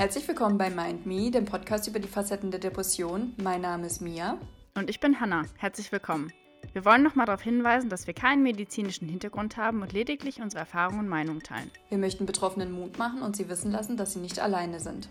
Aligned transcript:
Herzlich 0.00 0.26
willkommen 0.26 0.56
bei 0.56 0.70
Mind 0.70 1.04
Me, 1.04 1.30
dem 1.30 1.44
Podcast 1.44 1.86
über 1.86 1.98
die 1.98 2.08
Facetten 2.08 2.50
der 2.50 2.58
Depression. 2.58 3.34
Mein 3.36 3.60
Name 3.60 3.86
ist 3.86 4.00
Mia. 4.00 4.38
Und 4.74 4.88
ich 4.88 4.98
bin 4.98 5.20
Hanna. 5.20 5.44
Herzlich 5.58 5.92
willkommen. 5.92 6.32
Wir 6.72 6.86
wollen 6.86 7.02
nochmal 7.02 7.26
darauf 7.26 7.42
hinweisen, 7.42 7.90
dass 7.90 8.06
wir 8.06 8.14
keinen 8.14 8.42
medizinischen 8.42 9.10
Hintergrund 9.10 9.58
haben 9.58 9.82
und 9.82 9.92
lediglich 9.92 10.40
unsere 10.40 10.60
Erfahrungen 10.60 11.00
und 11.00 11.08
Meinungen 11.08 11.42
teilen. 11.42 11.70
Wir 11.90 11.98
möchten 11.98 12.24
Betroffenen 12.24 12.72
Mut 12.72 12.96
machen 12.96 13.20
und 13.20 13.36
sie 13.36 13.50
wissen 13.50 13.70
lassen, 13.72 13.98
dass 13.98 14.14
sie 14.14 14.20
nicht 14.20 14.38
alleine 14.38 14.80
sind. 14.80 15.10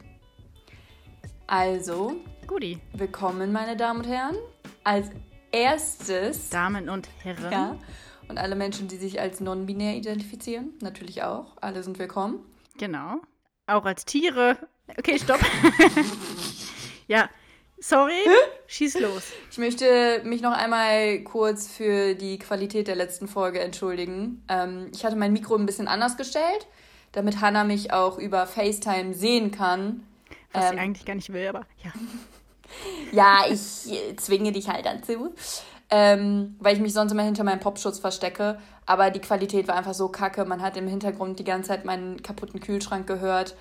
Also, 1.46 2.16
Guti. 2.48 2.80
willkommen, 2.94 3.52
meine 3.52 3.78
Damen 3.78 4.00
und 4.00 4.08
Herren. 4.08 4.38
Als 4.84 5.12
erstes. 5.52 6.50
Damen 6.50 6.90
und 6.90 7.08
Herren. 7.21 7.52
Ja. 7.52 7.76
Und 8.28 8.40
alle 8.40 8.56
Menschen, 8.56 8.88
die 8.88 8.98
sich 8.98 9.21
als 9.21 9.40
non-binär 9.40 9.96
identifizieren, 9.96 10.74
natürlich 10.82 11.21
auch. 11.21 11.57
Alle 11.62 11.84
sind 11.84 12.00
willkommen. 12.00 12.40
Genau. 12.79 13.21
Auch 13.68 13.86
als 13.86 14.04
Tiere. 14.06 14.57
Okay, 14.98 15.20
stopp. 15.20 15.39
ja, 17.07 17.29
sorry. 17.79 18.14
Schieß 18.68 19.00
los. 19.00 19.24
Ich 19.52 19.57
möchte 19.57 20.21
mich 20.24 20.42
noch 20.42 20.52
einmal 20.54 21.20
kurz 21.20 21.68
für 21.68 22.15
die 22.15 22.39
Qualität 22.39 22.88
der 22.88 22.96
letzten 22.96 23.28
Folge 23.28 23.60
entschuldigen. 23.60 24.43
Ähm, 24.50 24.92
ich 24.93 25.06
hatte 25.06 25.15
mein 25.15 25.34
Mikro 25.34 25.56
ein 25.56 25.65
bisschen 25.65 25.88
anders 25.88 26.18
gestellt, 26.18 26.68
damit 27.12 27.42
Hannah 27.42 27.64
mich 27.64 27.93
auch 27.93 28.18
über 28.18 28.48
FaceTime 28.48 29.14
sehen 29.14 29.52
kann. 29.52 30.04
Was 30.52 30.65
Ähm, 30.65 30.71
sie 30.74 30.79
eigentlich 30.79 31.06
gar 31.06 31.15
nicht 31.15 31.32
will, 31.32 31.48
aber 31.48 31.65
ja. 31.84 31.92
Ja, 33.12 33.45
ich 33.50 34.17
zwinge 34.17 34.52
dich 34.52 34.70
halt 34.70 34.86
dazu. 34.86 35.34
Ähm, 35.90 36.56
weil 36.59 36.76
ich 36.76 36.81
mich 36.81 36.94
sonst 36.94 37.12
immer 37.12 37.23
hinter 37.23 37.44
meinem 37.44 37.59
Popschutz 37.59 37.98
verstecke. 37.98 38.59
Aber 38.86 39.09
die 39.09 39.20
Qualität 39.20 39.67
war 39.67 39.76
einfach 39.76 39.95
so 39.95 40.09
kacke. 40.09 40.45
Man 40.45 40.62
hat 40.62 40.78
im 40.78 40.88
Hintergrund 40.88 41.40
die 41.40 41.44
ganze 41.44 41.70
Zeit 41.70 41.84
meinen 41.84 42.22
kaputten 42.22 42.59
Kühlschrank 42.59 43.08
gehört. 43.08 43.56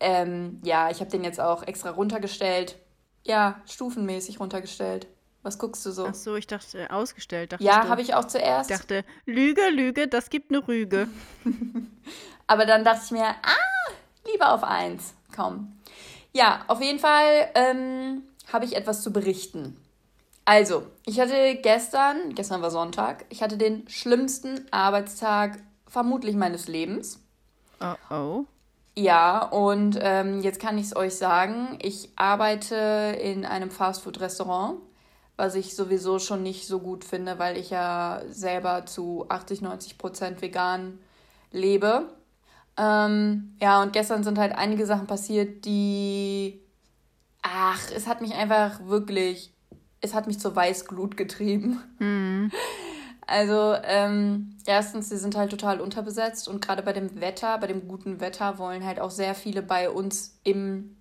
Ähm, 0.00 0.60
ja, 0.62 0.90
ich 0.90 1.00
habe 1.00 1.10
den 1.10 1.24
jetzt 1.24 1.40
auch 1.40 1.62
extra 1.62 1.90
runtergestellt. 1.90 2.76
Ja, 3.24 3.60
stufenmäßig 3.66 4.40
runtergestellt. 4.40 5.06
Was 5.42 5.58
guckst 5.58 5.84
du 5.86 5.92
so? 5.92 6.06
Ach 6.06 6.14
so, 6.14 6.36
ich 6.36 6.46
dachte, 6.46 6.90
ausgestellt. 6.90 7.56
ja, 7.60 7.88
habe 7.88 8.02
ich 8.02 8.14
auch 8.14 8.24
zuerst. 8.24 8.70
Ich 8.70 8.76
dachte, 8.76 9.04
Lüge, 9.24 9.68
Lüge, 9.70 10.08
das 10.08 10.30
gibt 10.30 10.50
eine 10.50 10.66
Rüge. 10.66 11.08
Aber 12.46 12.66
dann 12.66 12.84
dachte 12.84 13.02
ich 13.04 13.10
mir, 13.12 13.26
ah, 13.26 13.92
lieber 14.30 14.52
auf 14.52 14.64
eins. 14.64 15.14
Komm. 15.34 15.78
Ja, 16.32 16.64
auf 16.66 16.80
jeden 16.80 16.98
Fall 16.98 17.50
ähm, 17.54 18.22
habe 18.52 18.64
ich 18.64 18.76
etwas 18.76 19.02
zu 19.02 19.12
berichten. 19.12 19.76
Also, 20.44 20.86
ich 21.04 21.20
hatte 21.20 21.56
gestern, 21.56 22.34
gestern 22.34 22.62
war 22.62 22.70
Sonntag, 22.70 23.26
ich 23.28 23.42
hatte 23.42 23.58
den 23.58 23.86
schlimmsten 23.88 24.66
Arbeitstag 24.72 25.58
vermutlich 25.86 26.36
meines 26.36 26.68
Lebens. 26.68 27.20
Oh 27.80 27.94
oh. 28.10 28.44
Ja, 28.98 29.44
und 29.44 29.96
ähm, 30.02 30.40
jetzt 30.40 30.58
kann 30.58 30.76
ich 30.76 30.86
es 30.86 30.96
euch 30.96 31.14
sagen, 31.14 31.78
ich 31.80 32.10
arbeite 32.16 33.16
in 33.22 33.44
einem 33.44 33.70
Fastfood-Restaurant, 33.70 34.80
was 35.36 35.54
ich 35.54 35.76
sowieso 35.76 36.18
schon 36.18 36.42
nicht 36.42 36.66
so 36.66 36.80
gut 36.80 37.04
finde, 37.04 37.38
weil 37.38 37.56
ich 37.56 37.70
ja 37.70 38.22
selber 38.28 38.86
zu 38.86 39.24
80, 39.28 39.62
90 39.62 39.98
Prozent 39.98 40.42
vegan 40.42 40.98
lebe. 41.52 42.08
Ähm, 42.76 43.54
ja, 43.62 43.80
und 43.82 43.92
gestern 43.92 44.24
sind 44.24 44.36
halt 44.36 44.52
einige 44.52 44.84
Sachen 44.84 45.06
passiert, 45.06 45.64
die... 45.64 46.60
Ach, 47.42 47.80
es 47.94 48.08
hat 48.08 48.20
mich 48.20 48.34
einfach 48.34 48.84
wirklich... 48.84 49.52
Es 50.00 50.12
hat 50.12 50.26
mich 50.26 50.40
zur 50.40 50.56
Weißglut 50.56 51.16
getrieben. 51.16 51.84
Also, 53.30 53.74
ähm, 53.84 54.56
erstens, 54.64 55.10
sie 55.10 55.18
sind 55.18 55.36
halt 55.36 55.50
total 55.50 55.82
unterbesetzt 55.82 56.48
und 56.48 56.62
gerade 56.64 56.82
bei 56.82 56.94
dem 56.94 57.20
Wetter, 57.20 57.58
bei 57.58 57.66
dem 57.66 57.86
guten 57.86 58.20
Wetter, 58.20 58.56
wollen 58.56 58.86
halt 58.86 58.98
auch 59.00 59.10
sehr 59.10 59.34
viele 59.34 59.60
bei 59.60 59.90
uns 59.90 60.40
im 60.44 60.96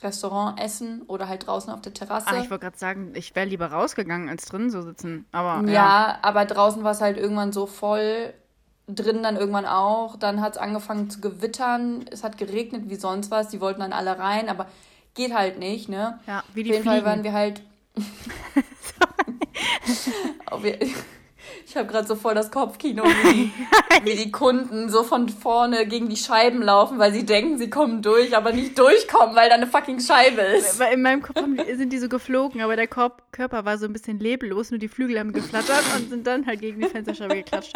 Restaurant 0.00 0.60
essen 0.60 1.02
oder 1.08 1.26
halt 1.28 1.44
draußen 1.44 1.72
auf 1.72 1.80
der 1.80 1.92
Terrasse. 1.92 2.28
Ah, 2.28 2.40
ich 2.40 2.50
wollte 2.50 2.66
gerade 2.66 2.78
sagen, 2.78 3.10
ich 3.16 3.34
wäre 3.34 3.46
lieber 3.46 3.66
rausgegangen, 3.66 4.28
als 4.28 4.44
drin 4.44 4.70
so 4.70 4.80
sitzen. 4.82 5.26
Aber 5.32 5.66
ja, 5.66 5.72
ja. 5.72 6.18
aber 6.22 6.44
draußen 6.44 6.84
war 6.84 6.92
es 6.92 7.00
halt 7.00 7.16
irgendwann 7.16 7.52
so 7.52 7.66
voll, 7.66 8.32
drin 8.86 9.24
dann 9.24 9.34
irgendwann 9.34 9.66
auch. 9.66 10.16
Dann 10.16 10.40
hat 10.40 10.52
es 10.52 10.58
angefangen 10.58 11.10
zu 11.10 11.20
gewittern, 11.20 12.04
es 12.12 12.22
hat 12.22 12.38
geregnet 12.38 12.88
wie 12.88 12.94
sonst 12.94 13.32
was, 13.32 13.48
die 13.48 13.60
wollten 13.60 13.80
dann 13.80 13.92
alle 13.92 14.20
rein, 14.20 14.48
aber 14.48 14.66
geht 15.14 15.34
halt 15.34 15.58
nicht, 15.58 15.88
ne? 15.88 16.20
Ja, 16.28 16.44
wie 16.54 16.60
Auf 16.60 16.64
die 16.64 16.72
jeden 16.74 16.84
Fall 16.84 17.04
waren 17.04 17.24
wir 17.24 17.32
halt. 17.32 17.60
Auf 20.46 20.62
ich 21.66 21.76
habe 21.76 21.88
gerade 21.88 22.06
so 22.06 22.14
voll 22.14 22.34
das 22.34 22.52
Kopfkino, 22.52 23.02
wie 23.02 23.32
die, 23.32 23.52
wie 24.04 24.14
die 24.14 24.30
Kunden 24.30 24.88
so 24.88 25.02
von 25.02 25.28
vorne 25.28 25.86
gegen 25.86 26.08
die 26.08 26.16
Scheiben 26.16 26.62
laufen, 26.62 27.00
weil 27.00 27.12
sie 27.12 27.26
denken, 27.26 27.58
sie 27.58 27.68
kommen 27.68 28.02
durch, 28.02 28.36
aber 28.36 28.52
nicht 28.52 28.78
durchkommen, 28.78 29.34
weil 29.34 29.48
da 29.48 29.56
eine 29.56 29.66
fucking 29.66 29.98
Scheibe 29.98 30.42
ist. 30.42 30.80
In 30.80 31.02
meinem 31.02 31.22
Kopf 31.22 31.40
sind 31.74 31.92
die 31.92 31.98
so 31.98 32.08
geflogen, 32.08 32.60
aber 32.60 32.76
der 32.76 32.86
Körper 32.86 33.64
war 33.64 33.78
so 33.78 33.86
ein 33.86 33.92
bisschen 33.92 34.20
leblos, 34.20 34.70
nur 34.70 34.78
die 34.78 34.86
Flügel 34.86 35.18
haben 35.18 35.32
geflattert 35.32 35.82
und 35.96 36.08
sind 36.08 36.26
dann 36.26 36.46
halt 36.46 36.60
gegen 36.60 36.80
die 36.80 36.88
Fensterscheibe 36.88 37.34
geklatscht. 37.34 37.72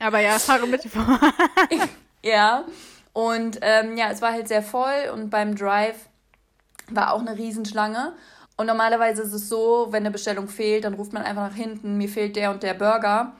Aber 0.00 0.20
ja, 0.20 0.38
fahre 0.38 0.66
bitte 0.66 0.88
vor. 0.88 1.04
Ja, 2.20 2.64
und 3.12 3.60
ähm, 3.62 3.96
ja, 3.96 4.10
es 4.10 4.20
war 4.20 4.32
halt 4.32 4.48
sehr 4.48 4.60
voll 4.62 5.08
und 5.14 5.30
beim 5.30 5.54
Drive 5.54 6.08
war 6.90 7.12
auch 7.12 7.20
eine 7.20 7.38
Riesenschlange. 7.38 8.12
Und 8.58 8.66
normalerweise 8.66 9.22
ist 9.22 9.32
es 9.32 9.48
so, 9.48 9.86
wenn 9.90 10.02
eine 10.02 10.10
Bestellung 10.10 10.48
fehlt, 10.48 10.82
dann 10.84 10.94
ruft 10.94 11.12
man 11.12 11.22
einfach 11.22 11.48
nach 11.48 11.54
hinten, 11.56 11.96
mir 11.96 12.08
fehlt 12.08 12.34
der 12.34 12.50
und 12.50 12.64
der 12.64 12.74
Burger. 12.74 13.32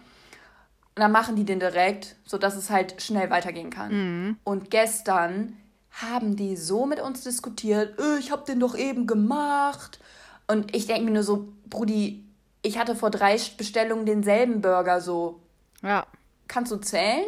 Und 0.94 1.02
dann 1.02 1.10
machen 1.12 1.34
die 1.34 1.44
den 1.44 1.58
direkt, 1.58 2.14
sodass 2.24 2.54
es 2.56 2.70
halt 2.70 3.02
schnell 3.02 3.28
weitergehen 3.28 3.68
kann. 3.70 4.38
Und 4.44 4.70
gestern 4.70 5.56
haben 5.90 6.36
die 6.36 6.56
so 6.56 6.86
mit 6.86 7.00
uns 7.00 7.24
diskutiert, 7.24 7.98
"Äh, 7.98 8.18
ich 8.20 8.30
hab 8.30 8.46
den 8.46 8.60
doch 8.60 8.76
eben 8.76 9.08
gemacht. 9.08 9.98
Und 10.46 10.74
ich 10.74 10.86
denke 10.86 11.02
mir 11.04 11.10
nur 11.10 11.24
so, 11.24 11.48
Brudi, 11.68 12.24
ich 12.62 12.78
hatte 12.78 12.94
vor 12.94 13.10
drei 13.10 13.36
Bestellungen 13.56 14.06
denselben 14.06 14.60
Burger 14.60 15.00
so 15.00 15.40
Ja. 15.82 16.06
kannst 16.46 16.70
du 16.70 16.76
zählen 16.76 17.24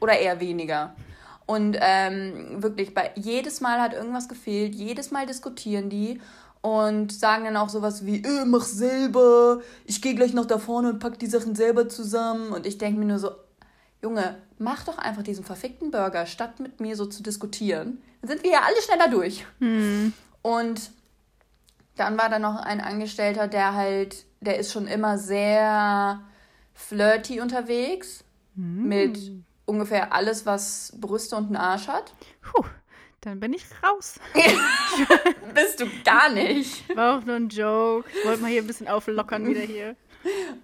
oder 0.00 0.18
eher 0.18 0.40
weniger? 0.40 0.94
Und 1.46 1.76
ähm, 1.80 2.62
wirklich, 2.62 2.92
bei, 2.94 3.12
jedes 3.14 3.60
Mal 3.60 3.80
hat 3.80 3.92
irgendwas 3.92 4.28
gefehlt, 4.28 4.74
jedes 4.74 5.10
Mal 5.12 5.26
diskutieren 5.26 5.90
die 5.90 6.20
und 6.62 7.12
sagen 7.12 7.44
dann 7.44 7.56
auch 7.56 7.68
sowas 7.68 8.04
wie, 8.04 8.22
äh, 8.22 8.44
mach 8.44 8.64
selber, 8.64 9.60
ich 9.84 10.02
gehe 10.02 10.14
gleich 10.14 10.34
nach 10.34 10.46
da 10.46 10.58
vorne 10.58 10.90
und 10.90 10.98
pack 10.98 11.18
die 11.18 11.26
Sachen 11.26 11.54
selber 11.54 11.88
zusammen. 11.88 12.52
Und 12.52 12.66
ich 12.66 12.76
denke 12.78 12.98
mir 12.98 13.06
nur 13.06 13.18
so, 13.18 13.30
Junge, 14.02 14.36
mach 14.58 14.84
doch 14.84 14.98
einfach 14.98 15.22
diesen 15.22 15.44
verfickten 15.44 15.90
Burger, 15.90 16.26
statt 16.26 16.60
mit 16.60 16.80
mir 16.80 16.96
so 16.96 17.06
zu 17.06 17.22
diskutieren. 17.22 18.02
Dann 18.20 18.30
sind 18.30 18.42
wir 18.42 18.52
ja 18.52 18.60
alle 18.66 18.80
schneller 18.82 19.08
durch. 19.08 19.46
Und 20.42 20.90
dann 21.96 22.18
war 22.18 22.28
da 22.28 22.38
noch 22.38 22.56
ein 22.56 22.80
Angestellter, 22.80 23.48
der 23.48 23.74
halt, 23.74 24.24
der 24.40 24.58
ist 24.58 24.72
schon 24.72 24.86
immer 24.86 25.18
sehr 25.18 26.20
flirty 26.74 27.40
unterwegs 27.40 28.24
mit 28.54 29.18
ungefähr 29.66 30.12
alles, 30.12 30.44
was 30.46 30.92
Brüste 30.98 31.36
und 31.36 31.46
einen 31.46 31.56
Arsch 31.56 31.88
hat. 31.88 32.12
Puh, 32.42 32.64
dann 33.20 33.40
bin 33.40 33.52
ich 33.52 33.64
raus. 33.82 34.18
Bist 35.54 35.80
du 35.80 35.86
gar 36.04 36.30
nicht. 36.30 36.94
War 36.96 37.18
auch 37.18 37.24
nur 37.24 37.36
ein 37.36 37.48
Joke. 37.48 38.08
Ich 38.18 38.26
wollte 38.26 38.42
mal 38.42 38.50
hier 38.50 38.62
ein 38.62 38.66
bisschen 38.66 38.88
auflockern 38.88 39.46
wieder 39.46 39.60
hier. 39.60 39.96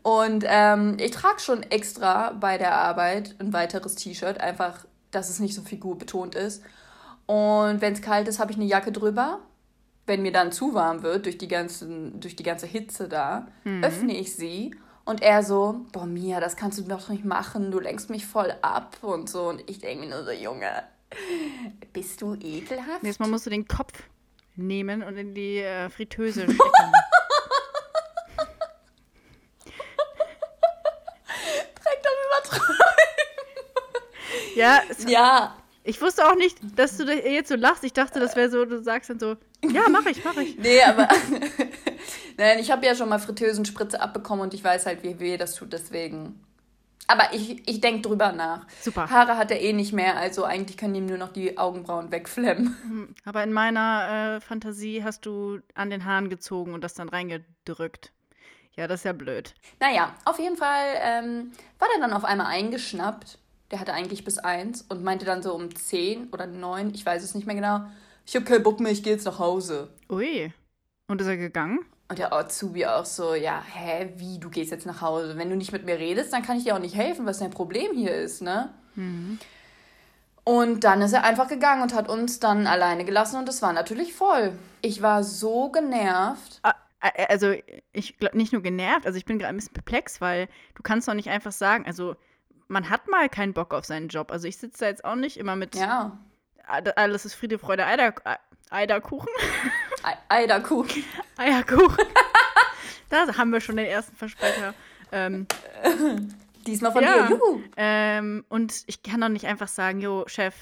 Und 0.03 0.45
ähm, 0.47 0.97
ich 1.01 1.11
trage 1.13 1.41
schon 1.41 1.63
extra 1.63 2.33
bei 2.33 2.59
der 2.59 2.75
Arbeit 2.75 3.37
ein 3.39 3.53
weiteres 3.53 3.95
T-Shirt, 3.95 4.39
einfach, 4.39 4.85
dass 5.11 5.31
es 5.31 5.39
nicht 5.39 5.55
so 5.55 5.63
figurbetont 5.63 6.35
ist. 6.35 6.63
Und 7.27 7.81
wenn 7.81 7.95
es 7.95 8.03
kalt 8.03 8.29
ist, 8.29 8.39
habe 8.39 8.53
ich 8.53 8.59
eine 8.59 8.67
Jacke 8.67 8.93
drüber. 8.93 9.41
Wenn 10.07 10.23
mir 10.23 10.33
dann 10.33 10.53
zu 10.53 10.75
warm 10.75 11.03
wird 11.03 11.25
durch 11.25 11.37
die, 11.37 11.49
ganzen, 11.49 12.21
durch 12.21 12.37
die 12.37 12.45
ganze 12.45 12.67
Hitze 12.67 13.09
da, 13.09 13.49
öffne 13.83 14.17
ich 14.17 14.37
sie. 14.37 14.75
Und 15.05 15.23
er 15.23 15.43
so, 15.43 15.87
boah, 15.93 16.07
Mia, 16.07 16.39
das 16.39 16.57
kannst 16.57 16.79
du 16.79 16.83
doch 16.83 17.09
nicht 17.09 17.25
machen, 17.25 17.71
du 17.71 17.81
lenkst 17.81 18.11
mich 18.11 18.27
voll 18.27 18.53
ab 18.63 18.99
und 19.03 19.29
so. 19.29 19.49
Und 19.49 19.69
ich 19.69 19.79
denke 19.79 20.05
mir 20.05 20.11
nur 20.11 20.25
so, 20.25 20.31
Junge, 20.31 20.69
bist 21.93 22.23
du 22.23 22.35
ekelhaft? 22.35 23.03
Nächstes 23.03 23.19
Mal 23.19 23.29
musst 23.29 23.47
du 23.47 23.51
den 23.51 23.67
Kopf 23.67 23.93
nehmen 24.57 25.03
und 25.03 25.17
in 25.17 25.35
die 25.35 25.59
äh, 25.59 25.89
Fritteuse 25.91 26.43
stecken. 26.43 26.59
Direkt 31.85 32.07
am 32.07 32.13
Übertreiben. 32.27 32.77
ja, 34.57 34.81
es, 34.89 35.05
Ja, 35.05 35.57
ich 35.85 36.01
wusste 36.03 36.27
auch 36.29 36.35
nicht, 36.35 36.59
dass 36.75 36.97
du 36.97 37.05
jetzt 37.05 37.49
so 37.49 37.55
lachst. 37.55 37.85
Ich 37.85 37.93
dachte, 37.93 38.19
das 38.19 38.35
wäre 38.35 38.51
so, 38.51 38.65
du 38.65 38.83
sagst 38.83 39.09
dann 39.11 39.21
so, 39.21 39.37
ja, 39.63 39.89
mach 39.89 40.05
ich, 40.07 40.25
mach 40.25 40.37
ich. 40.37 40.59
Nee, 40.59 40.83
aber. 40.83 41.09
Nein, 42.37 42.59
ich 42.59 42.71
habe 42.71 42.85
ja 42.85 42.95
schon 42.95 43.09
mal 43.09 43.19
Fritteusenspritze 43.19 44.01
abbekommen 44.01 44.43
und 44.43 44.55
ich 44.55 44.63
weiß 44.65 44.87
halt, 44.87 45.03
wie 45.03 45.19
weh 45.21 45.37
das 45.37 45.55
tut, 45.55 45.73
deswegen. 45.73 46.41
Aber 47.09 47.33
ich, 47.33 47.69
ich 47.69 47.81
denke 47.81 48.03
drüber 48.09 48.33
nach. 48.33 48.67
Super. 48.81 49.09
Haare 49.09 49.37
hat 49.37 49.51
er 49.51 49.61
eh 49.61 49.73
nicht 49.73 49.93
mehr, 49.93 50.17
also 50.17 50.45
eigentlich 50.45 50.77
können 50.77 50.95
ihm 50.95 51.07
nur 51.07 51.19
noch 51.19 51.33
die 51.33 51.57
Augenbrauen 51.57 52.11
wegflemmen. 52.11 53.15
Aber 53.25 53.43
in 53.45 53.53
meiner 53.53 54.37
äh, 54.37 54.41
Fantasie 54.41 55.05
hast 55.05 55.25
du 55.27 55.61
an 55.75 55.91
den 55.91 56.05
Haaren 56.05 56.29
gezogen 56.29 56.75
und 56.75 56.83
das 56.83 56.95
dann 56.95 57.09
reingedrückt. 57.09 58.13
Ja, 58.75 58.87
das 58.87 59.01
ist 59.01 59.05
ja 59.05 59.13
blöd. 59.13 59.55
Naja, 59.81 60.15
auf 60.25 60.39
jeden 60.39 60.57
Fall 60.57 60.97
ähm, 61.01 61.53
war 61.79 61.89
der 61.95 62.07
dann 62.07 62.13
auf 62.13 62.25
einmal 62.25 62.49
eingeschnappt. 62.49 63.39
Der 63.71 63.81
hatte 63.81 63.95
eigentlich 63.95 64.25
bis 64.25 64.39
eins 64.39 64.83
und 64.83 65.03
meinte 65.03 65.25
dann 65.25 65.43
so 65.43 65.55
um 65.55 65.75
zehn 65.75 66.29
oder 66.31 66.47
neun, 66.47 66.95
ich 66.95 67.05
weiß 67.05 67.23
es 67.25 67.35
nicht 67.35 67.47
mehr 67.47 67.57
genau, 67.57 67.81
ich 68.27 68.35
habe 68.37 68.45
keinen 68.45 68.63
Bock 68.63 68.81
mehr, 68.81 68.93
ich 68.93 69.03
gehe 69.03 69.13
jetzt 69.13 69.25
nach 69.25 69.39
Hause. 69.39 69.89
Ui. 70.11 70.53
Und 71.09 71.21
ist 71.21 71.27
er 71.27 71.37
gegangen? 71.37 71.81
Und 72.09 72.19
der 72.19 72.33
Azubi 72.33 72.87
auch 72.87 73.05
so, 73.05 73.35
ja, 73.35 73.61
hä, 73.73 74.13
wie, 74.17 74.39
du 74.39 74.49
gehst 74.49 74.71
jetzt 74.71 74.87
nach 74.87 75.01
Hause? 75.01 75.37
Wenn 75.37 75.51
du 75.51 75.57
nicht 75.57 75.73
mit 75.73 75.85
mir 75.85 75.99
redest, 75.99 76.33
dann 76.33 76.43
kann 76.43 76.57
ich 76.57 76.65
dir 76.65 76.77
auch 76.77 76.81
nicht 76.81 76.95
helfen, 76.95 77.27
was 77.27 77.39
dein 77.39 77.51
Problem 77.51 77.93
hier 77.95 78.15
ist, 78.15 78.43
ne? 78.43 78.73
Mhm. 78.95 79.39
Und 80.45 80.85
dann 80.85 81.03
ist 81.03 81.13
er 81.13 81.25
einfach 81.25 81.49
gegangen 81.49 81.83
und 81.83 81.93
hat 81.93 82.09
uns 82.09 82.39
dann 82.39 82.69
alleine 82.69 83.05
gelassen 83.05 83.37
und 83.41 83.49
es 83.49 83.63
war 83.63 83.73
natürlich 83.73 84.15
voll. 84.15 84.53
Ich 84.81 85.03
war 85.03 85.25
so 85.25 85.71
genervt. 85.71 86.61
Ah, 86.63 86.75
äh, 87.01 87.27
Also, 87.29 87.55
ich 87.93 88.17
glaube 88.19 88.37
nicht 88.37 88.53
nur 88.53 88.63
genervt, 88.63 89.07
also 89.07 89.19
ich 89.19 89.25
bin 89.25 89.41
gerade 89.41 89.53
ein 89.53 89.57
bisschen 89.57 89.75
perplex, 89.75 90.21
weil 90.21 90.47
du 90.77 90.85
kannst 90.85 91.09
doch 91.09 91.15
nicht 91.15 91.31
einfach 91.31 91.51
sagen, 91.51 91.85
also 91.87 92.15
man 92.69 92.89
hat 92.89 93.09
mal 93.09 93.29
keinen 93.29 93.53
Bock 93.53 93.75
auf 93.75 93.85
seinen 93.85 94.09
Job. 94.09 94.31
Also 94.31 94.47
ich 94.47 94.57
sitze 94.59 94.81
da 94.81 94.87
jetzt 94.87 95.05
auch 95.05 95.17
nicht 95.17 95.37
immer 95.37 95.57
mit 95.57 95.75
Ja, 95.75 96.17
alles 96.67 97.25
ist 97.25 97.35
Friede, 97.35 97.59
Freude, 97.59 97.87
Eider, 97.87 98.15
Eiderkuchen. 98.71 99.29
Ei- 100.07 100.17
Eiderkuchen. 100.29 101.05
Eierkuchen. 101.37 102.05
da 103.11 103.27
haben 103.37 103.51
wir 103.51 103.61
schon 103.61 103.77
den 103.77 103.87
ersten 103.87 104.15
Versprecher. 104.17 104.73
Ähm, 105.13 105.47
Diesmal 106.67 106.93
von 106.93 107.03
Ja. 107.03 107.27
dir, 107.27 107.37
juhu. 107.37 107.61
ähm, 107.77 108.45
und 108.49 108.85
ich 108.87 109.03
kann 109.03 109.21
doch 109.21 109.29
nicht 109.29 109.47
einfach 109.47 109.69
sagen, 109.69 110.01
jo, 110.01 110.25
Chef, 110.27 110.55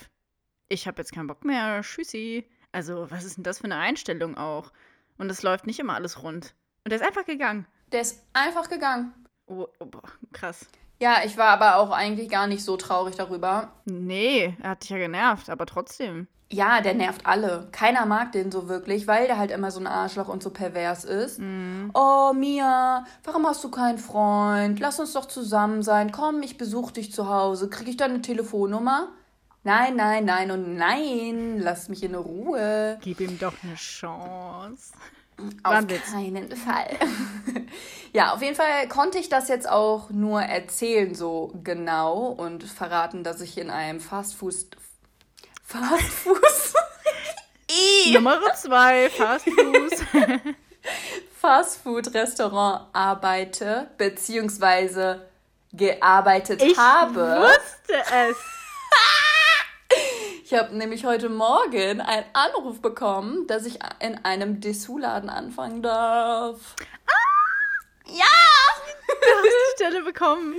ich 0.69 0.87
habe 0.87 1.01
jetzt 1.01 1.13
keinen 1.13 1.27
Bock 1.27 1.45
mehr, 1.45 1.81
tschüssi. 1.83 2.47
Also, 2.73 3.11
was 3.11 3.25
ist 3.25 3.37
denn 3.37 3.45
das 3.45 3.59
für 3.59 3.65
eine 3.65 3.77
Einstellung 3.77 4.37
auch? 4.37 4.73
Und 5.19 5.31
es 5.31 5.43
läuft 5.43 5.67
nicht 5.67 5.79
immer 5.79 5.95
alles 5.95 6.23
rund. 6.23 6.55
Und 6.85 6.91
er 6.93 6.97
ist 7.01 7.07
einfach 7.07 7.25
gegangen. 7.25 7.67
Der 7.93 8.01
ist 8.01 8.23
einfach 8.33 8.69
gegangen. 8.69 9.13
Oh, 9.47 9.67
oh, 9.79 9.87
boah, 9.87 10.03
krass. 10.33 10.67
Ja, 11.01 11.17
ich 11.25 11.37
war 11.37 11.49
aber 11.49 11.77
auch 11.77 11.91
eigentlich 11.91 12.29
gar 12.29 12.47
nicht 12.47 12.65
so 12.65 12.77
traurig 12.77 13.17
darüber. 13.17 13.73
Nee, 13.85 14.57
er 14.63 14.71
hat 14.71 14.83
dich 14.83 14.91
ja 14.91 14.99
genervt, 14.99 15.51
aber 15.51 15.67
trotzdem. 15.67 16.29
Ja, 16.51 16.81
der 16.81 16.95
nervt 16.95 17.27
alle. 17.27 17.69
Keiner 17.73 18.07
mag 18.07 18.31
den 18.33 18.53
so 18.53 18.69
wirklich, 18.69 19.09
weil 19.09 19.27
der 19.27 19.39
halt 19.39 19.51
immer 19.51 19.71
so 19.71 19.81
ein 19.81 19.87
Arschloch 19.87 20.29
und 20.29 20.43
so 20.43 20.51
pervers 20.51 21.05
ist. 21.05 21.41
Oh, 21.95 22.33
Mia, 22.33 23.05
warum 23.25 23.47
hast 23.47 23.65
du 23.65 23.71
keinen 23.71 23.99
Freund? 23.99 24.79
Lass 24.79 25.01
uns 25.01 25.15
doch 25.15 25.25
zusammen 25.25 25.83
sein. 25.83 26.13
Komm, 26.13 26.43
ich 26.43 26.57
besuche 26.57 26.93
dich 26.93 27.13
zu 27.13 27.29
Hause. 27.29 27.69
Krieg 27.71 27.89
ich 27.89 27.97
deine 27.97 28.23
Telefonnummer? 28.23 29.09
Nein, 29.65 29.97
nein, 29.97 30.27
nein 30.27 30.51
und 30.51 30.77
nein. 30.77 31.59
Lass 31.59 31.89
mich 31.89 32.05
in 32.05 32.15
Ruhe. 32.15 32.99
Gib 33.01 33.21
ihm 33.21 33.39
doch 33.39 33.55
eine 33.63 33.75
Chance. 33.75 34.93
Auf 35.63 35.73
War 35.73 35.83
keinen 35.85 36.55
Fall. 36.57 36.91
ja, 38.13 38.33
auf 38.35 38.43
jeden 38.43 38.55
Fall 38.55 38.89
konnte 38.89 39.19
ich 39.19 39.29
das 39.29 39.49
jetzt 39.49 39.69
auch 39.69 40.11
nur 40.11 40.43
erzählen, 40.43 41.15
so 41.15 41.53
genau 41.63 42.27
und 42.29 42.63
verraten, 42.65 43.25
dass 43.25 43.41
ich 43.41 43.59
in 43.59 43.71
einem 43.71 44.01
Fastfood. 44.01 44.55
Fastfood. 45.65 46.39
Nummer 48.13 48.39
zwei, 48.55 49.11
Fast 49.11 49.45
Food. 49.45 49.93
Fastfood-Restaurant 51.41 52.87
arbeite, 52.93 53.89
beziehungsweise 53.99 55.27
gearbeitet 55.73 56.63
Ich 56.63 56.79
habe. 56.79 57.43
wusste 57.43 57.95
es. 58.31 58.37
Ich 60.45 60.53
habe 60.53 60.77
nämlich 60.77 61.07
heute 61.07 61.31
Morgen 61.31 62.03
einen 62.03 62.27
Anruf 62.35 62.83
bekommen, 62.83 63.47
dass 63.47 63.65
ich 63.65 63.79
in 64.01 64.23
einem 64.27 64.61
Dessous-Laden 64.61 65.31
anfangen 65.31 65.81
darf. 65.83 66.77
Ja! 68.07 68.25
Die 69.09 69.75
Stelle 69.75 70.03
bekommen. 70.03 70.57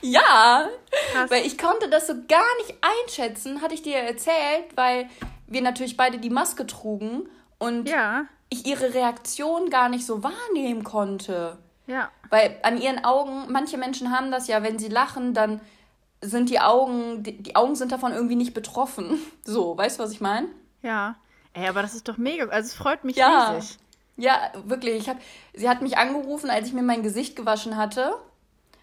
Ja! 0.00 0.68
Krass. 1.12 1.30
Weil 1.30 1.46
ich 1.46 1.56
konnte 1.56 1.88
das 1.88 2.08
so 2.08 2.14
gar 2.28 2.56
nicht 2.58 2.74
einschätzen, 3.04 3.62
hatte 3.62 3.74
ich 3.74 3.82
dir 3.82 3.98
erzählt, 3.98 4.76
weil 4.76 5.08
wir 5.46 5.62
natürlich 5.62 5.96
beide 5.96 6.18
die 6.18 6.30
Maske 6.30 6.66
trugen 6.66 7.28
und 7.58 7.88
Ja, 7.88 8.26
ich 8.50 8.66
ihre 8.66 8.92
Reaktion 8.92 9.70
gar 9.70 9.88
nicht 9.88 10.04
so 10.04 10.24
wahrnehmen 10.24 10.82
konnte. 10.82 11.58
ja. 11.86 12.10
Weil 12.30 12.58
an 12.64 12.80
ihren 12.80 13.04
Augen, 13.04 13.46
manche 13.50 13.78
Menschen 13.78 14.10
haben 14.10 14.30
das 14.32 14.48
ja, 14.48 14.62
wenn 14.64 14.78
sie 14.80 14.88
lachen, 14.88 15.32
dann 15.32 15.60
sind 16.20 16.50
die 16.50 16.60
Augen, 16.60 17.22
die, 17.22 17.42
die 17.42 17.56
Augen 17.56 17.74
sind 17.76 17.92
davon 17.92 18.12
irgendwie 18.12 18.36
nicht 18.36 18.54
betroffen. 18.54 19.18
So, 19.44 19.76
weißt 19.78 19.98
du, 19.98 20.02
was 20.02 20.12
ich 20.12 20.20
meine? 20.20 20.48
Ja. 20.82 21.16
Ey, 21.54 21.68
aber 21.68 21.82
das 21.82 21.94
ist 21.94 22.06
doch 22.08 22.18
mega. 22.18 22.44
Also 22.48 22.66
es 22.68 22.74
freut 22.74 23.04
mich 23.04 23.16
Ja. 23.16 23.52
riesig. 23.52 23.78
Ja, 24.16 24.50
wirklich. 24.64 24.96
Ich 24.96 25.08
hab, 25.08 25.16
sie 25.54 25.68
hat 25.68 25.80
mich 25.80 25.96
angerufen, 25.96 26.50
als 26.50 26.66
ich 26.66 26.72
mir 26.74 26.82
mein 26.82 27.02
Gesicht 27.02 27.36
gewaschen 27.36 27.76
hatte. 27.76 28.14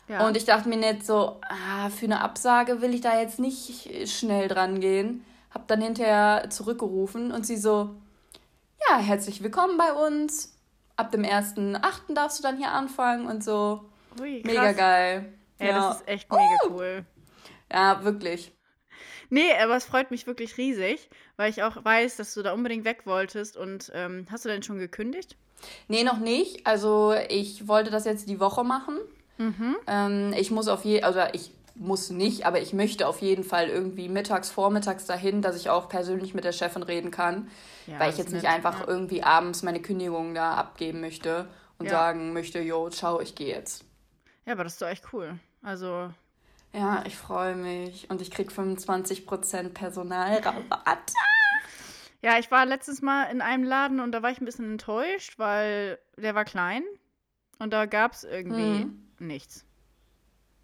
Ja. 0.07 0.25
Und 0.25 0.37
ich 0.37 0.45
dachte 0.45 0.69
mir 0.69 0.77
nicht 0.77 1.05
so, 1.05 1.39
ah, 1.47 1.89
für 1.89 2.05
eine 2.05 2.21
Absage 2.21 2.81
will 2.81 2.93
ich 2.93 3.01
da 3.01 3.19
jetzt 3.19 3.39
nicht 3.39 4.09
schnell 4.09 4.47
dran 4.47 4.79
gehen. 4.79 5.25
Hab 5.53 5.67
dann 5.67 5.81
hinterher 5.81 6.49
zurückgerufen 6.49 7.31
und 7.31 7.45
sie 7.45 7.57
so, 7.57 7.89
ja, 8.89 8.97
herzlich 8.97 9.41
willkommen 9.43 9.77
bei 9.77 9.93
uns. 9.93 10.57
Ab 10.95 11.11
dem 11.11 11.23
1.8. 11.23 12.13
darfst 12.13 12.39
du 12.39 12.43
dann 12.43 12.57
hier 12.57 12.71
anfangen 12.71 13.27
und 13.27 13.43
so. 13.43 13.83
Ui. 14.21 14.41
Mega 14.45 14.71
geil. 14.71 15.33
Ey, 15.57 15.69
ja. 15.69 15.89
das 15.89 15.97
ist 15.97 16.07
echt 16.07 16.31
mega 16.31 16.57
cool. 16.69 17.05
Ja, 17.75 18.03
wirklich. 18.03 18.51
Nee, 19.29 19.51
aber 19.61 19.75
es 19.75 19.85
freut 19.85 20.11
mich 20.11 20.27
wirklich 20.27 20.57
riesig, 20.57 21.09
weil 21.35 21.49
ich 21.49 21.63
auch 21.63 21.83
weiß, 21.83 22.15
dass 22.15 22.33
du 22.33 22.41
da 22.41 22.53
unbedingt 22.53 22.85
weg 22.85 23.01
wolltest. 23.05 23.57
Und 23.57 23.91
ähm, 23.93 24.25
hast 24.31 24.45
du 24.45 24.49
denn 24.49 24.63
schon 24.63 24.79
gekündigt? 24.79 25.35
Nee, 25.87 26.03
noch 26.03 26.19
nicht. 26.19 26.65
Also 26.65 27.13
ich 27.29 27.67
wollte 27.67 27.91
das 27.91 28.05
jetzt 28.05 28.29
die 28.29 28.39
Woche 28.39 28.63
machen. 28.63 28.99
Ähm, 29.87 30.33
ich 30.37 30.51
muss 30.51 30.67
auf 30.69 30.85
jeden 30.85 31.03
also 31.03 31.19
ich 31.33 31.51
muss 31.75 32.09
nicht, 32.09 32.45
aber 32.45 32.61
ich 32.61 32.71
möchte 32.71 33.05
auf 33.05 33.21
jeden 33.21 33.43
Fall 33.43 33.67
irgendwie 33.67 34.07
mittags, 34.07 34.49
vormittags 34.49 35.05
dahin, 35.05 35.41
dass 35.41 35.57
ich 35.57 35.69
auch 35.69 35.89
persönlich 35.89 36.33
mit 36.33 36.45
der 36.45 36.53
Chefin 36.53 36.83
reden 36.83 37.11
kann. 37.11 37.49
Ja, 37.85 37.99
weil 37.99 38.11
ich 38.11 38.17
jetzt 38.17 38.31
nicht 38.31 38.47
einfach 38.47 38.81
ja. 38.81 38.87
irgendwie 38.87 39.23
abends 39.23 39.61
meine 39.61 39.81
Kündigung 39.81 40.33
da 40.33 40.53
abgeben 40.53 41.01
möchte 41.01 41.49
und 41.77 41.87
Ja. 41.87 41.91
sagen 41.91 42.31
möchte, 42.31 42.59
jo, 42.59 42.89
ciao, 42.89 43.19
ich 43.19 43.35
gehe 43.35 43.53
jetzt. 43.53 43.83
Ja, 44.45 44.53
aber 44.53 44.63
das 44.63 44.73
ist 44.73 44.81
doch 44.81 44.87
echt 44.87 45.11
cool. 45.11 45.37
Also, 45.61 46.13
Ja, 46.75 47.03
ich 47.05 47.15
freue 47.15 47.55
mich. 47.55 48.09
Und 48.09 48.21
ich 48.21 48.31
krieg 48.31 48.51
25% 48.51 49.69
Personalrabatt. 49.69 51.13
ja, 52.21 52.37
ich 52.37 52.51
war 52.51 52.65
letztes 52.65 53.01
Mal 53.01 53.25
in 53.31 53.41
einem 53.41 53.63
Laden 53.63 53.99
und 53.99 54.11
da 54.11 54.21
war 54.21 54.31
ich 54.31 54.41
ein 54.41 54.45
bisschen 54.45 54.71
enttäuscht, 54.71 55.39
weil 55.39 55.99
der 56.17 56.35
war 56.35 56.43
klein 56.45 56.83
und 57.59 57.71
da 57.71 57.85
gab 57.85 58.13
es 58.13 58.23
irgendwie 58.23 58.81
Hm. 58.81 59.07
nichts. 59.19 59.63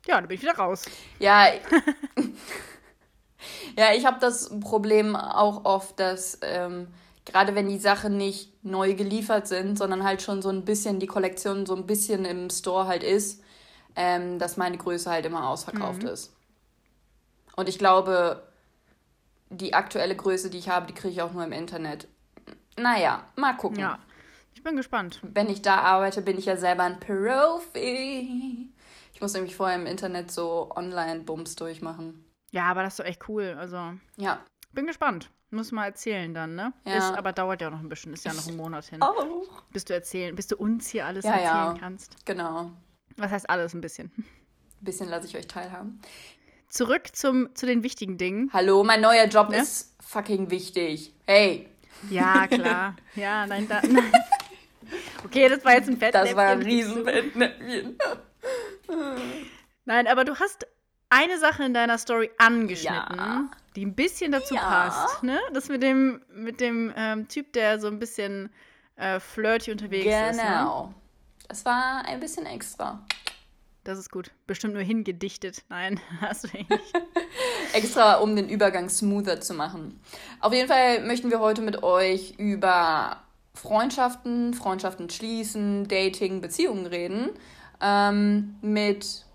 Ja, 0.07 0.19
da 0.19 0.27
bin 0.27 0.35
ich 0.35 0.41
wieder 0.41 0.55
raus. 0.55 0.83
Ja, 1.19 1.45
ja 3.77 3.93
ich 3.95 4.05
habe 4.05 4.19
das 4.19 4.49
Problem 4.59 5.15
auch 5.15 5.65
oft, 5.65 5.99
dass 5.99 6.39
ähm, 6.41 6.87
gerade 7.25 7.55
wenn 7.55 7.69
die 7.69 7.79
Sachen 7.79 8.17
nicht 8.17 8.63
neu 8.65 8.93
geliefert 8.95 9.47
sind, 9.47 9.77
sondern 9.77 10.03
halt 10.03 10.21
schon 10.21 10.41
so 10.41 10.49
ein 10.49 10.65
bisschen 10.65 10.99
die 10.99 11.07
Kollektion 11.07 11.65
so 11.65 11.75
ein 11.75 11.85
bisschen 11.85 12.25
im 12.25 12.49
Store 12.49 12.87
halt 12.87 13.03
ist, 13.03 13.43
ähm, 13.95 14.39
dass 14.39 14.57
meine 14.57 14.77
Größe 14.77 15.09
halt 15.09 15.25
immer 15.25 15.47
ausverkauft 15.47 16.03
ist. 16.03 16.33
Und 17.55 17.67
ich 17.69 17.77
glaube, 17.77 18.43
die 19.49 19.73
aktuelle 19.73 20.15
Größe, 20.15 20.49
die 20.49 20.57
ich 20.57 20.69
habe, 20.69 20.87
die 20.87 20.93
kriege 20.93 21.13
ich 21.13 21.21
auch 21.21 21.33
nur 21.33 21.43
im 21.43 21.51
Internet. 21.51 22.07
Naja, 22.77 23.25
mal 23.35 23.53
gucken. 23.57 23.79
Ja, 23.79 23.99
ich 24.53 24.63
bin 24.63 24.75
gespannt. 24.75 25.19
Wenn 25.23 25.49
ich 25.49 25.61
da 25.61 25.77
arbeite, 25.81 26.21
bin 26.21 26.37
ich 26.37 26.45
ja 26.45 26.55
selber 26.57 26.83
ein 26.83 26.99
Profi. 26.99 28.69
Ich 29.13 29.21
muss 29.21 29.33
nämlich 29.33 29.55
vorher 29.55 29.75
im 29.77 29.85
Internet 29.85 30.31
so 30.31 30.71
Online-Bums 30.75 31.55
durchmachen. 31.55 32.25
Ja, 32.51 32.63
aber 32.65 32.83
das 32.83 32.93
ist 32.93 32.99
doch 32.99 33.05
echt 33.05 33.27
cool. 33.29 33.55
Also, 33.59 33.93
Ja. 34.17 34.39
bin 34.71 34.87
gespannt. 34.87 35.29
Muss 35.53 35.73
mal 35.73 35.85
erzählen 35.85 36.33
dann, 36.33 36.55
ne? 36.55 36.71
Ja. 36.85 36.93
Ist, 36.97 37.17
aber 37.17 37.33
dauert 37.33 37.61
ja 37.61 37.69
noch 37.69 37.81
ein 37.81 37.89
bisschen. 37.89 38.13
Ist 38.13 38.23
ja 38.23 38.33
noch 38.33 38.47
ein 38.47 38.55
Monat 38.55 38.85
hin. 38.85 39.01
Auch. 39.01 39.25
Bis 39.73 39.83
du 39.83 39.93
erzählen, 39.93 40.33
bis 40.33 40.47
du 40.47 40.55
uns 40.55 40.87
hier 40.87 41.05
alles 41.05 41.25
Ja, 41.25 41.31
erzählen 41.31 41.75
ja. 41.75 41.77
kannst. 41.77 42.25
Genau. 42.25 42.71
Was 43.17 43.31
heißt 43.31 43.49
alles 43.49 43.73
ein 43.73 43.81
bisschen? 43.81 44.11
Ein 44.17 44.25
bisschen 44.81 45.09
lasse 45.09 45.27
ich 45.27 45.35
euch 45.37 45.47
teilhaben. 45.47 45.99
Zurück 46.69 47.15
zum, 47.15 47.53
zu 47.55 47.65
den 47.65 47.83
wichtigen 47.83 48.17
Dingen. 48.17 48.49
Hallo, 48.53 48.83
mein 48.83 49.01
neuer 49.01 49.25
Job 49.25 49.49
Ne? 49.49 49.57
ist 49.61 49.95
fucking 50.01 50.49
wichtig. 50.49 51.13
Hey, 51.27 51.67
Ja, 52.09 52.47
klar. 52.47 52.95
ja, 53.15 53.45
nein, 53.45 53.67
da, 53.67 53.81
nein. 53.87 54.11
Okay, 55.23 55.47
das 55.49 55.63
war 55.63 55.73
jetzt 55.73 55.87
ein 55.89 55.97
Fettnäpfchen. 55.97 56.35
das 56.35 56.35
war 56.35 56.47
ein 56.51 56.61
Riesenfettnäpfchen. 56.61 57.97
Nein, 59.85 60.07
aber 60.07 60.25
du 60.25 60.35
hast 60.39 60.67
eine 61.09 61.37
Sache 61.39 61.63
in 61.63 61.73
deiner 61.73 61.97
Story 61.97 62.31
angeschnitten, 62.37 63.17
Ja. 63.17 63.49
die 63.75 63.85
ein 63.85 63.95
bisschen 63.95 64.31
dazu 64.31 64.55
Ja. 64.55 64.61
passt. 64.61 65.23
Ne? 65.23 65.39
Das 65.53 65.69
mit 65.69 65.83
dem, 65.83 66.21
mit 66.33 66.59
dem 66.61 66.91
ähm, 66.95 67.27
Typ, 67.27 67.53
der 67.53 67.79
so 67.79 67.87
ein 67.87 67.99
bisschen 67.99 68.49
äh, 68.95 69.19
flirty 69.19 69.71
unterwegs 69.71 70.05
ist. 70.05 70.37
Ne? 70.43 70.93
Das 71.51 71.65
war 71.65 72.05
ein 72.05 72.21
bisschen 72.21 72.45
extra. 72.45 73.05
Das 73.83 73.99
ist 73.99 74.09
gut. 74.09 74.31
Bestimmt 74.47 74.73
nur 74.73 74.83
hingedichtet. 74.83 75.65
Nein, 75.67 75.99
hast 76.21 76.45
du 76.45 76.47
eh 76.57 76.61
nicht. 76.61 76.93
Extra, 77.73 78.19
um 78.19 78.37
den 78.37 78.47
Übergang 78.47 78.87
smoother 78.87 79.41
zu 79.41 79.53
machen. 79.53 79.99
Auf 80.39 80.53
jeden 80.53 80.69
Fall 80.69 81.05
möchten 81.05 81.29
wir 81.29 81.41
heute 81.41 81.61
mit 81.61 81.83
euch 81.83 82.35
über 82.37 83.17
Freundschaften, 83.53 84.53
Freundschaften 84.53 85.09
schließen, 85.09 85.89
Dating, 85.89 86.39
Beziehungen 86.39 86.85
reden. 86.85 87.31
Ähm, 87.81 88.55
mit 88.61 89.25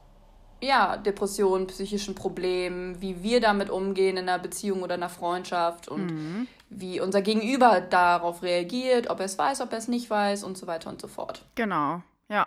ja, 0.62 0.96
Depressionen, 0.96 1.66
psychischen 1.66 2.14
Problemen, 2.14 3.02
wie 3.02 3.23
wir 3.23 3.42
damit 3.42 3.68
umgehen 3.68 4.16
in 4.16 4.26
einer 4.26 4.38
Beziehung 4.38 4.82
oder 4.82 4.94
einer 4.94 5.11
Freundschaft 5.11 5.88
und 5.88 6.06
mhm. 6.06 6.49
Wie 6.68 7.00
unser 7.00 7.23
Gegenüber 7.23 7.80
darauf 7.80 8.42
reagiert, 8.42 9.08
ob 9.08 9.20
er 9.20 9.26
es 9.26 9.38
weiß, 9.38 9.61
ob 9.61 9.73
er 9.73 9.78
es 9.78 9.88
nicht 9.88 10.11
weiß 10.11 10.44
und 10.44 10.58
so 10.58 10.66
weiter 10.66 10.90
und 10.90 11.00
so 11.00 11.08
fort. 11.08 11.44
Genau, 11.54 12.02
ja. 12.28 12.46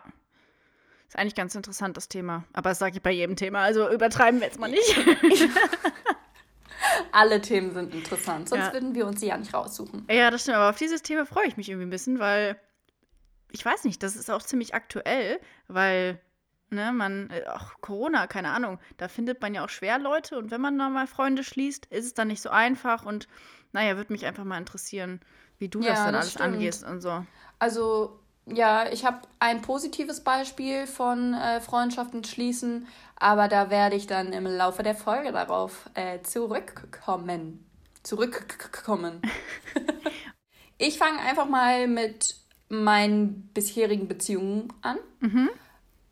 Ist 1.08 1.18
eigentlich 1.18 1.36
ganz 1.36 1.56
interessant, 1.56 1.98
das 1.98 2.08
Thema. 2.08 2.44
Aber 2.54 2.70
das 2.70 2.80
sage 2.80 2.98
ich 2.98 3.02
bei 3.02 3.12
jedem 3.12 3.36
Thema, 3.36 3.62
also 3.62 3.90
übertreiben 3.90 4.40
wir 4.40 4.48
jetzt 4.48 4.60
mal 4.60 4.70
nicht. 4.70 4.96
Alle 7.12 7.42
Themen 7.42 7.74
sind 7.74 7.94
interessant, 7.96 8.50
sonst 8.50 8.68
ja. 8.68 8.74
würden 8.74 8.94
wir 8.94 9.08
uns 9.08 9.20
sie 9.20 9.28
ja 9.28 9.38
nicht 9.38 9.54
raussuchen. 9.54 10.06
Ja, 10.10 10.30
das 10.30 10.44
stimmt, 10.44 10.58
aber 10.58 10.70
auf 10.70 10.78
dieses 10.78 11.02
Thema 11.02 11.26
freue 11.26 11.48
ich 11.48 11.58
mich 11.58 11.70
irgendwie 11.70 11.88
ein 11.88 11.92
bisschen, 11.92 12.20
weil 12.20 12.60
ich 13.52 13.66
weiß 13.66 13.86
nicht, 13.86 14.04
das 14.04 14.16
ist 14.16 14.30
auch 14.30 14.44
ziemlich 14.44 14.76
aktuell, 14.76 15.40
weil 15.68 16.22
Ne, 16.72 16.92
man, 16.94 17.32
auch 17.48 17.72
äh, 17.72 17.76
Corona, 17.82 18.28
keine 18.28 18.50
Ahnung, 18.50 18.78
da 18.98 19.08
findet 19.08 19.42
man 19.42 19.56
ja 19.56 19.66
auch 19.66 19.70
schwer 19.70 19.98
Leute 19.98 20.38
und 20.38 20.52
wenn 20.52 20.62
man 20.62 20.78
da 20.78 20.90
mal 20.90 21.08
Freunde 21.08 21.44
schließt, 21.44 21.88
ist 21.88 22.06
es 22.06 22.14
dann 22.14 22.28
nicht 22.28 22.44
so 22.44 22.52
einfach 22.52 23.08
und 23.08 23.28
naja, 23.72 23.98
würde 23.98 24.12
mich 24.12 24.26
einfach 24.26 24.44
mal 24.44 24.58
interessieren, 24.58 25.22
wie 25.58 25.68
du 25.68 25.82
ja, 25.82 25.90
das 25.90 26.00
dann 26.00 26.14
das 26.14 26.22
alles 26.22 26.32
stimmt. 26.32 26.56
angehst 26.56 26.84
und 26.84 27.02
so. 27.02 27.26
Also, 27.60 28.20
ja, 28.46 28.90
ich 28.92 29.06
habe 29.06 29.22
ein 29.40 29.62
positives 29.62 30.22
Beispiel 30.22 30.88
von 30.88 31.34
äh, 31.34 31.62
Freundschaften 31.62 32.24
schließen, 32.24 32.88
aber 33.16 33.48
da 33.48 33.70
werde 33.70 33.96
ich 33.96 34.08
dann 34.08 34.34
im 34.34 34.46
Laufe 34.46 34.84
der 34.84 34.96
Folge 34.96 35.32
darauf 35.32 35.90
äh, 35.94 36.22
zurückkommen. 36.22 37.66
Zurückkommen. 38.02 39.22
ich 40.78 40.98
fange 40.98 41.20
einfach 41.20 41.48
mal 41.48 41.88
mit 41.88 42.36
meinen 42.70 43.50
bisherigen 43.54 44.08
Beziehungen 44.08 44.72
an. 44.82 44.98
Mhm. 45.20 45.50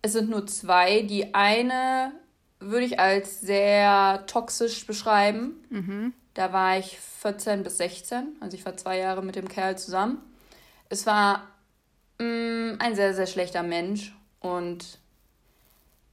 Es 0.01 0.13
sind 0.13 0.29
nur 0.29 0.45
zwei. 0.47 1.01
Die 1.01 1.33
eine 1.33 2.11
würde 2.59 2.85
ich 2.85 2.99
als 2.99 3.41
sehr 3.41 4.25
toxisch 4.27 4.85
beschreiben. 4.85 5.63
Mhm. 5.69 6.13
Da 6.37 6.53
war 6.53 6.77
ich 6.77 6.99
14 6.99 7.63
bis 7.63 7.77
16, 7.77 8.35
also 8.41 8.55
ich 8.55 8.63
war 8.63 8.77
zwei 8.77 8.99
Jahre 8.99 9.23
mit 9.23 9.35
dem 9.35 9.47
Kerl 9.47 9.75
zusammen. 9.75 10.19
Es 10.87 11.07
war 11.07 11.47
mh, 12.19 12.25
mm, 12.25 12.75
ein 12.77 12.95
sehr, 12.95 13.15
sehr 13.15 13.25
schlechter 13.25 13.63
Mensch 13.63 14.15
und 14.39 14.99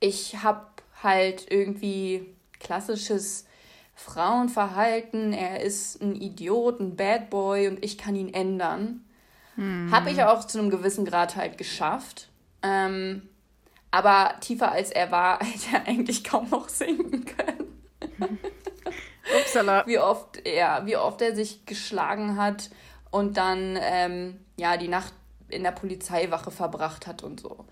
ich 0.01 0.43
habe 0.43 0.65
halt 1.03 1.53
irgendwie 1.53 2.35
klassisches 2.59 3.45
Frauenverhalten. 3.95 5.35
Er 5.35 5.61
ist 5.61 6.01
ein 6.01 6.15
Idiot, 6.15 6.81
ein 6.81 6.97
Bad 6.97 7.29
Boy 7.29 7.69
und 7.69 7.85
ich 7.85 7.99
kann 7.99 8.17
ihn 8.17 8.33
ändern. 8.33 9.05
Mhm. 9.57 9.91
Habe 9.93 10.11
ich 10.11 10.23
auch 10.23 10.47
zu 10.47 10.59
einem 10.59 10.71
gewissen 10.71 11.05
Grad 11.05 11.37
halt 11.37 11.59
geschafft. 11.59 12.31
Ähm, 12.63 13.29
aber 13.91 14.37
tiefer 14.41 14.73
als 14.73 14.91
er 14.91 15.11
war, 15.11 15.39
hätte 15.45 15.77
er 15.77 15.87
eigentlich 15.87 16.25
kaum 16.25 16.49
noch 16.49 16.71
singen 16.71 17.27
können. 17.27 18.39
Upsala. 19.41 19.87
Wie 19.87 19.99
oft, 19.99 20.47
ja, 20.47 20.85
wie 20.87 20.97
oft 20.97 21.21
er 21.23 21.35
sich 21.35 21.67
geschlagen 21.67 22.37
hat 22.37 22.71
und 23.11 23.37
dann 23.37 23.79
ähm, 23.81 24.41
ja 24.57 24.77
die 24.77 24.89
Nacht 24.89 25.13
in 25.49 25.63
der 25.63 25.73
Polizeiwache 25.73 26.51
verbracht 26.51 27.07
hat 27.07 27.23
und 27.23 27.41
so. 27.41 27.65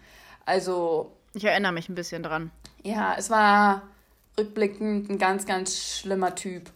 Also. 0.44 1.12
Ich 1.34 1.44
erinnere 1.44 1.72
mich 1.72 1.88
ein 1.88 1.94
bisschen 1.94 2.22
dran. 2.22 2.50
Ja, 2.82 3.14
es 3.16 3.30
war 3.30 3.82
rückblickend 4.38 5.10
ein 5.10 5.18
ganz, 5.18 5.46
ganz 5.46 5.78
schlimmer 5.78 6.34
Typ. 6.34 6.70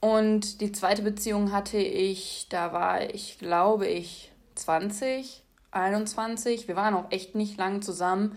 Und 0.00 0.60
die 0.60 0.72
zweite 0.72 1.02
Beziehung 1.02 1.52
hatte 1.52 1.78
ich, 1.78 2.46
da 2.48 2.72
war 2.72 3.02
ich, 3.02 3.38
glaube 3.38 3.86
ich, 3.86 4.30
20 4.54 5.42
21. 5.70 6.68
Wir 6.68 6.76
waren 6.76 6.94
auch 6.94 7.10
echt 7.10 7.34
nicht 7.34 7.58
lang 7.58 7.82
zusammen. 7.82 8.36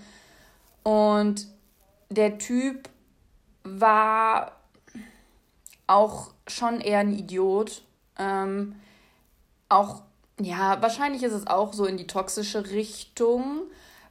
Und 0.84 1.48
der 2.10 2.38
Typ 2.38 2.90
war 3.64 4.61
auch 5.92 6.32
schon 6.48 6.80
eher 6.80 7.00
ein 7.00 7.14
Idiot. 7.14 7.84
Ähm, 8.18 8.76
auch, 9.70 10.04
ja, 10.40 10.82
wahrscheinlich 10.82 11.24
ist 11.24 11.34
es 11.34 11.48
auch 11.48 11.74
so 11.74 11.86
in 11.86 11.98
die 11.98 12.08
toxische 12.08 12.72
Richtung, 12.72 13.64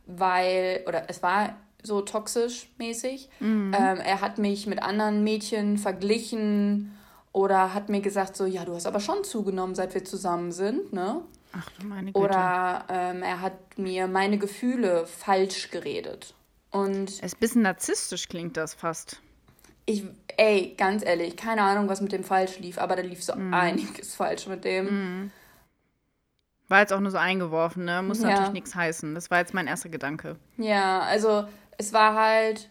weil, 0.07 0.85
oder 0.87 1.09
es 1.09 1.23
war 1.23 1.55
so 1.83 2.03
toxisch 2.03 2.69
mäßig. 2.79 3.29
Mhm. 3.41 3.75
Ähm, 3.75 3.99
er 3.99 4.21
hat 4.21 4.39
mich 4.39 4.67
mit 4.67 4.83
anderen 4.83 5.25
Mädchen 5.25 5.79
verglichen 5.79 6.97
oder 7.33 7.73
hat 7.73 7.89
mir 7.89 8.01
gesagt, 8.01 8.37
so, 8.37 8.45
ja, 8.45 8.65
du 8.65 8.75
hast 8.75 8.87
aber 8.87 9.01
schon 9.01 9.25
zugenommen, 9.25 9.75
seit 9.75 9.95
wir 9.95 10.05
zusammen 10.05 10.53
sind, 10.53 10.93
ne? 10.93 11.23
Ach 11.53 11.69
du 11.79 11.87
meine 11.87 12.13
Güte. 12.13 12.19
Oder 12.19 12.85
ähm, 12.89 13.23
er 13.23 13.41
hat 13.41 13.79
mir 13.79 14.07
meine 14.07 14.39
Gefühle 14.39 15.07
falsch 15.07 15.71
geredet. 15.71 16.35
Und 16.71 17.11
es 17.11 17.21
ist 17.21 17.37
ein 17.37 17.41
bisschen 17.41 17.63
narzisstisch 17.63 18.29
klingt 18.29 18.57
das 18.57 18.75
fast. 18.75 19.21
Ich, 19.91 20.05
ey, 20.37 20.75
ganz 20.79 21.05
ehrlich, 21.05 21.37
keine 21.37 21.63
Ahnung, 21.63 21.89
was 21.89 22.01
mit 22.01 22.13
dem 22.13 22.23
falsch 22.23 22.61
lief, 22.61 22.79
aber 22.79 22.95
da 22.95 23.03
lief 23.03 23.25
so 23.25 23.35
mm. 23.35 23.53
einiges 23.53 24.15
falsch 24.15 24.47
mit 24.47 24.65
dem. 24.65 24.85
Mm. 25.25 25.31
War 26.69 26.79
jetzt 26.79 26.93
auch 26.93 27.01
nur 27.01 27.11
so 27.11 27.19
eingeworfen, 27.19 27.85
ne? 27.85 28.01
Muss 28.01 28.23
ja. 28.23 28.29
natürlich 28.29 28.53
nichts 28.53 28.77
heißen. 28.77 29.17
Das 29.17 29.33
war 29.33 29.39
jetzt 29.39 29.53
mein 29.53 29.67
erster 29.67 29.89
Gedanke. 29.89 30.37
Ja, 30.59 31.01
also 31.01 31.45
es 31.77 31.93
war 31.93 32.15
halt. 32.15 32.71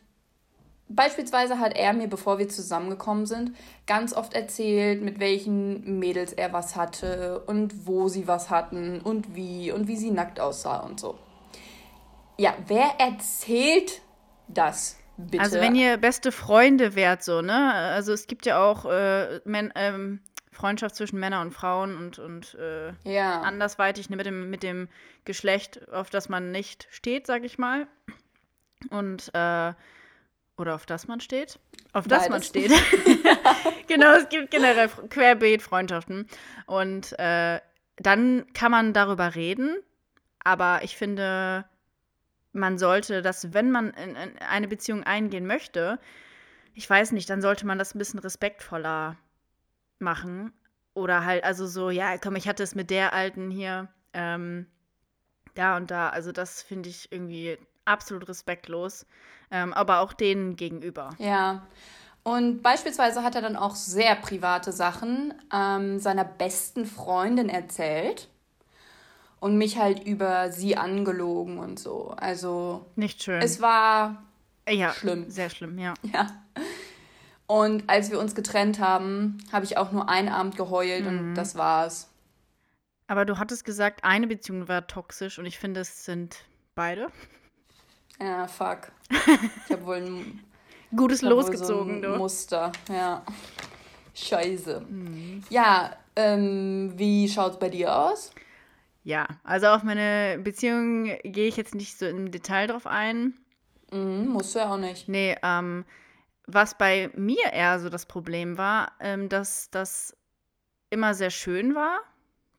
Beispielsweise 0.88 1.60
hat 1.60 1.76
er 1.76 1.92
mir, 1.92 2.08
bevor 2.08 2.40
wir 2.40 2.48
zusammengekommen 2.48 3.26
sind, 3.26 3.52
ganz 3.86 4.14
oft 4.14 4.34
erzählt, 4.34 5.04
mit 5.04 5.20
welchen 5.20 6.00
Mädels 6.00 6.32
er 6.32 6.54
was 6.54 6.78
hatte 6.78 7.44
und 7.46 7.86
wo 7.86 8.08
sie 8.08 8.28
was 8.28 8.50
hatten 8.50 9.02
und 9.02 9.36
wie 9.36 9.72
und 9.72 9.88
wie 9.88 9.98
sie 9.98 10.10
nackt 10.10 10.40
aussah 10.40 10.78
und 10.78 11.00
so. 11.00 11.20
Ja, 12.38 12.56
wer 12.66 12.94
erzählt 12.98 14.02
das? 14.48 14.99
Bitte. 15.20 15.44
Also 15.44 15.60
wenn 15.60 15.76
ihr 15.76 15.98
beste 15.98 16.32
Freunde 16.32 16.96
wärt, 16.96 17.24
so, 17.24 17.42
ne? 17.42 17.74
Also 17.74 18.14
es 18.14 18.26
gibt 18.28 18.46
ja 18.46 18.64
auch 18.64 18.86
äh, 18.86 19.42
Men 19.44 19.72
ähm, 19.76 20.22
Freundschaft 20.52 20.96
zwischen 20.96 21.20
Männern 21.20 21.48
und 21.48 21.54
Frauen 21.54 21.98
und, 21.98 22.20
und 22.20 22.56
äh, 22.56 22.94
ja. 23.04 23.42
andersweitig 23.42 24.10
ne, 24.10 24.16
mit, 24.16 24.26
dem, 24.26 24.50
mit 24.50 24.64
dem 24.64 24.88
Geschlecht, 25.26 25.90
auf 25.92 26.10
das 26.10 26.30
man 26.30 26.52
nicht 26.52 26.88
steht, 26.90 27.28
sag 27.28 27.44
ich 27.44 27.58
mal. 27.58 27.88
Und 28.90 29.30
äh, 29.34 29.74
oder 30.58 30.76
auf 30.76 30.86
das 30.86 31.08
man 31.08 31.20
steht? 31.22 31.60
Auf 31.94 32.06
Beides. 32.08 32.24
das 32.24 32.30
man 32.30 32.44
steht. 32.44 32.72
genau, 33.88 34.14
es 34.14 34.30
gibt 34.30 34.52
generell 34.52 34.90
querbeet 35.10 35.62
Freundschaften. 35.62 36.28
Und 36.66 37.18
äh, 37.20 37.60
dann 37.98 38.46
kann 38.54 38.72
man 38.72 38.94
darüber 38.94 39.36
reden. 39.36 39.78
Aber 40.44 40.82
ich 40.84 40.96
finde, 40.98 41.66
man 42.52 42.78
sollte 42.78 43.22
das, 43.22 43.54
wenn 43.54 43.72
man 43.72 43.92
in, 43.92 44.16
in 44.16 44.38
eine 44.40 44.68
Beziehung 44.68 45.04
eingehen 45.04 45.46
möchte, 45.46 46.00
ich 46.74 46.90
weiß 46.90 47.12
nicht, 47.12 47.30
dann 47.30 47.42
sollte 47.42 47.66
man 47.66 47.78
das 47.78 47.94
ein 47.94 48.00
bisschen 48.00 48.20
respektvoller 48.20 49.18
machen. 50.00 50.54
Oder 50.94 51.26
halt, 51.26 51.44
also 51.44 51.68
so, 51.68 51.90
ja, 51.90 52.18
komm, 52.18 52.36
ich 52.36 52.48
hatte 52.48 52.64
es 52.64 52.76
mit 52.76 52.90
der 52.90 53.14
Alten 53.14 53.52
hier, 53.52 53.90
ähm, 54.14 54.66
da 55.56 55.78
und 55.78 55.92
da. 55.92 56.10
Also 56.10 56.32
das 56.32 56.62
finde 56.62 56.90
ich 56.90 57.12
irgendwie 57.12 57.58
absolut 57.86 58.28
respektlos. 58.28 59.06
Ähm, 59.52 59.74
aber 59.74 60.00
auch 60.00 60.14
denen 60.14 60.56
gegenüber. 60.56 61.12
Ja. 61.18 61.68
Und 62.24 62.62
beispielsweise 62.62 63.24
hat 63.24 63.36
er 63.36 63.42
dann 63.42 63.56
auch 63.56 63.76
sehr 63.76 64.16
private 64.16 64.72
Sachen 64.72 65.34
ähm, 65.54 66.00
seiner 66.00 66.26
besten 66.26 66.86
Freundin 66.86 67.50
erzählt 67.50 68.30
und 69.40 69.58
mich 69.58 69.78
halt 69.78 70.06
über 70.06 70.52
sie 70.52 70.78
angelogen 70.78 71.58
und 71.58 71.80
so. 71.80 72.14
Also. 72.18 72.86
Nicht 72.96 73.24
schön. 73.24 73.42
Es 73.42 73.62
war 73.62 74.24
ja, 74.68 74.94
schlimm. 74.94 75.30
Sehr 75.30 75.50
schlimm, 75.50 75.78
ja. 75.80 75.94
Ja. 76.14 76.28
Und 77.48 77.90
als 77.90 78.12
wir 78.12 78.20
uns 78.20 78.36
getrennt 78.36 78.80
haben, 78.80 79.40
habe 79.52 79.66
ich 79.66 79.76
auch 79.76 79.92
nur 79.92 80.08
einen 80.08 80.30
Abend 80.30 80.56
geheult 80.56 81.06
mhm. 81.06 81.08
und 81.08 81.36
das 81.36 81.56
war's. 81.56 82.08
Aber 83.08 83.26
du 83.26 83.40
hattest 83.40 83.66
gesagt, 83.66 84.04
eine 84.04 84.28
Beziehung 84.28 84.68
war 84.68 84.86
toxisch 84.86 85.40
und 85.40 85.48
ich 85.48 85.58
finde, 85.58 85.80
es 85.80 86.06
sind 86.06 86.44
beide. 86.76 87.08
Ja, 88.22 88.48
fuck. 88.48 88.92
Ich 89.66 89.72
habe 89.72 89.86
wohl 89.86 89.96
ein 89.96 90.44
gutes 90.96 91.24
losgezogen, 91.24 92.04
so 92.04 92.10
ein 92.10 92.18
Muster, 92.20 92.72
ja. 92.88 93.24
Scheiße. 94.14 94.82
Mhm. 94.82 95.44
Ja, 95.50 95.96
ähm, 96.16 96.94
wie 96.98 97.28
schaut's 97.28 97.58
bei 97.58 97.70
dir 97.70 97.96
aus? 97.96 98.32
Ja, 99.10 99.26
also 99.44 99.66
auf 99.70 99.82
meine 99.82 100.38
Beziehung 100.38 101.06
gehe 101.24 101.48
ich 101.48 101.58
jetzt 101.58 101.74
nicht 101.74 101.98
so 101.98 102.06
im 102.06 102.30
Detail 102.30 102.68
drauf 102.68 102.86
ein. 102.86 103.34
Mhm, 103.92 104.28
musst 104.28 104.54
du 104.54 104.60
ja 104.60 104.72
auch 104.72 104.78
nicht. 104.78 105.10
Nee, 105.10 105.36
ähm, 105.42 105.84
was 106.46 106.78
bei 106.78 107.10
mir 107.16 107.52
eher 107.52 107.80
so 107.80 107.90
das 107.90 108.06
Problem 108.06 108.60
war, 108.60 108.92
ähm, 109.00 109.28
dass 109.28 109.72
das 109.72 110.16
immer 110.92 111.16
sehr 111.16 111.32
schön 111.32 111.74
war, 111.74 112.02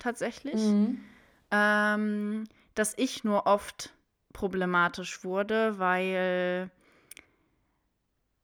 tatsächlich. 0.00 0.54
Mhm. 0.57 1.04
Ähm, 1.52 2.49
dass 2.75 2.95
ich 2.99 3.23
nur 3.23 3.47
oft 3.47 3.95
problematisch 4.33 5.23
wurde, 5.23 5.78
weil, 5.78 6.69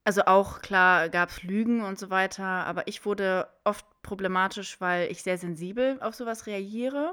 also 0.05 0.21
auch 0.27 0.61
klar 0.61 1.09
gab 1.09 1.27
es 1.27 1.43
Lügen 1.43 1.83
und 1.83 1.99
so 1.99 2.09
weiter, 2.09 2.45
aber 2.45 2.87
ich 2.87 3.05
wurde 3.05 3.49
oft 3.65 3.85
problematisch, 4.01 4.79
weil 4.79 5.11
ich 5.11 5.23
sehr 5.23 5.37
sensibel 5.37 5.99
auf 6.01 6.15
sowas 6.15 6.45
reagiere. 6.47 7.11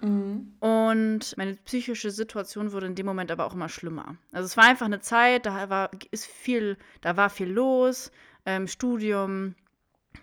Mhm. 0.00 0.54
Und 0.60 1.36
meine 1.36 1.54
psychische 1.54 2.10
Situation 2.10 2.72
wurde 2.72 2.86
in 2.86 2.94
dem 2.94 3.06
Moment 3.06 3.30
aber 3.30 3.46
auch 3.46 3.54
immer 3.54 3.68
schlimmer. 3.68 4.16
Also 4.32 4.46
es 4.46 4.56
war 4.56 4.64
einfach 4.64 4.86
eine 4.86 5.00
Zeit, 5.00 5.46
da 5.46 5.68
war, 5.68 5.90
ist 6.10 6.26
viel, 6.26 6.76
da 7.00 7.16
war 7.16 7.30
viel 7.30 7.48
los, 7.48 8.10
ähm, 8.46 8.66
Studium, 8.66 9.54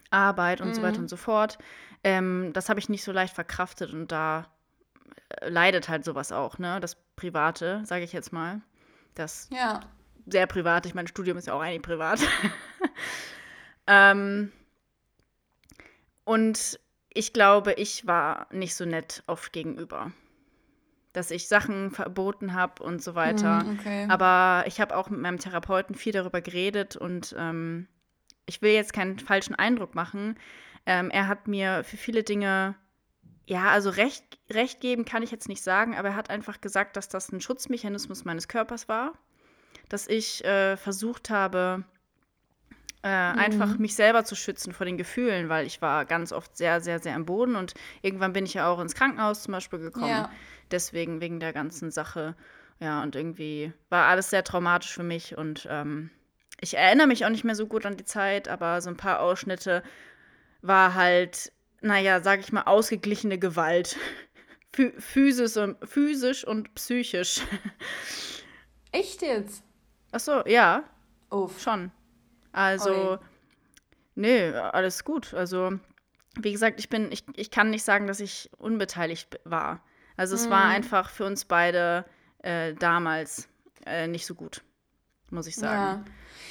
Arbeit 0.09 0.61
und 0.61 0.69
mhm. 0.69 0.73
so 0.73 0.81
weiter 0.81 0.97
mhm. 0.97 1.03
und 1.03 1.09
so 1.09 1.17
fort. 1.17 1.57
Ähm, 2.03 2.51
das 2.53 2.69
habe 2.69 2.79
ich 2.79 2.89
nicht 2.89 3.03
so 3.03 3.11
leicht 3.11 3.33
verkraftet 3.33 3.93
und 3.93 4.11
da 4.11 4.47
äh, 5.29 5.49
leidet 5.49 5.89
halt 5.89 6.05
sowas 6.05 6.31
auch, 6.31 6.57
ne? 6.57 6.79
Das 6.79 6.95
Private, 7.15 7.81
sage 7.85 8.03
ich 8.03 8.13
jetzt 8.13 8.31
mal. 8.31 8.61
Das 9.15 9.49
ja. 9.51 9.81
sehr 10.27 10.47
privat. 10.47 10.85
Ich 10.85 10.93
mein 10.93 11.07
Studium 11.07 11.37
ist 11.37 11.47
ja 11.47 11.53
auch 11.53 11.61
eigentlich 11.61 11.81
privat. 11.81 12.19
ähm, 13.87 14.51
und 16.23 16.79
ich 17.17 17.33
glaube, 17.33 17.73
ich 17.73 18.05
war 18.05 18.47
nicht 18.51 18.75
so 18.75 18.85
nett 18.85 19.23
oft 19.27 19.51
gegenüber. 19.51 20.11
Dass 21.13 21.31
ich 21.31 21.47
Sachen 21.47 21.91
verboten 21.91 22.53
habe 22.53 22.83
und 22.83 23.01
so 23.01 23.15
weiter. 23.15 23.63
Mm, 23.63 23.79
okay. 23.79 24.05
Aber 24.09 24.65
ich 24.67 24.79
habe 24.79 24.95
auch 24.95 25.09
mit 25.09 25.19
meinem 25.19 25.39
Therapeuten 25.39 25.95
viel 25.95 26.13
darüber 26.13 26.41
geredet 26.41 26.95
und 26.95 27.35
ähm, 27.37 27.87
ich 28.45 28.61
will 28.61 28.71
jetzt 28.71 28.93
keinen 28.93 29.17
falschen 29.17 29.55
Eindruck 29.55 29.95
machen. 29.95 30.37
Ähm, 30.85 31.09
er 31.09 31.27
hat 31.27 31.47
mir 31.47 31.83
für 31.83 31.97
viele 31.97 32.23
Dinge, 32.23 32.75
ja, 33.45 33.69
also 33.69 33.89
recht, 33.89 34.23
recht 34.51 34.79
geben 34.79 35.03
kann 35.03 35.23
ich 35.23 35.31
jetzt 35.31 35.49
nicht 35.49 35.63
sagen, 35.63 35.95
aber 35.95 36.09
er 36.09 36.15
hat 36.15 36.29
einfach 36.29 36.61
gesagt, 36.61 36.97
dass 36.97 37.09
das 37.09 37.31
ein 37.31 37.41
Schutzmechanismus 37.41 38.25
meines 38.25 38.47
Körpers 38.47 38.87
war. 38.87 39.13
Dass 39.89 40.07
ich 40.07 40.45
äh, 40.45 40.77
versucht 40.77 41.29
habe, 41.29 41.83
äh, 43.07 43.33
mhm. 43.33 43.39
einfach 43.39 43.77
mich 43.77 43.95
selber 43.95 44.25
zu 44.25 44.35
schützen 44.35 44.73
vor 44.73 44.85
den 44.85 44.97
Gefühlen, 44.97 45.47
weil 45.47 45.65
ich 45.65 45.81
war 45.81 46.05
ganz 46.05 46.33
oft 46.33 46.57
sehr, 46.57 46.81
sehr, 46.81 46.99
sehr 46.99 47.15
am 47.15 47.25
Boden 47.25 47.55
und 47.55 47.73
irgendwann 48.01 48.33
bin 48.33 48.45
ich 48.45 48.55
ja 48.55 48.67
auch 48.67 48.79
ins 48.79 48.95
Krankenhaus 48.95 49.43
zum 49.43 49.53
Beispiel 49.53 49.79
gekommen. 49.79 50.09
Ja. 50.09 50.29
Deswegen 50.71 51.21
wegen 51.21 51.39
der 51.39 51.53
ganzen 51.53 51.89
Sache. 51.89 52.35
Ja, 52.79 53.01
und 53.01 53.15
irgendwie 53.15 53.71
war 53.89 54.07
alles 54.07 54.29
sehr 54.29 54.43
traumatisch 54.43 54.93
für 54.93 55.03
mich 55.03 55.37
und 55.37 55.67
ähm, 55.69 56.09
ich 56.59 56.75
erinnere 56.75 57.07
mich 57.07 57.25
auch 57.25 57.29
nicht 57.29 57.45
mehr 57.45 57.55
so 57.55 57.65
gut 57.65 57.85
an 57.85 57.95
die 57.95 58.05
Zeit, 58.05 58.49
aber 58.49 58.81
so 58.81 58.89
ein 58.89 58.97
paar 58.97 59.21
Ausschnitte 59.21 59.83
war 60.61 60.93
halt, 60.93 61.51
naja, 61.81 62.21
sag 62.21 62.41
ich 62.41 62.51
mal, 62.51 62.63
ausgeglichene 62.63 63.39
Gewalt. 63.39 63.95
Physisch 64.99 65.57
und, 65.57 65.77
physisch 65.87 66.45
und 66.45 66.75
psychisch. 66.75 67.41
Echt 68.91 69.21
jetzt? 69.23 69.63
Ach 70.11 70.19
so, 70.19 70.45
ja. 70.45 70.83
Uff. 71.31 71.59
Schon. 71.61 71.91
Also, 72.57 73.11
Oi. 73.11 73.17
nee, 74.15 74.51
alles 74.51 75.03
gut. 75.03 75.33
Also, 75.33 75.79
wie 76.39 76.51
gesagt, 76.51 76.79
ich 76.79 76.89
bin, 76.89 77.11
ich, 77.11 77.23
ich 77.35 77.51
kann 77.51 77.69
nicht 77.69 77.83
sagen, 77.83 78.07
dass 78.07 78.19
ich 78.19 78.49
unbeteiligt 78.57 79.39
war. 79.43 79.81
Also 80.15 80.35
es 80.35 80.47
mm. 80.47 80.51
war 80.51 80.65
mhm. 80.65 80.71
einfach 80.71 81.09
für 81.09 81.25
uns 81.25 81.45
beide 81.45 82.05
äh, 82.39 82.73
damals 82.73 83.47
äh, 83.85 84.07
nicht 84.07 84.25
so 84.25 84.33
gut, 84.33 84.63
muss 85.29 85.45
ich 85.45 85.55
sagen. 85.55 86.05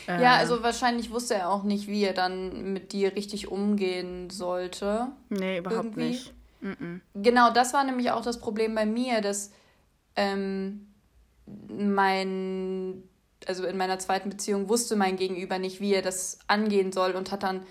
Ja. 0.07 0.17
Äh, 0.17 0.23
ja, 0.23 0.37
also 0.37 0.63
wahrscheinlich 0.63 1.11
wusste 1.11 1.35
er 1.35 1.51
auch 1.51 1.65
nicht, 1.65 1.89
wie 1.89 2.05
er 2.05 2.15
dann 2.15 2.73
mit 2.73 2.93
dir 2.93 3.17
richtig 3.17 3.49
umgehen 3.49 4.31
sollte. 4.31 5.09
Nee, 5.29 5.59
überhaupt 5.59 5.87
irgendwie. 5.87 6.09
nicht. 6.09 6.35
Mm 6.61 6.71
-mm. 6.71 7.01
Genau, 7.15 7.53
das 7.53 7.75
war 7.75 7.83
nämlich 7.83 8.13
auch 8.13 8.23
das 8.23 8.39
Problem 8.39 8.77
bei 8.77 8.87
mir, 8.87 9.21
dass 9.21 9.51
ähm, 10.15 10.87
mein 11.47 13.03
also 13.47 13.65
in 13.65 13.77
meiner 13.77 13.99
zweiten 13.99 14.31
Beziehung, 14.31 14.69
wusste 14.69 14.97
mein 14.97 15.17
Gegenüber 15.17 15.59
nicht, 15.59 15.81
wie 15.81 15.95
er 15.95 16.03
das 16.03 16.39
angehen 16.47 16.93
soll 16.93 17.13
und 17.13 17.31
hat 17.33 17.43
dann 17.43 17.65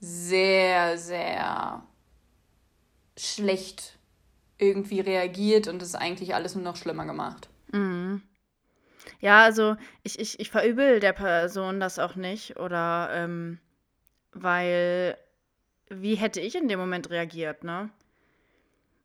sehr, 0.00 0.98
sehr 0.98 1.82
schlecht 3.16 3.98
irgendwie 4.58 5.00
reagiert 5.00 5.68
und 5.68 5.82
es 5.82 5.94
eigentlich 5.94 6.34
alles 6.34 6.54
nur 6.54 6.64
noch 6.64 6.76
schlimmer 6.76 7.06
gemacht. 7.06 7.48
Mhm. 7.72 8.22
Ja, 9.20 9.42
also 9.42 9.76
ich, 10.02 10.18
ich, 10.18 10.40
ich 10.40 10.50
verübel 10.50 11.00
der 11.00 11.12
Person 11.12 11.80
das 11.80 11.98
auch 11.98 12.14
nicht 12.14 12.58
oder 12.58 13.10
ähm, 13.12 13.58
weil 14.32 15.16
wie 15.88 16.14
hätte 16.14 16.40
ich 16.40 16.54
in 16.54 16.68
dem 16.68 16.78
Moment 16.78 17.10
reagiert, 17.10 17.64
ne? 17.64 17.90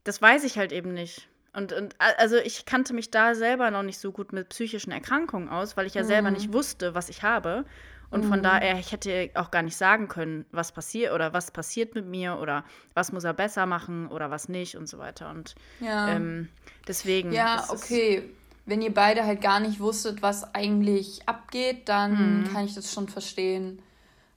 Das 0.04 0.22
weiß 0.22 0.44
ich 0.44 0.58
halt 0.58 0.72
eben 0.72 0.94
nicht. 0.94 1.28
Und, 1.54 1.74
und 1.74 1.96
also 2.18 2.38
ich 2.38 2.66
kannte 2.66 2.94
mich 2.94 3.10
da 3.12 3.34
selber 3.34 3.72
noch 3.72 3.84
nicht 3.84 4.00
so 4.00 4.12
gut 4.12 4.34
mit 4.34 4.50
psychischen 4.50 4.92
Erkrankungen 4.92 5.50
aus, 5.50 5.76
weil 5.78 5.88
ich 5.88 5.96
ja 5.96 6.04
mhm. 6.04 6.08
selber 6.08 6.32
nicht 6.32 6.54
wusste, 6.54 6.94
was 6.94 7.10
ich 7.10 7.24
habe. 7.24 7.66
Und 8.12 8.26
mhm. 8.26 8.30
von 8.30 8.44
daher, 8.44 8.80
ich 8.80 8.92
hätte 8.92 9.30
auch 9.36 9.52
gar 9.52 9.62
nicht 9.62 9.76
sagen 9.76 10.08
können, 10.08 10.46
was 10.52 10.72
passiert 10.72 11.14
oder 11.14 11.34
was 11.34 11.52
passiert 11.52 11.96
mit 11.96 12.06
mir 12.06 12.40
oder 12.40 12.64
was 12.94 13.12
muss 13.12 13.24
er 13.24 13.34
besser 13.34 13.66
machen 13.66 14.08
oder 14.08 14.32
was 14.32 14.50
nicht 14.50 14.76
und 14.78 14.88
so 14.88 14.98
weiter. 14.98 15.30
Und 15.30 15.56
ja. 15.80 16.10
ähm, 16.10 16.50
deswegen. 16.88 17.32
Ja, 17.32 17.66
okay. 17.70 18.24
Wenn 18.66 18.82
ihr 18.82 18.94
beide 18.94 19.26
halt 19.26 19.42
gar 19.42 19.60
nicht 19.60 19.80
wusstet, 19.80 20.22
was 20.22 20.54
eigentlich 20.54 21.28
abgeht, 21.28 21.90
dann 21.90 22.42
mhm. 22.42 22.54
kann 22.54 22.66
ich 22.66 22.76
das 22.76 22.94
schon 22.94 23.10
verstehen. 23.10 23.82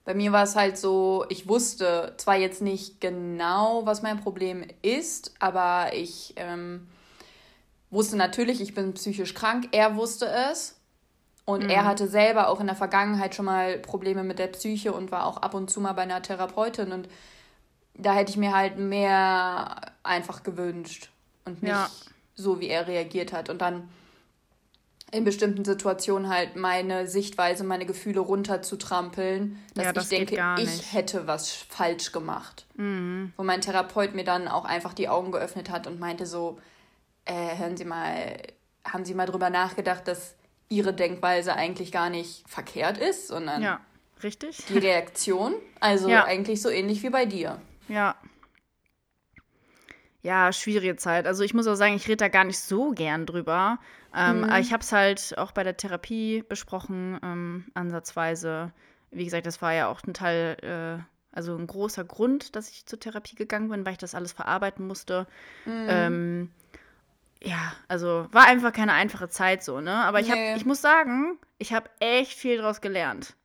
Bei 0.05 0.13
mir 0.13 0.31
war 0.31 0.43
es 0.43 0.55
halt 0.55 0.77
so, 0.77 1.25
ich 1.29 1.47
wusste 1.47 2.13
zwar 2.17 2.35
jetzt 2.35 2.61
nicht 2.61 2.99
genau, 2.99 3.85
was 3.85 4.01
mein 4.01 4.19
Problem 4.19 4.65
ist, 4.81 5.33
aber 5.39 5.93
ich 5.93 6.33
ähm, 6.35 6.87
wusste 7.93 8.17
natürlich, 8.17 8.61
ich 8.61 8.73
bin 8.73 8.93
psychisch 8.93 9.33
krank. 9.33 9.69
Er 9.71 9.95
wusste 9.95 10.25
es. 10.25 10.79
Und 11.45 11.63
mhm. 11.63 11.69
er 11.69 11.85
hatte 11.85 12.07
selber 12.07 12.47
auch 12.47 12.59
in 12.61 12.67
der 12.67 12.75
Vergangenheit 12.75 13.35
schon 13.35 13.45
mal 13.45 13.77
Probleme 13.77 14.23
mit 14.23 14.39
der 14.39 14.47
Psyche 14.47 14.93
und 14.93 15.11
war 15.11 15.25
auch 15.25 15.37
ab 15.37 15.53
und 15.53 15.69
zu 15.69 15.81
mal 15.81 15.93
bei 15.93 16.03
einer 16.03 16.21
Therapeutin. 16.21 16.91
Und 16.93 17.09
da 17.95 18.13
hätte 18.13 18.31
ich 18.31 18.37
mir 18.37 18.55
halt 18.55 18.77
mehr 18.77 19.91
einfach 20.03 20.43
gewünscht 20.43 21.09
und 21.45 21.61
nicht 21.61 21.71
ja. 21.71 21.89
so, 22.35 22.59
wie 22.61 22.69
er 22.69 22.87
reagiert 22.87 23.33
hat. 23.33 23.49
Und 23.49 23.61
dann 23.61 23.89
in 25.11 25.25
bestimmten 25.25 25.63
Situationen 25.63 26.29
halt 26.29 26.55
meine 26.55 27.07
Sichtweise, 27.07 27.63
meine 27.63 27.85
Gefühle 27.85 28.19
runterzutrampeln, 28.19 29.59
dass 29.75 29.85
ja, 29.85 29.93
das 29.93 30.11
ich 30.11 30.25
denke, 30.25 30.55
ich 30.57 30.93
hätte 30.93 31.27
was 31.27 31.51
falsch 31.51 32.11
gemacht. 32.13 32.65
Mhm. 32.75 33.33
Wo 33.37 33.43
mein 33.43 33.61
Therapeut 33.61 34.15
mir 34.15 34.23
dann 34.23 34.47
auch 34.47 34.65
einfach 34.65 34.93
die 34.93 35.09
Augen 35.09 35.31
geöffnet 35.31 35.69
hat 35.69 35.85
und 35.87 35.99
meinte 35.99 36.25
so, 36.25 36.57
äh, 37.25 37.57
hören 37.57 37.77
Sie 37.77 37.85
mal, 37.85 38.37
haben 38.85 39.05
Sie 39.05 39.13
mal 39.13 39.25
drüber 39.25 39.49
nachgedacht, 39.49 40.07
dass 40.07 40.35
Ihre 40.69 40.93
Denkweise 40.93 41.55
eigentlich 41.55 41.91
gar 41.91 42.09
nicht 42.09 42.47
verkehrt 42.49 42.97
ist, 42.97 43.27
sondern 43.27 43.61
ja, 43.61 43.79
richtig. 44.23 44.65
die 44.67 44.77
Reaktion, 44.77 45.53
also 45.79 46.09
ja. 46.09 46.25
eigentlich 46.25 46.61
so 46.61 46.69
ähnlich 46.69 47.03
wie 47.03 47.09
bei 47.09 47.25
dir. 47.25 47.59
Ja. 47.87 48.15
Ja, 50.21 50.53
schwierige 50.53 50.95
Zeit. 50.95 51.27
Also 51.27 51.43
ich 51.43 51.53
muss 51.53 51.67
auch 51.67 51.75
sagen, 51.75 51.95
ich 51.95 52.07
rede 52.07 52.17
da 52.17 52.27
gar 52.29 52.45
nicht 52.45 52.59
so 52.59 52.91
gern 52.91 53.25
drüber. 53.25 53.77
Ähm, 54.15 54.37
mhm. 54.37 54.43
Aber 54.45 54.59
ich 54.59 54.71
habe 54.71 54.81
es 54.81 54.91
halt 54.91 55.37
auch 55.37 55.51
bei 55.51 55.63
der 55.63 55.75
Therapie 55.75 56.43
besprochen, 56.47 57.19
ähm, 57.23 57.65
ansatzweise. 57.73 58.71
Wie 59.11 59.25
gesagt, 59.25 59.45
das 59.45 59.61
war 59.61 59.73
ja 59.73 59.89
auch 59.89 60.01
ein 60.07 60.13
Teil, 60.13 60.57
äh, 60.61 61.03
also 61.35 61.55
ein 61.55 61.67
großer 61.67 62.05
Grund, 62.05 62.55
dass 62.55 62.69
ich 62.69 62.85
zur 62.85 62.99
Therapie 62.99 63.35
gegangen 63.35 63.69
bin, 63.69 63.85
weil 63.85 63.93
ich 63.93 63.97
das 63.99 64.15
alles 64.15 64.31
verarbeiten 64.31 64.87
musste. 64.87 65.27
Mhm. 65.65 65.87
Ähm, 65.89 66.51
ja, 67.43 67.73
also 67.87 68.27
war 68.31 68.45
einfach 68.45 68.71
keine 68.71 68.93
einfache 68.93 69.27
Zeit 69.27 69.63
so, 69.63 69.81
ne? 69.81 69.93
Aber 69.93 70.19
ich, 70.21 70.29
hab, 70.29 70.37
nee. 70.37 70.55
ich 70.55 70.65
muss 70.65 70.81
sagen, 70.81 71.37
ich 71.57 71.73
habe 71.73 71.89
echt 71.99 72.33
viel 72.33 72.57
draus 72.57 72.79
gelernt. 72.79 73.35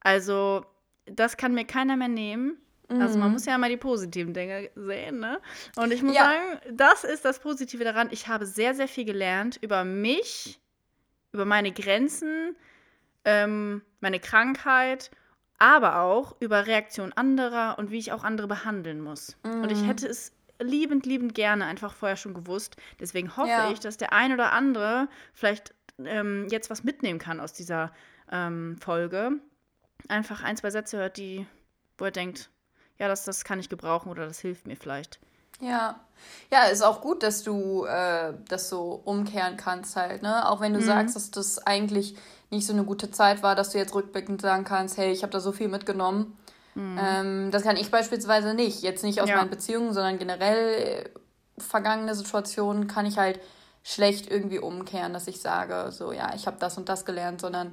Also, 0.00 0.64
das 1.04 1.36
kann 1.36 1.54
mir 1.54 1.66
keiner 1.66 1.96
mehr 1.96 2.08
nehmen. 2.08 2.56
Mhm. 2.88 3.02
Also, 3.02 3.18
man 3.18 3.28
mhm. 3.28 3.34
muss 3.34 3.44
ja 3.44 3.58
mal 3.58 3.68
die 3.68 3.76
positiven 3.76 4.32
Dinge 4.32 4.70
sehen, 4.74 5.20
ne? 5.20 5.38
Und 5.76 5.92
ich 5.92 6.02
muss 6.02 6.16
ja. 6.16 6.24
sagen, 6.24 6.76
das 6.76 7.04
ist 7.04 7.24
das 7.26 7.40
Positive 7.40 7.84
daran. 7.84 8.08
Ich 8.10 8.26
habe 8.26 8.46
sehr, 8.46 8.74
sehr 8.74 8.88
viel 8.88 9.04
gelernt 9.04 9.58
über 9.60 9.84
mich, 9.84 10.58
über 11.32 11.44
meine 11.44 11.72
Grenzen, 11.72 12.56
ähm, 13.24 13.82
meine 14.00 14.18
Krankheit, 14.18 15.10
aber 15.58 16.00
auch 16.00 16.36
über 16.40 16.66
Reaktionen 16.66 17.12
anderer 17.12 17.78
und 17.78 17.90
wie 17.90 17.98
ich 17.98 18.12
auch 18.12 18.24
andere 18.24 18.46
behandeln 18.46 19.02
muss. 19.02 19.36
Mhm. 19.44 19.62
Und 19.62 19.72
ich 19.72 19.82
mhm. 19.82 19.86
hätte 19.86 20.06
es 20.06 20.32
liebend, 20.60 21.06
liebend 21.06 21.34
gerne 21.34 21.64
einfach 21.66 21.94
vorher 21.94 22.16
schon 22.16 22.34
gewusst. 22.34 22.76
Deswegen 23.00 23.36
hoffe 23.36 23.48
ja. 23.48 23.70
ich, 23.70 23.80
dass 23.80 23.96
der 23.96 24.12
ein 24.12 24.32
oder 24.32 24.52
andere 24.52 25.08
vielleicht 25.32 25.74
ähm, 25.98 26.46
jetzt 26.50 26.70
was 26.70 26.84
mitnehmen 26.84 27.18
kann 27.18 27.40
aus 27.40 27.52
dieser 27.52 27.92
ähm, 28.30 28.76
Folge. 28.80 29.32
Einfach 30.08 30.42
ein, 30.42 30.56
zwei 30.56 30.70
Sätze 30.70 30.98
hört, 30.98 31.16
die, 31.16 31.46
wo 31.98 32.04
er 32.04 32.10
denkt, 32.10 32.50
ja, 32.98 33.08
das, 33.08 33.24
das 33.24 33.44
kann 33.44 33.60
ich 33.60 33.68
gebrauchen 33.68 34.10
oder 34.10 34.26
das 34.26 34.38
hilft 34.40 34.66
mir 34.66 34.76
vielleicht. 34.76 35.20
Ja. 35.60 36.00
Ja, 36.50 36.64
ist 36.64 36.82
auch 36.82 37.00
gut, 37.00 37.22
dass 37.22 37.42
du 37.42 37.84
äh, 37.84 38.34
das 38.48 38.68
so 38.68 39.00
umkehren 39.04 39.56
kannst 39.56 39.96
halt, 39.96 40.22
ne? 40.22 40.48
Auch 40.48 40.60
wenn 40.60 40.72
du 40.72 40.80
mhm. 40.80 40.84
sagst, 40.84 41.16
dass 41.16 41.30
das 41.30 41.58
eigentlich 41.66 42.16
nicht 42.50 42.66
so 42.66 42.72
eine 42.72 42.84
gute 42.84 43.10
Zeit 43.10 43.42
war, 43.42 43.54
dass 43.54 43.70
du 43.70 43.78
jetzt 43.78 43.94
rückblickend 43.94 44.40
sagen 44.40 44.64
kannst, 44.64 44.96
hey, 44.96 45.12
ich 45.12 45.22
habe 45.22 45.32
da 45.32 45.40
so 45.40 45.52
viel 45.52 45.68
mitgenommen. 45.68 46.36
Mhm. 46.76 46.98
Ähm, 47.00 47.50
das 47.50 47.62
kann 47.62 47.78
ich 47.78 47.90
beispielsweise 47.90 48.52
nicht. 48.52 48.82
Jetzt 48.82 49.02
nicht 49.02 49.22
aus 49.22 49.30
ja. 49.30 49.36
meinen 49.36 49.48
Beziehungen, 49.48 49.94
sondern 49.94 50.18
generell 50.18 51.04
äh, 51.06 51.10
vergangene 51.58 52.14
Situationen 52.14 52.86
kann 52.86 53.06
ich 53.06 53.16
halt 53.16 53.40
schlecht 53.82 54.30
irgendwie 54.30 54.58
umkehren, 54.58 55.14
dass 55.14 55.26
ich 55.26 55.40
sage, 55.40 55.90
so 55.90 56.12
ja, 56.12 56.34
ich 56.34 56.46
habe 56.46 56.58
das 56.60 56.76
und 56.76 56.90
das 56.90 57.06
gelernt, 57.06 57.40
sondern 57.40 57.72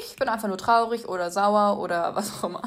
ich 0.00 0.16
bin 0.16 0.28
einfach 0.28 0.48
nur 0.48 0.58
traurig 0.58 1.06
oder 1.08 1.30
sauer 1.30 1.78
oder 1.78 2.14
was 2.16 2.32
auch 2.32 2.48
immer. 2.48 2.62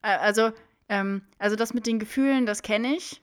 Also, 0.00 0.50
ähm, 0.88 1.22
also 1.38 1.56
das 1.56 1.74
mit 1.74 1.86
den 1.86 1.98
Gefühlen, 1.98 2.46
das 2.46 2.62
kenne 2.62 2.96
ich. 2.96 3.22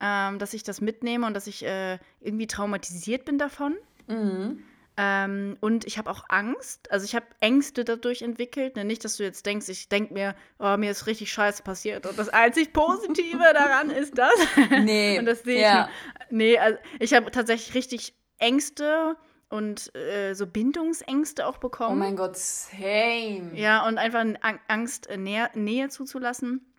ähm, 0.00 0.38
dass 0.38 0.54
ich 0.54 0.62
das 0.64 0.80
mitnehme 0.80 1.26
und 1.26 1.34
dass 1.34 1.46
ich 1.46 1.64
äh, 1.64 1.98
irgendwie 2.20 2.46
traumatisiert 2.46 3.24
bin 3.24 3.38
davon. 3.38 3.76
Mhm. 4.06 4.62
Ähm, 4.96 5.56
und 5.60 5.86
ich 5.86 5.98
habe 5.98 6.10
auch 6.10 6.24
Angst. 6.28 6.90
Also 6.92 7.04
ich 7.04 7.16
habe 7.16 7.26
Ängste 7.40 7.84
dadurch 7.84 8.22
entwickelt. 8.22 8.76
Ne? 8.76 8.84
Nicht, 8.84 9.04
dass 9.04 9.16
du 9.16 9.24
jetzt 9.24 9.44
denkst, 9.44 9.68
ich 9.68 9.88
denke 9.88 10.14
mir, 10.14 10.36
oh, 10.58 10.76
mir 10.76 10.90
ist 10.90 11.06
richtig 11.06 11.32
scheiße 11.32 11.64
passiert. 11.64 12.06
Und 12.06 12.16
das 12.18 12.28
einzig 12.28 12.72
Positive 12.72 13.52
daran 13.52 13.90
ist 13.90 14.16
das. 14.16 14.34
Nee. 14.84 15.18
und 15.18 15.26
das 15.26 15.42
sehe 15.42 15.60
ja. 15.60 15.88
ich. 15.88 16.30
Nee, 16.30 16.58
also 16.58 16.78
ich 17.00 17.12
habe 17.14 17.30
tatsächlich 17.30 17.74
richtig 17.74 18.14
Ängste 18.38 19.16
und 19.48 19.94
äh, 19.96 20.34
so 20.34 20.46
Bindungsängste 20.46 21.46
auch 21.46 21.58
bekommen. 21.58 21.96
Oh 21.96 21.98
mein 21.98 22.16
Gott, 22.16 22.36
same. 22.36 23.50
Ja, 23.54 23.86
und 23.86 23.98
einfach 23.98 24.24
Angst, 24.68 25.08
äh, 25.08 25.16
Nähe, 25.16 25.50
Nähe 25.54 25.88
zuzulassen. 25.88 26.72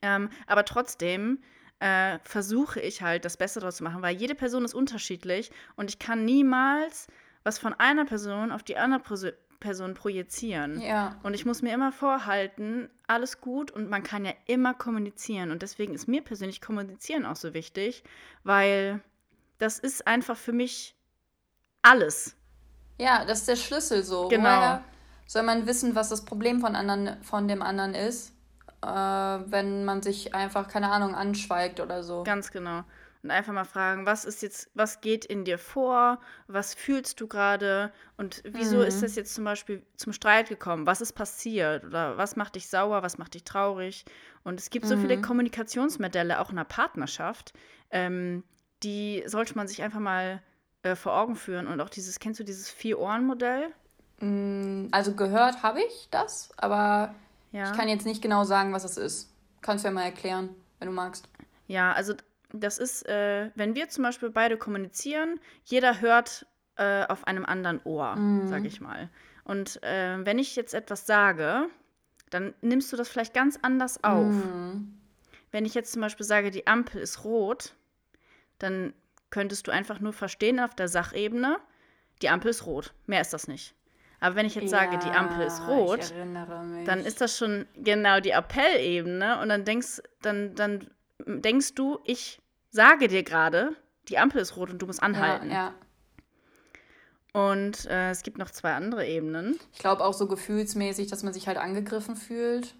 Ähm, 0.00 0.30
aber 0.46 0.64
trotzdem 0.64 1.42
äh, 1.80 2.18
versuche 2.22 2.80
ich 2.80 3.02
halt, 3.02 3.24
das 3.24 3.36
Beste 3.36 3.60
daraus 3.60 3.76
zu 3.76 3.84
machen, 3.84 4.02
weil 4.02 4.16
jede 4.16 4.34
Person 4.34 4.64
ist 4.64 4.74
unterschiedlich 4.74 5.50
und 5.76 5.90
ich 5.90 5.98
kann 5.98 6.24
niemals 6.24 7.08
was 7.44 7.58
von 7.58 7.74
einer 7.74 8.04
Person 8.04 8.52
auf 8.52 8.62
die 8.62 8.76
andere 8.76 9.02
Person 9.60 9.94
projizieren. 9.94 10.80
Ja. 10.80 11.16
Und 11.22 11.34
ich 11.34 11.46
muss 11.46 11.62
mir 11.62 11.72
immer 11.72 11.92
vorhalten, 11.92 12.90
alles 13.06 13.40
gut 13.40 13.70
und 13.70 13.88
man 13.88 14.02
kann 14.02 14.24
ja 14.24 14.32
immer 14.46 14.74
kommunizieren. 14.74 15.50
Und 15.50 15.62
deswegen 15.62 15.94
ist 15.94 16.08
mir 16.08 16.22
persönlich 16.22 16.60
Kommunizieren 16.60 17.24
auch 17.24 17.36
so 17.36 17.54
wichtig, 17.54 18.02
weil 18.44 19.00
das 19.58 19.78
ist 19.78 20.06
einfach 20.06 20.36
für 20.36 20.52
mich 20.52 20.96
alles. 21.82 22.36
Ja, 22.98 23.24
das 23.24 23.40
ist 23.40 23.48
der 23.48 23.56
Schlüssel 23.56 24.02
so. 24.02 24.28
Genau. 24.28 24.44
Woher 24.44 24.84
soll 25.26 25.42
man 25.42 25.66
wissen, 25.66 25.94
was 25.94 26.08
das 26.08 26.24
Problem 26.24 26.60
von, 26.60 26.76
anderen, 26.76 27.22
von 27.22 27.48
dem 27.48 27.62
anderen 27.62 27.94
ist, 27.94 28.32
äh, 28.82 28.86
wenn 28.86 29.84
man 29.84 30.02
sich 30.02 30.34
einfach, 30.34 30.68
keine 30.68 30.90
Ahnung, 30.90 31.14
anschweigt 31.14 31.80
oder 31.80 32.02
so. 32.02 32.24
Ganz 32.24 32.50
genau. 32.50 32.82
Und 33.22 33.30
einfach 33.30 33.52
mal 33.52 33.64
fragen, 33.64 34.04
was 34.04 34.24
ist 34.24 34.42
jetzt, 34.42 34.68
was 34.74 35.00
geht 35.00 35.24
in 35.24 35.44
dir 35.44 35.58
vor, 35.58 36.18
was 36.48 36.74
fühlst 36.74 37.20
du 37.20 37.28
gerade 37.28 37.92
und 38.16 38.42
wieso 38.44 38.78
mhm. 38.78 38.82
ist 38.82 39.02
das 39.02 39.14
jetzt 39.14 39.34
zum 39.34 39.44
Beispiel 39.44 39.86
zum 39.96 40.12
Streit 40.12 40.48
gekommen? 40.48 40.86
Was 40.86 41.00
ist 41.00 41.12
passiert? 41.12 41.84
Oder 41.84 42.16
was 42.16 42.34
macht 42.34 42.56
dich 42.56 42.68
sauer, 42.68 43.02
was 43.02 43.18
macht 43.18 43.34
dich 43.34 43.44
traurig? 43.44 44.04
Und 44.42 44.58
es 44.58 44.70
gibt 44.70 44.86
so 44.86 44.96
viele 44.96 45.16
mhm. 45.16 45.22
Kommunikationsmodelle, 45.22 46.40
auch 46.40 46.50
in 46.50 46.56
der 46.56 46.64
Partnerschaft, 46.64 47.52
ähm, 47.90 48.42
die 48.82 49.22
sollte 49.26 49.54
man 49.54 49.68
sich 49.68 49.82
einfach 49.82 50.00
mal 50.00 50.42
äh, 50.82 50.96
vor 50.96 51.16
Augen 51.16 51.36
führen. 51.36 51.68
Und 51.68 51.80
auch 51.80 51.90
dieses, 51.90 52.18
kennst 52.18 52.40
du 52.40 52.44
dieses 52.44 52.68
Vier-Ohren-Modell? 52.70 53.72
Mm, 54.18 54.88
also 54.90 55.14
gehört 55.14 55.62
habe 55.62 55.80
ich 55.80 56.08
das, 56.10 56.50
aber 56.56 57.14
ja. 57.52 57.70
ich 57.70 57.76
kann 57.76 57.88
jetzt 57.88 58.06
nicht 58.06 58.22
genau 58.22 58.42
sagen, 58.42 58.72
was 58.72 58.82
es 58.82 58.96
ist. 58.96 59.32
Kannst 59.60 59.84
du 59.84 59.88
ja 59.88 59.94
mal 59.94 60.02
erklären, 60.02 60.48
wenn 60.80 60.88
du 60.88 60.94
magst. 60.94 61.28
Ja, 61.68 61.92
also 61.92 62.14
das 62.52 62.78
ist, 62.78 63.08
äh, 63.08 63.50
wenn 63.54 63.74
wir 63.74 63.88
zum 63.88 64.04
Beispiel 64.04 64.30
beide 64.30 64.56
kommunizieren, 64.56 65.40
jeder 65.64 66.00
hört 66.00 66.46
äh, 66.76 67.04
auf 67.06 67.26
einem 67.26 67.44
anderen 67.44 67.80
Ohr, 67.84 68.16
mhm. 68.16 68.48
sage 68.48 68.68
ich 68.68 68.80
mal. 68.80 69.08
Und 69.44 69.82
äh, 69.82 70.24
wenn 70.24 70.38
ich 70.38 70.56
jetzt 70.56 70.74
etwas 70.74 71.06
sage, 71.06 71.68
dann 72.30 72.54
nimmst 72.60 72.92
du 72.92 72.96
das 72.96 73.08
vielleicht 73.08 73.34
ganz 73.34 73.58
anders 73.62 74.02
auf. 74.04 74.32
Mhm. 74.32 74.98
Wenn 75.50 75.66
ich 75.66 75.74
jetzt 75.74 75.92
zum 75.92 76.00
Beispiel 76.00 76.24
sage, 76.24 76.50
die 76.50 76.66
Ampel 76.66 77.02
ist 77.02 77.24
rot, 77.24 77.74
dann 78.58 78.94
könntest 79.30 79.66
du 79.66 79.70
einfach 79.70 80.00
nur 80.00 80.12
verstehen 80.12 80.60
auf 80.60 80.74
der 80.74 80.88
Sachebene, 80.88 81.58
die 82.22 82.28
Ampel 82.28 82.50
ist 82.50 82.66
rot. 82.66 82.94
Mehr 83.06 83.20
ist 83.20 83.32
das 83.32 83.48
nicht. 83.48 83.74
Aber 84.20 84.36
wenn 84.36 84.46
ich 84.46 84.54
jetzt 84.54 84.70
sage, 84.70 84.98
die 84.98 85.10
Ampel 85.10 85.44
ist 85.44 85.66
rot, 85.66 86.14
dann 86.84 87.00
ist 87.00 87.20
das 87.20 87.36
schon 87.36 87.66
genau 87.74 88.20
die 88.20 88.30
Appellebene 88.30 89.40
und 89.40 89.48
dann 89.48 89.64
denkst, 89.64 90.00
dann, 90.20 90.54
dann 90.54 90.88
denkst 91.26 91.74
du, 91.74 91.98
ich 92.04 92.40
sage 92.70 93.08
dir 93.08 93.22
gerade, 93.22 93.76
die 94.08 94.18
Ampel 94.18 94.40
ist 94.40 94.56
rot 94.56 94.70
und 94.70 94.80
du 94.80 94.86
musst 94.86 95.02
anhalten. 95.02 95.50
Ja, 95.50 95.54
ja. 95.54 95.74
Und 97.32 97.86
äh, 97.86 98.10
es 98.10 98.22
gibt 98.22 98.36
noch 98.38 98.50
zwei 98.50 98.74
andere 98.74 99.06
Ebenen. 99.06 99.58
Ich 99.72 99.78
glaube 99.78 100.04
auch 100.04 100.12
so 100.12 100.26
gefühlsmäßig, 100.26 101.08
dass 101.08 101.22
man 101.22 101.32
sich 101.32 101.46
halt 101.46 101.56
angegriffen 101.56 102.14
fühlt. 102.14 102.74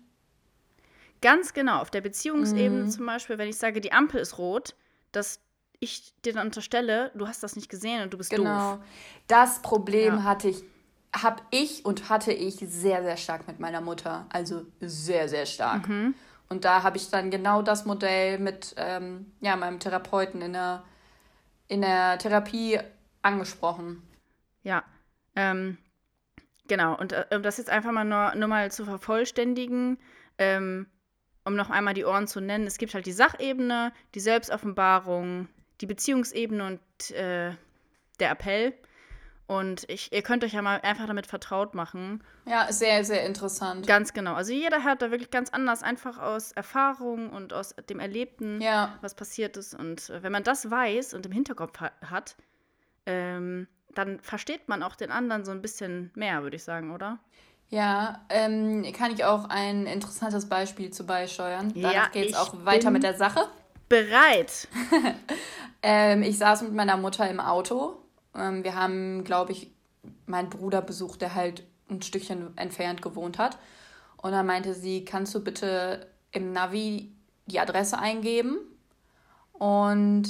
Ganz 1.23 1.55
genau. 1.55 1.81
Auf 1.81 1.91
der 1.91 2.03
Beziehungsebene 2.03 2.85
mhm. 2.85 2.91
zum 2.91 3.07
Beispiel, 3.07 3.39
wenn 3.39 3.49
ich 3.49 3.57
sage, 3.57 3.81
die 3.81 3.93
Ampel 3.93 4.21
ist 4.21 4.39
rot, 4.39 4.75
dass 5.13 5.41
ich 5.81 6.13
dir 6.25 6.35
dann 6.35 6.47
unterstelle, 6.47 7.11
du 7.15 7.27
hast 7.27 7.43
das 7.43 7.57
nicht 7.57 7.69
gesehen 7.69 8.03
und 8.03 8.13
du 8.13 8.19
bist 8.19 8.31
genau. 8.31 8.77
doof. 8.77 8.85
Das 9.27 9.63
Problem 9.63 10.17
ja. 10.17 10.25
hatte 10.25 10.49
ich, 10.49 10.63
habe 11.17 11.43
ich 11.51 11.85
und 11.85 12.11
hatte 12.11 12.33
ich 12.33 12.57
sehr, 12.57 13.03
sehr 13.03 13.17
stark 13.17 13.49
mit 13.49 13.59
meiner 13.59 13.81
Mutter. 13.81 14.27
Also 14.31 14.67
sehr, 14.81 15.29
sehr 15.29 15.47
stark. 15.47 15.89
Mhm. 15.89 16.15
Und 16.53 16.67
da 16.67 16.83
habe 16.83 16.99
ich 16.99 17.09
dann 17.09 17.31
genau 17.31 17.63
das 17.63 17.87
Modell 17.87 18.39
mit 18.39 18.75
ähm, 18.77 19.33
ja, 19.41 19.57
meinem 19.57 19.81
Therapeuten 19.81 20.43
in 20.43 20.53
der, 20.53 20.85
in 21.67 21.81
der 21.81 22.19
Therapie 22.19 22.79
angesprochen. 23.23 24.03
Ja, 24.63 24.85
ähm, 25.35 25.79
genau. 26.69 26.95
Und 26.99 27.15
äh, 27.15 27.25
um 27.35 27.43
das 27.43 27.57
jetzt 27.57 27.71
einfach 27.71 27.91
mal 27.91 28.05
nur, 28.05 28.35
nur 28.35 28.49
mal 28.49 28.71
zu 28.71 28.85
vervollständigen, 28.85 29.97
ähm, 30.37 30.87
um 31.47 31.57
noch 31.57 31.71
einmal 31.71 31.95
die 31.95 32.05
Ohren 32.05 32.27
zu 32.27 32.43
nennen, 32.43 32.67
es 32.67 32.77
gibt 32.77 32.93
halt 32.93 33.07
die 33.07 33.13
Sachebene, 33.13 33.91
die 34.15 34.21
Selbstoffenbarung, 34.21 35.49
die 35.81 35.87
Beziehungsebene 35.87 36.67
und 36.67 37.11
äh, 37.13 37.53
der 38.21 38.31
Appell. 38.31 38.75
Und 39.53 39.85
ich, 39.91 40.11
ihr 40.13 40.23
könnt 40.23 40.45
euch 40.45 40.55
ja 40.55 40.63
mal 40.63 40.81
einfach 40.81 41.07
damit 41.07 41.27
vertraut 41.27 41.75
machen. 41.75 42.25
Ja, 42.47 42.73
sehr, 42.73 43.05
sehr 43.05 43.27
interessant. 43.27 43.87
Ganz 43.87 44.15
genau. 44.15 44.33
Also 44.33 44.53
jeder 44.53 44.83
hört 44.83 45.03
da 45.03 45.11
wirklich 45.11 45.31
ganz 45.31 45.51
anders, 45.51 45.83
einfach 45.83 46.19
aus 46.19 46.53
Erfahrung 46.53 47.29
und 47.29 47.53
aus 47.53 47.75
dem 47.91 48.01
Erlebten, 48.01 48.63
ja. 48.63 48.97
was 49.03 49.15
passiert 49.15 49.59
ist. 49.59 49.75
Und 49.75 50.09
äh, 50.09 50.23
wenn 50.23 50.33
man 50.33 50.43
das 50.43 50.71
weiß 50.71 51.13
und 51.13 51.27
im 51.27 51.33
Hinterkopf 51.33 51.81
ha 51.81 51.91
hat, 52.03 52.37
ähm, 53.05 53.69
dann 53.95 54.21
versteht 54.21 54.71
man 54.71 54.83
auch 54.83 54.97
den 54.97 55.11
anderen 55.11 55.45
so 55.45 55.51
ein 55.51 55.61
bisschen 55.61 56.11
mehr, 56.15 56.43
würde 56.43 56.57
ich 56.57 56.65
sagen, 56.65 56.91
oder? 56.91 57.19
Ja, 57.69 58.25
ähm, 58.31 58.91
kann 58.97 59.13
ich 59.13 59.23
auch 59.25 59.51
ein 59.51 59.85
interessantes 59.85 60.49
Beispiel 60.49 60.91
zu 60.91 61.05
beisteuern. 61.05 61.73
Danach 61.75 61.93
ja, 61.93 62.09
geht 62.09 62.31
es 62.31 62.37
auch 62.37 62.65
weiter 62.65 62.91
mit 62.91 63.03
der 63.03 63.15
Sache. 63.15 63.49
Bereit. 63.91 64.69
Ähm, 65.83 66.23
ich 66.23 66.39
saß 66.39 66.63
mit 66.63 66.75
meiner 66.75 66.97
Mutter 66.97 67.29
im 67.29 67.41
Auto. 67.41 68.02
Ähm, 68.35 68.65
wir 68.65 68.75
haben, 68.75 69.25
glaube 69.25 69.53
ich, 69.53 69.71
meinen 70.27 70.51
Bruder 70.51 70.83
besucht, 70.83 71.21
der 71.21 71.35
halt 71.35 71.65
ein 71.89 72.03
Stückchen 72.03 72.57
entfernt 72.57 73.03
gewohnt 73.03 73.39
hat. 73.39 73.59
Und 74.17 74.33
dann 74.33 74.47
meinte 74.47 74.75
sie, 74.75 75.05
kannst 75.05 75.35
du 75.35 75.41
bitte 75.43 76.07
im 76.31 76.53
Navi 76.53 77.13
die 77.47 77.61
Adresse 77.61 77.99
eingeben? 77.99 78.59
Und 79.53 80.29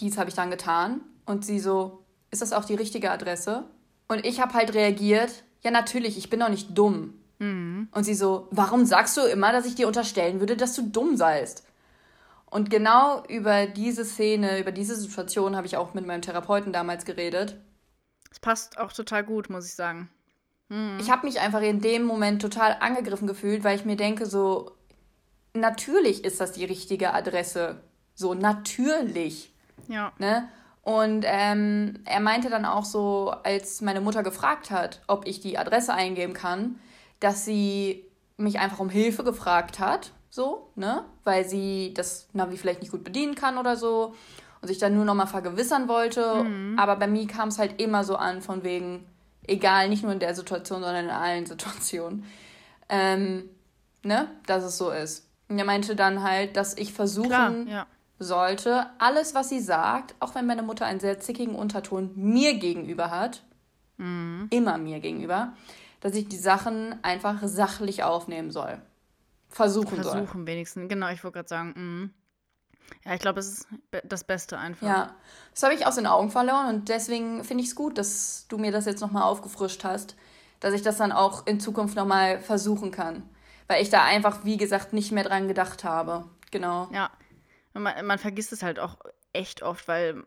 dies 0.00 0.18
habe 0.18 0.28
ich 0.28 0.34
dann 0.34 0.50
getan. 0.50 1.00
Und 1.26 1.44
sie 1.44 1.60
so, 1.60 2.04
ist 2.30 2.42
das 2.42 2.52
auch 2.52 2.64
die 2.64 2.74
richtige 2.74 3.10
Adresse? 3.10 3.64
Und 4.08 4.24
ich 4.24 4.40
habe 4.40 4.54
halt 4.54 4.74
reagiert, 4.74 5.44
ja 5.62 5.70
natürlich, 5.70 6.16
ich 6.16 6.30
bin 6.30 6.40
doch 6.40 6.48
nicht 6.48 6.76
dumm. 6.76 7.14
Mhm. 7.38 7.88
Und 7.92 8.04
sie 8.04 8.14
so, 8.14 8.48
warum 8.50 8.84
sagst 8.84 9.16
du 9.16 9.22
immer, 9.22 9.52
dass 9.52 9.66
ich 9.66 9.74
dir 9.74 9.86
unterstellen 9.86 10.40
würde, 10.40 10.56
dass 10.56 10.74
du 10.74 10.82
dumm 10.82 11.16
seist? 11.16 11.64
Und 12.50 12.70
genau 12.70 13.22
über 13.28 13.66
diese 13.66 14.04
Szene, 14.04 14.58
über 14.58 14.72
diese 14.72 14.96
Situation 14.96 15.56
habe 15.56 15.66
ich 15.66 15.76
auch 15.76 15.94
mit 15.94 16.06
meinem 16.06 16.22
Therapeuten 16.22 16.72
damals 16.72 17.04
geredet. 17.04 17.56
Es 18.30 18.40
passt 18.40 18.78
auch 18.78 18.92
total 18.92 19.24
gut, 19.24 19.50
muss 19.50 19.66
ich 19.66 19.74
sagen. 19.74 20.08
Mhm. 20.68 20.98
Ich 21.00 21.10
habe 21.10 21.26
mich 21.26 21.40
einfach 21.40 21.60
in 21.60 21.80
dem 21.80 22.04
Moment 22.04 22.40
total 22.40 22.76
angegriffen 22.80 23.26
gefühlt, 23.26 23.64
weil 23.64 23.76
ich 23.76 23.84
mir 23.84 23.96
denke, 23.96 24.26
so, 24.26 24.72
natürlich 25.54 26.24
ist 26.24 26.40
das 26.40 26.52
die 26.52 26.64
richtige 26.64 27.12
Adresse. 27.12 27.82
So, 28.14 28.34
natürlich. 28.34 29.52
Ja. 29.88 30.12
Ne? 30.18 30.48
Und 30.82 31.24
ähm, 31.26 32.00
er 32.06 32.20
meinte 32.20 32.48
dann 32.48 32.64
auch 32.64 32.84
so, 32.84 33.30
als 33.42 33.82
meine 33.82 34.00
Mutter 34.00 34.22
gefragt 34.22 34.70
hat, 34.70 35.02
ob 35.06 35.26
ich 35.26 35.40
die 35.40 35.58
Adresse 35.58 35.92
eingeben 35.92 36.32
kann, 36.32 36.78
dass 37.20 37.44
sie 37.44 38.06
mich 38.38 38.58
einfach 38.58 38.78
um 38.78 38.88
Hilfe 38.88 39.24
gefragt 39.24 39.80
hat 39.80 40.12
so, 40.38 40.70
ne? 40.76 41.04
Weil 41.24 41.44
sie 41.48 41.92
das 41.94 42.28
Navi 42.32 42.56
vielleicht 42.56 42.80
nicht 42.80 42.92
gut 42.92 43.02
bedienen 43.02 43.34
kann 43.34 43.58
oder 43.58 43.76
so 43.76 44.14
und 44.62 44.68
sich 44.68 44.78
dann 44.78 44.94
nur 44.94 45.04
nochmal 45.04 45.26
vergewissern 45.26 45.88
wollte. 45.88 46.44
Mhm. 46.44 46.78
Aber 46.78 46.94
bei 46.94 47.08
mir 47.08 47.26
kam 47.26 47.48
es 47.48 47.58
halt 47.58 47.80
immer 47.80 48.04
so 48.04 48.14
an, 48.14 48.40
von 48.40 48.62
wegen, 48.62 49.04
egal, 49.48 49.88
nicht 49.88 50.04
nur 50.04 50.12
in 50.12 50.20
der 50.20 50.36
Situation, 50.36 50.80
sondern 50.82 51.06
in 51.06 51.10
allen 51.10 51.44
Situationen, 51.44 52.24
ähm, 52.88 53.50
ne? 54.04 54.28
Dass 54.46 54.62
es 54.62 54.78
so 54.78 54.90
ist. 54.90 55.26
Und 55.48 55.58
er 55.58 55.64
meinte 55.64 55.96
dann 55.96 56.22
halt, 56.22 56.56
dass 56.56 56.78
ich 56.78 56.92
versuchen 56.92 57.28
Klar, 57.28 57.52
ja. 57.66 57.86
sollte, 58.20 58.86
alles, 58.98 59.34
was 59.34 59.48
sie 59.48 59.60
sagt, 59.60 60.14
auch 60.20 60.36
wenn 60.36 60.46
meine 60.46 60.62
Mutter 60.62 60.86
einen 60.86 61.00
sehr 61.00 61.18
zickigen 61.18 61.56
Unterton 61.56 62.12
mir 62.14 62.54
gegenüber 62.58 63.10
hat, 63.10 63.42
mhm. 63.96 64.46
immer 64.50 64.78
mir 64.78 65.00
gegenüber, 65.00 65.54
dass 66.00 66.14
ich 66.14 66.28
die 66.28 66.36
Sachen 66.36 66.94
einfach 67.02 67.40
sachlich 67.42 68.04
aufnehmen 68.04 68.52
soll 68.52 68.80
versuchen, 69.48 69.88
versuchen 69.88 70.04
soll. 70.04 70.12
Versuchen 70.12 70.46
wenigstens, 70.46 70.88
genau, 70.88 71.08
ich 71.08 71.22
wollte 71.24 71.36
gerade 71.36 71.48
sagen, 71.48 71.74
mh. 71.76 72.10
Ja, 73.04 73.14
ich 73.14 73.20
glaube, 73.20 73.40
es 73.40 73.48
ist 73.48 73.68
das 74.04 74.24
Beste 74.24 74.58
einfach. 74.58 74.86
Ja, 74.86 75.14
das 75.52 75.62
habe 75.62 75.74
ich 75.74 75.86
aus 75.86 75.96
den 75.96 76.06
Augen 76.06 76.30
verloren 76.30 76.74
und 76.74 76.88
deswegen 76.88 77.44
finde 77.44 77.62
ich 77.62 77.70
es 77.70 77.76
gut, 77.76 77.98
dass 77.98 78.46
du 78.48 78.58
mir 78.58 78.72
das 78.72 78.86
jetzt 78.86 79.00
nochmal 79.00 79.24
aufgefrischt 79.24 79.84
hast, 79.84 80.16
dass 80.60 80.72
ich 80.74 80.82
das 80.82 80.96
dann 80.96 81.12
auch 81.12 81.46
in 81.46 81.60
Zukunft 81.60 81.96
nochmal 81.96 82.40
versuchen 82.40 82.90
kann. 82.90 83.28
Weil 83.66 83.82
ich 83.82 83.90
da 83.90 84.04
einfach, 84.04 84.44
wie 84.44 84.56
gesagt, 84.56 84.94
nicht 84.94 85.12
mehr 85.12 85.24
dran 85.24 85.48
gedacht 85.48 85.84
habe. 85.84 86.24
Genau. 86.50 86.88
Ja. 86.90 87.10
man, 87.74 88.06
man 88.06 88.18
vergisst 88.18 88.52
es 88.52 88.62
halt 88.62 88.78
auch 88.78 88.96
echt 89.34 89.62
oft, 89.62 89.86
weil 89.86 90.24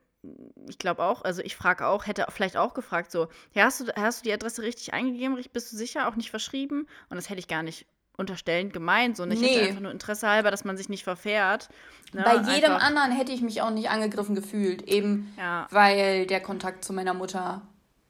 ich 0.68 0.78
glaube 0.78 1.04
auch, 1.04 1.24
also 1.24 1.42
ich 1.42 1.56
frage 1.56 1.88
auch, 1.88 2.06
hätte 2.06 2.28
vielleicht 2.30 2.56
auch 2.56 2.76
gefragt, 2.76 3.12
so, 3.12 3.28
ja, 3.54 3.66
hast 3.66 3.80
du, 3.80 3.86
hast 3.96 4.20
du 4.20 4.24
die 4.26 4.34
Adresse 4.34 4.62
richtig 4.62 4.94
eingegeben, 4.94 5.44
bist 5.52 5.72
du 5.72 5.78
sicher, 5.78 6.08
auch 6.08 6.16
nicht 6.16 6.30
verschrieben? 6.30 6.88
Und 7.10 7.16
das 7.16 7.30
hätte 7.30 7.40
ich 7.40 7.48
gar 7.48 7.64
nicht 7.64 7.88
unterstellend 8.18 8.74
gemeint, 8.74 9.18
so. 9.18 9.24
Und 9.24 9.32
ich 9.32 9.40
nee. 9.40 9.50
hätte 9.50 9.68
einfach 9.70 9.82
nur 9.82 9.92
Interesse 9.92 10.28
halber, 10.28 10.52
dass 10.52 10.64
man 10.64 10.78
sich 10.78 10.90
nicht 10.90 11.04
verfährt. 11.04 11.70
Ne? 12.14 12.24
Bei 12.24 12.36
jedem 12.36 12.74
einfach. 12.74 12.88
anderen 12.88 13.12
hätte 13.12 13.32
ich 13.32 13.42
mich 13.42 13.62
auch 13.62 13.72
nicht 13.72 13.90
angegriffen 13.90 14.36
gefühlt, 14.36 14.84
eben 14.84 15.34
ja. 15.38 15.68
weil 15.72 16.26
der 16.28 16.42
Kontakt 16.42 16.84
zu 16.84 16.94
meiner 16.94 17.14
Mutter 17.14 17.62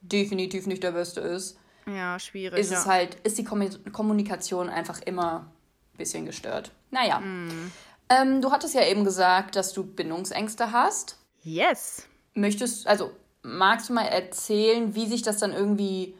definitiv 0.02 0.68
nicht 0.68 0.84
der 0.84 0.92
beste 0.92 1.22
ist. 1.22 1.58
Ja, 1.86 2.20
schwierig. 2.20 2.60
Ist 2.60 2.72
ja. 2.72 2.80
es 2.80 2.86
halt, 2.86 3.16
ist 3.24 3.38
die 3.38 3.44
Kommunikation 3.44 4.70
einfach 4.70 5.02
immer 5.02 5.52
ein 5.94 5.98
bisschen 5.98 6.26
gestört. 6.26 6.72
Naja. 6.90 7.20
Mm. 7.20 7.72
Ähm, 8.10 8.42
du 8.42 8.52
hattest 8.52 8.76
ja 8.76 8.86
eben 8.86 9.04
gesagt, 9.04 9.56
dass 9.56 9.74
du 9.74 9.84
Bindungsängste 9.84 10.72
hast. 10.72 11.18
Yes. 11.44 12.08
Möchtest, 12.34 12.88
also 12.88 13.12
magst 13.42 13.90
du 13.90 13.94
mal 13.94 14.06
erzählen, 14.06 14.96
wie 14.96 15.08
sich 15.08 15.22
das 15.22 15.38
dann 15.38 15.54
irgendwie 15.54 16.16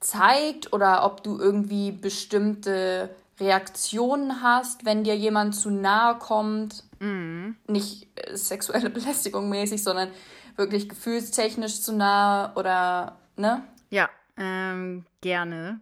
zeigt 0.00 0.72
oder 0.72 1.04
ob 1.04 1.22
du 1.22 1.38
irgendwie 1.38 1.92
bestimmte 1.92 3.10
Reaktionen 3.38 4.42
hast, 4.42 4.84
wenn 4.84 5.04
dir 5.04 5.16
jemand 5.16 5.54
zu 5.54 5.70
nahe 5.70 6.18
kommt? 6.18 6.84
Mm. 7.00 7.50
Nicht 7.66 8.08
äh, 8.16 8.36
sexuelle 8.36 8.90
Belästigung 8.90 9.48
mäßig, 9.48 9.82
sondern 9.82 10.10
wirklich 10.56 10.88
gefühlstechnisch 10.88 11.80
zu 11.80 11.92
nahe 11.92 12.52
oder, 12.56 13.18
ne? 13.36 13.62
Ja, 13.90 14.08
ähm, 14.36 15.04
gerne. 15.20 15.80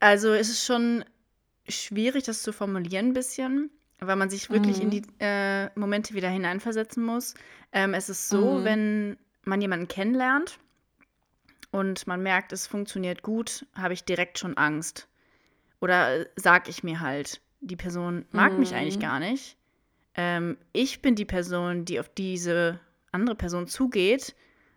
Also 0.00 0.32
es 0.32 0.48
ist 0.48 0.64
schon 0.64 1.04
schwierig, 1.68 2.24
das 2.24 2.42
zu 2.42 2.52
formulieren 2.52 3.08
ein 3.08 3.14
bisschen 3.14 3.70
weil 4.06 4.16
man 4.16 4.30
sich 4.30 4.50
wirklich 4.50 4.78
mhm. 4.78 4.82
in 4.82 4.90
die 4.90 5.02
äh, 5.18 5.70
Momente 5.78 6.14
wieder 6.14 6.28
hineinversetzen 6.28 7.02
muss. 7.04 7.34
Ähm, 7.72 7.94
es 7.94 8.08
ist 8.08 8.28
so, 8.28 8.58
mhm. 8.58 8.64
wenn 8.64 9.16
man 9.44 9.60
jemanden 9.60 9.88
kennenlernt 9.88 10.58
und 11.74 12.06
man 12.06 12.22
merkt, 12.22 12.52
es 12.52 12.68
funktioniert 12.68 13.22
gut, 13.22 13.66
habe 13.74 13.94
ich 13.94 14.04
direkt 14.04 14.38
schon 14.38 14.56
Angst. 14.56 15.08
Oder 15.80 16.20
äh, 16.20 16.26
sag 16.36 16.68
ich 16.68 16.84
mir 16.84 17.00
halt, 17.00 17.40
die 17.60 17.74
Person 17.74 18.26
mag 18.30 18.52
mhm. 18.52 18.60
mich 18.60 18.76
eigentlich 18.76 19.00
gar 19.00 19.18
nicht. 19.18 19.56
Ähm, 20.14 20.56
ich 20.72 21.02
bin 21.02 21.16
die 21.16 21.24
Person, 21.24 21.84
die 21.84 21.98
auf 21.98 22.08
diese 22.08 22.78
andere 23.10 23.34
Person 23.34 23.66
zugeht 23.66 24.36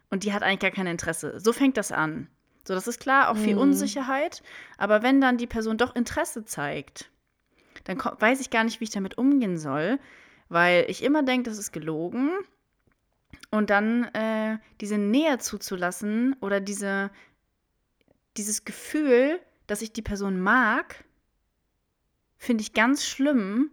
und 0.10 0.23
die 0.23 0.33
hat 0.33 0.41
eigentlich 0.41 0.57
gar 0.57 0.71
kein 0.71 0.88
Interesse. 0.88 1.39
So 1.39 1.53
fängt 1.53 1.77
das 1.77 1.91
an. 1.91 2.29
So, 2.67 2.73
das 2.73 2.88
ist 2.88 2.99
klar, 2.99 3.29
auch 3.29 3.38
viel 3.38 3.53
mhm. 3.53 3.62
Unsicherheit. 3.62 4.41
Aber 4.79 5.03
wenn 5.03 5.21
dann 5.21 5.38
die 5.38 5.45
Person 5.45 5.77
doch 5.77 5.95
Interesse 5.95 6.45
zeigt, 6.45 7.12
dann 7.83 7.99
weiß 7.99 8.41
ich 8.41 8.49
gar 8.49 8.63
nicht, 8.63 8.79
wie 8.79 8.86
ich 8.86 8.89
damit 8.89 9.19
umgehen 9.19 9.60
soll, 9.60 9.99
weil 10.49 10.86
ich 10.88 11.03
immer 11.03 11.21
denke, 11.21 11.47
das 11.47 11.60
ist 11.60 11.71
gelogen. 11.71 12.31
Und 13.49 13.69
dann 13.69 14.03
äh, 14.13 14.57
diese 14.81 14.97
Nähe 14.97 15.38
zuzulassen 15.38 16.36
oder 16.41 16.60
diese, 16.60 17.12
dieses 18.36 18.65
Gefühl, 18.65 19.39
dass 19.67 19.81
ich 19.81 19.93
die 19.93 20.01
Person 20.01 20.39
mag, 20.39 21.03
finde 22.38 22.62
ich 22.62 22.73
ganz 22.73 23.05
schlimm. 23.05 23.71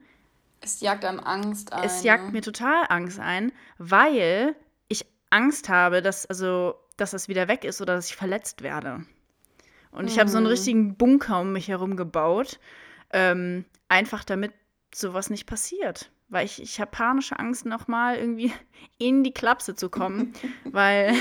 Es 0.60 0.80
jagt 0.80 1.04
einem 1.04 1.20
Angst 1.20 1.72
ein. 1.72 1.84
Es 1.84 2.02
jagt 2.04 2.32
mir 2.32 2.40
total 2.40 2.84
Angst 2.88 3.18
ein, 3.18 3.52
weil 3.78 4.56
ich 4.88 5.06
Angst 5.30 5.68
habe, 5.68 6.02
dass, 6.02 6.24
also, 6.26 6.76
dass 6.96 7.10
das 7.10 7.28
wieder 7.28 7.48
weg 7.48 7.64
ist 7.64 7.80
oder 7.80 7.96
dass 7.96 8.08
ich 8.08 8.16
verletzt 8.16 8.62
werde. 8.62 9.04
Und 9.90 10.08
ich 10.08 10.18
habe 10.18 10.28
so 10.28 10.38
einen 10.38 10.46
mhm. 10.46 10.52
richtigen 10.52 10.96
Bunker 10.96 11.40
um 11.40 11.52
mich 11.52 11.68
herum 11.68 11.96
gebaut. 11.96 12.58
Ähm, 13.12 13.64
einfach 13.88 14.24
damit 14.24 14.52
sowas 14.92 15.30
nicht 15.30 15.46
passiert. 15.46 16.10
Weil 16.35 16.47
ich, 16.47 16.61
ich 16.61 16.81
habe 16.81 16.90
panische 16.90 17.38
Angst, 17.38 17.64
nochmal 17.64 18.16
irgendwie 18.16 18.53
in 18.99 19.23
die 19.23 19.31
Klapse 19.31 19.77
zu 19.77 19.88
kommen, 19.88 20.33
weil, 20.64 21.14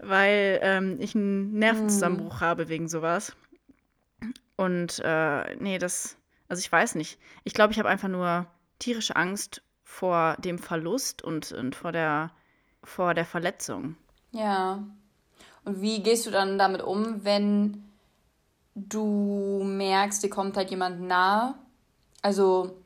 weil 0.00 0.58
ähm, 0.62 0.96
ich 0.98 1.14
einen 1.14 1.52
Nervenzusammenbruch 1.52 2.40
mm. 2.40 2.44
habe 2.44 2.68
wegen 2.68 2.88
sowas. 2.88 3.36
Und 4.56 5.00
äh, 5.04 5.54
nee, 5.60 5.78
das, 5.78 6.16
also 6.48 6.58
ich 6.58 6.72
weiß 6.72 6.96
nicht. 6.96 7.20
Ich 7.44 7.54
glaube, 7.54 7.72
ich 7.72 7.78
habe 7.78 7.88
einfach 7.88 8.08
nur 8.08 8.46
tierische 8.80 9.14
Angst 9.14 9.62
vor 9.84 10.36
dem 10.40 10.58
Verlust 10.58 11.22
und, 11.22 11.52
und 11.52 11.76
vor, 11.76 11.92
der, 11.92 12.32
vor 12.82 13.14
der 13.14 13.24
Verletzung. 13.24 13.94
Ja. 14.32 14.82
Und 15.64 15.82
wie 15.82 16.02
gehst 16.02 16.26
du 16.26 16.32
dann 16.32 16.58
damit 16.58 16.82
um, 16.82 17.24
wenn 17.24 17.84
du 18.74 19.62
merkst, 19.64 20.24
dir 20.24 20.30
kommt 20.30 20.56
halt 20.56 20.72
jemand 20.72 21.00
nah. 21.00 21.60
Also. 22.22 22.76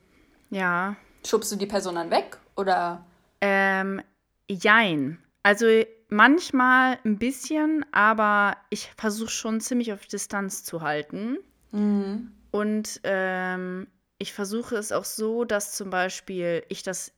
Ja. 0.51 0.97
Schubst 1.25 1.51
du 1.51 1.55
die 1.55 1.65
Person 1.65 1.95
dann 1.95 2.11
weg 2.11 2.37
oder? 2.55 3.05
Ähm, 3.41 4.01
jein. 4.49 5.19
Also 5.43 5.65
manchmal 6.09 6.99
ein 7.03 7.17
bisschen, 7.17 7.85
aber 7.91 8.57
ich 8.69 8.91
versuche 8.97 9.29
schon 9.29 9.61
ziemlich 9.61 9.91
auf 9.93 10.05
Distanz 10.05 10.63
zu 10.63 10.81
halten. 10.81 11.37
Mhm. 11.71 12.31
Und 12.51 13.01
ähm, 13.03 13.87
ich 14.17 14.33
versuche 14.33 14.75
es 14.77 14.91
auch 14.91 15.03
so, 15.03 15.43
dass 15.43 15.73
zum 15.73 15.89
Beispiel 15.89 16.63
ich 16.69 16.83
das 16.83 17.11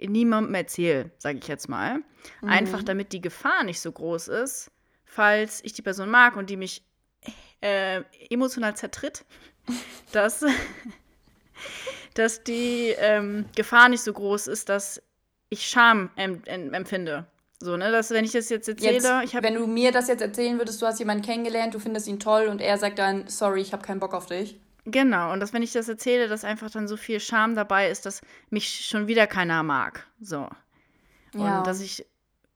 niemandem 0.00 0.54
erzähle, 0.54 1.10
sage 1.18 1.38
ich 1.38 1.48
jetzt 1.48 1.68
mal. 1.68 1.98
Mhm. 2.40 2.48
Einfach 2.48 2.82
damit 2.82 3.12
die 3.12 3.20
Gefahr 3.20 3.64
nicht 3.64 3.80
so 3.80 3.90
groß 3.90 4.28
ist, 4.28 4.70
falls 5.04 5.62
ich 5.64 5.72
die 5.72 5.82
Person 5.82 6.10
mag 6.10 6.36
und 6.36 6.50
die 6.50 6.56
mich 6.56 6.84
äh, 7.60 8.02
emotional 8.30 8.76
zertritt, 8.76 9.24
dass, 10.12 10.44
dass 12.14 12.42
die 12.44 12.94
ähm, 12.98 13.46
Gefahr 13.56 13.88
nicht 13.88 14.02
so 14.02 14.12
groß 14.12 14.46
ist, 14.46 14.68
dass 14.68 15.02
ich 15.48 15.66
Scham 15.66 16.10
em 16.16 16.42
em 16.46 16.72
empfinde. 16.72 17.26
So, 17.60 17.76
ne, 17.76 17.90
dass 17.90 18.10
wenn 18.10 18.24
ich 18.24 18.32
das 18.32 18.48
jetzt 18.48 18.68
erzähle, 18.68 18.94
jetzt, 18.94 19.24
ich 19.24 19.42
Wenn 19.42 19.54
du 19.54 19.66
mir 19.66 19.92
das 19.92 20.08
jetzt 20.08 20.20
erzählen 20.20 20.58
würdest, 20.58 20.82
du 20.82 20.86
hast 20.86 20.98
jemanden 20.98 21.24
kennengelernt, 21.24 21.74
du 21.74 21.78
findest 21.78 22.08
ihn 22.08 22.20
toll 22.20 22.46
und 22.46 22.60
er 22.60 22.76
sagt 22.78 22.98
dann, 22.98 23.26
sorry, 23.28 23.60
ich 23.60 23.72
habe 23.72 23.84
keinen 23.84 24.00
Bock 24.00 24.12
auf 24.12 24.26
dich. 24.26 24.60
Genau, 24.86 25.32
und 25.32 25.40
dass 25.40 25.54
wenn 25.54 25.62
ich 25.62 25.72
das 25.72 25.88
erzähle, 25.88 26.28
dass 26.28 26.44
einfach 26.44 26.70
dann 26.70 26.88
so 26.88 26.98
viel 26.98 27.20
Scham 27.20 27.54
dabei 27.54 27.88
ist, 27.88 28.04
dass 28.04 28.20
mich 28.50 28.84
schon 28.84 29.06
wieder 29.06 29.26
keiner 29.26 29.62
mag. 29.62 30.06
So. 30.20 30.48
Und 31.32 31.40
ja. 31.40 31.62
dass 31.62 31.80
ich 31.80 32.04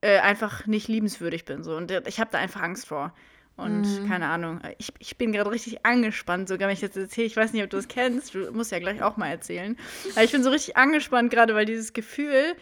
äh, 0.03 0.19
einfach 0.19 0.67
nicht 0.67 0.89
liebenswürdig 0.89 1.47
bin. 1.47 1.65
So. 1.65 1.75
Und 1.75 1.91
ich 2.07 2.21
habe 2.21 2.31
da 2.31 2.39
einfach 2.39 2.61
Angst 2.61 2.87
vor. 2.87 3.15
Und 3.59 3.83
mhm. 3.83 4.09
keine 4.09 4.29
Ahnung, 4.29 4.61
ich, 4.79 4.93
ich 5.01 5.19
bin 5.19 5.33
gerade 5.33 5.51
richtig 5.51 5.85
angespannt, 5.85 6.49
sogar 6.49 6.69
wenn 6.69 6.75
ich 6.75 6.81
jetzt 6.81 6.97
erzähle. 6.97 7.27
Ich 7.27 7.37
weiß 7.37 7.53
nicht, 7.53 7.65
ob 7.65 7.71
du 7.71 7.77
das 7.77 7.89
kennst. 7.89 8.33
Du 8.33 8.53
musst 8.53 8.71
ja 8.71 8.79
gleich 8.79 9.03
auch 9.03 9.17
mal 9.17 9.29
erzählen. 9.29 9.77
Aber 10.13 10.23
ich 10.23 10.31
bin 10.31 10.45
so 10.45 10.51
richtig 10.51 10.77
angespannt, 10.77 11.33
gerade 11.33 11.57
weil 11.57 11.65
dieses 11.65 11.93
Gefühl, 11.93 12.55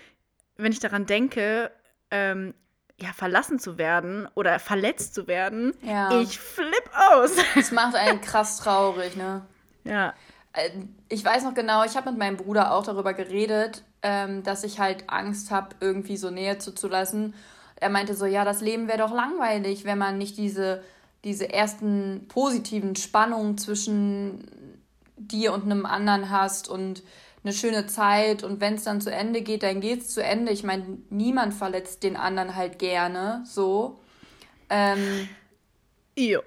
wenn 0.56 0.72
ich 0.72 0.80
daran 0.80 1.04
denke, 1.04 1.70
ähm, 2.10 2.54
ja, 2.98 3.12
verlassen 3.12 3.58
zu 3.58 3.76
werden 3.76 4.26
oder 4.34 4.58
verletzt 4.58 5.14
zu 5.14 5.26
werden, 5.26 5.74
ja. 5.82 6.18
ich 6.18 6.38
flipp 6.38 6.90
aus. 6.94 7.32
Das 7.54 7.72
macht 7.72 7.94
einen 7.94 8.22
krass 8.22 8.56
traurig, 8.56 9.16
ne? 9.16 9.44
Ja. 9.84 10.14
Äh, 10.54 10.70
ich 11.10 11.22
weiß 11.22 11.44
noch 11.44 11.52
genau, 11.52 11.84
ich 11.84 11.94
habe 11.94 12.08
mit 12.08 12.18
meinem 12.18 12.38
Bruder 12.38 12.72
auch 12.72 12.84
darüber 12.84 13.12
geredet, 13.12 13.84
ähm, 14.00 14.42
dass 14.44 14.64
ich 14.64 14.80
halt 14.80 15.10
Angst 15.10 15.50
habe, 15.50 15.76
irgendwie 15.80 16.16
so 16.16 16.30
Nähe 16.30 16.56
zuzulassen 16.56 17.34
er 17.80 17.90
meinte 17.90 18.14
so, 18.14 18.26
ja, 18.26 18.44
das 18.44 18.60
Leben 18.60 18.88
wäre 18.88 18.98
doch 18.98 19.12
langweilig, 19.12 19.84
wenn 19.84 19.98
man 19.98 20.18
nicht 20.18 20.36
diese, 20.36 20.82
diese 21.24 21.52
ersten 21.52 22.26
positiven 22.28 22.96
Spannungen 22.96 23.58
zwischen 23.58 24.76
dir 25.16 25.52
und 25.52 25.64
einem 25.64 25.86
anderen 25.86 26.30
hast 26.30 26.68
und 26.68 27.02
eine 27.42 27.52
schöne 27.52 27.86
Zeit 27.86 28.42
und 28.42 28.60
wenn 28.60 28.74
es 28.74 28.84
dann 28.84 29.00
zu 29.00 29.12
Ende 29.12 29.40
geht, 29.40 29.62
dann 29.62 29.80
geht 29.80 30.02
es 30.02 30.08
zu 30.10 30.22
Ende. 30.22 30.52
Ich 30.52 30.64
meine, 30.64 30.98
niemand 31.10 31.54
verletzt 31.54 32.02
den 32.02 32.16
anderen 32.16 32.56
halt 32.56 32.78
gerne, 32.78 33.44
so. 33.46 34.00
Ähm, 34.68 35.28
ja. 36.16 36.40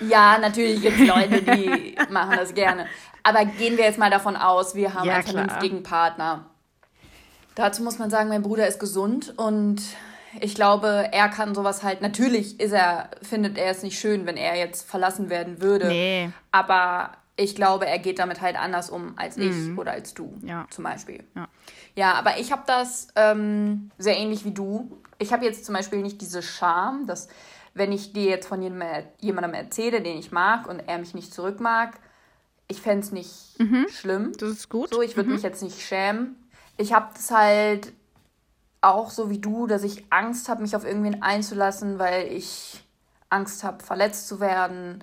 Ja, 0.00 0.38
natürlich 0.38 0.82
gibt 0.82 0.98
es 0.98 1.06
Leute, 1.06 1.42
die 1.42 1.96
machen 2.10 2.36
das 2.36 2.54
gerne. 2.54 2.86
Aber 3.22 3.44
gehen 3.44 3.76
wir 3.76 3.84
jetzt 3.84 3.98
mal 3.98 4.10
davon 4.10 4.36
aus, 4.36 4.74
wir 4.74 4.94
haben 4.94 5.06
ja, 5.06 5.14
einen 5.14 5.22
vernünftigen 5.22 5.82
Partner. 5.82 6.46
Dazu 7.54 7.82
muss 7.82 7.98
man 7.98 8.10
sagen, 8.10 8.28
mein 8.28 8.42
Bruder 8.42 8.66
ist 8.66 8.80
gesund 8.80 9.34
und 9.36 9.82
ich 10.40 10.54
glaube, 10.54 11.08
er 11.12 11.28
kann 11.28 11.54
sowas 11.54 11.82
halt. 11.82 12.00
Natürlich 12.00 12.60
ist 12.60 12.72
er, 12.72 13.10
findet 13.22 13.58
er 13.58 13.70
es 13.70 13.82
nicht 13.82 13.98
schön, 13.98 14.26
wenn 14.26 14.36
er 14.36 14.56
jetzt 14.56 14.88
verlassen 14.88 15.30
werden 15.30 15.60
würde. 15.60 15.88
Nee. 15.88 16.30
Aber 16.50 17.12
ich 17.36 17.54
glaube, 17.54 17.86
er 17.86 17.98
geht 17.98 18.18
damit 18.18 18.40
halt 18.40 18.56
anders 18.56 18.90
um 18.90 19.14
als 19.16 19.36
mhm. 19.36 19.72
ich 19.72 19.78
oder 19.78 19.92
als 19.92 20.14
du 20.14 20.38
ja. 20.42 20.66
zum 20.70 20.84
Beispiel. 20.84 21.24
Ja, 21.34 21.48
ja 21.94 22.12
aber 22.14 22.38
ich 22.38 22.52
habe 22.52 22.62
das 22.66 23.08
ähm, 23.16 23.90
sehr 23.98 24.16
ähnlich 24.16 24.44
wie 24.44 24.52
du. 24.52 25.00
Ich 25.18 25.32
habe 25.32 25.44
jetzt 25.44 25.64
zum 25.64 25.74
Beispiel 25.74 26.00
nicht 26.02 26.20
diese 26.20 26.42
Scham, 26.42 27.06
dass 27.06 27.28
wenn 27.74 27.92
ich 27.92 28.12
dir 28.12 28.24
jetzt 28.24 28.46
von 28.48 28.60
jemandem 28.62 29.54
erzähle, 29.54 30.02
den 30.02 30.18
ich 30.18 30.30
mag 30.30 30.68
und 30.68 30.80
er 30.80 30.98
mich 30.98 31.14
nicht 31.14 31.32
zurückmag, 31.32 31.92
ich 32.68 32.80
fände 32.80 33.04
es 33.04 33.12
nicht 33.12 33.58
mhm. 33.58 33.86
schlimm. 33.88 34.32
Das 34.38 34.50
ist 34.50 34.68
gut. 34.68 34.90
So, 34.92 35.02
ich 35.02 35.16
würde 35.16 35.28
mhm. 35.28 35.36
mich 35.36 35.42
jetzt 35.42 35.62
nicht 35.62 35.80
schämen. 35.80 36.36
Ich 36.76 36.92
habe 36.92 37.08
das 37.14 37.30
halt 37.30 37.92
auch 38.82 39.10
so 39.10 39.30
wie 39.30 39.38
du, 39.38 39.66
dass 39.66 39.84
ich 39.84 40.04
Angst 40.10 40.48
habe, 40.48 40.62
mich 40.62 40.76
auf 40.76 40.84
irgendwen 40.84 41.22
einzulassen, 41.22 41.98
weil 41.98 42.26
ich 42.26 42.84
Angst 43.30 43.64
habe, 43.64 43.82
verletzt 43.82 44.28
zu 44.28 44.40
werden, 44.40 45.02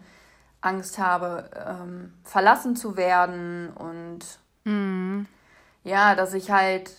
Angst 0.61 0.99
habe, 0.99 1.49
ähm, 1.55 2.13
verlassen 2.23 2.75
zu 2.75 2.97
werden 2.97 3.71
und 3.73 4.19
mm. 4.65 5.25
ja, 5.83 6.13
dass 6.15 6.33
ich 6.33 6.51
halt, 6.51 6.91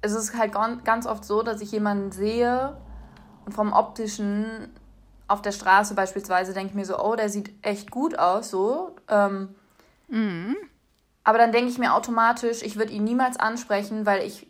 es 0.00 0.12
ist 0.12 0.36
halt 0.36 0.54
ganz 0.84 1.06
oft 1.06 1.24
so, 1.24 1.42
dass 1.42 1.60
ich 1.60 1.70
jemanden 1.70 2.10
sehe 2.10 2.76
und 3.44 3.52
vom 3.52 3.72
optischen 3.72 4.70
auf 5.28 5.42
der 5.42 5.52
Straße 5.52 5.94
beispielsweise 5.94 6.54
denke 6.54 6.70
ich 6.70 6.74
mir 6.74 6.84
so, 6.84 6.98
oh, 6.98 7.14
der 7.14 7.28
sieht 7.28 7.54
echt 7.62 7.92
gut 7.92 8.18
aus, 8.18 8.50
so. 8.50 8.96
Ähm, 9.08 9.54
mhm. 10.08 10.56
Aber 11.22 11.38
dann 11.38 11.52
denke 11.52 11.70
ich 11.70 11.78
mir 11.78 11.94
automatisch, 11.94 12.62
ich 12.62 12.76
würde 12.76 12.92
ihn 12.92 13.04
niemals 13.04 13.38
ansprechen, 13.38 14.06
weil 14.06 14.26
ich 14.26 14.49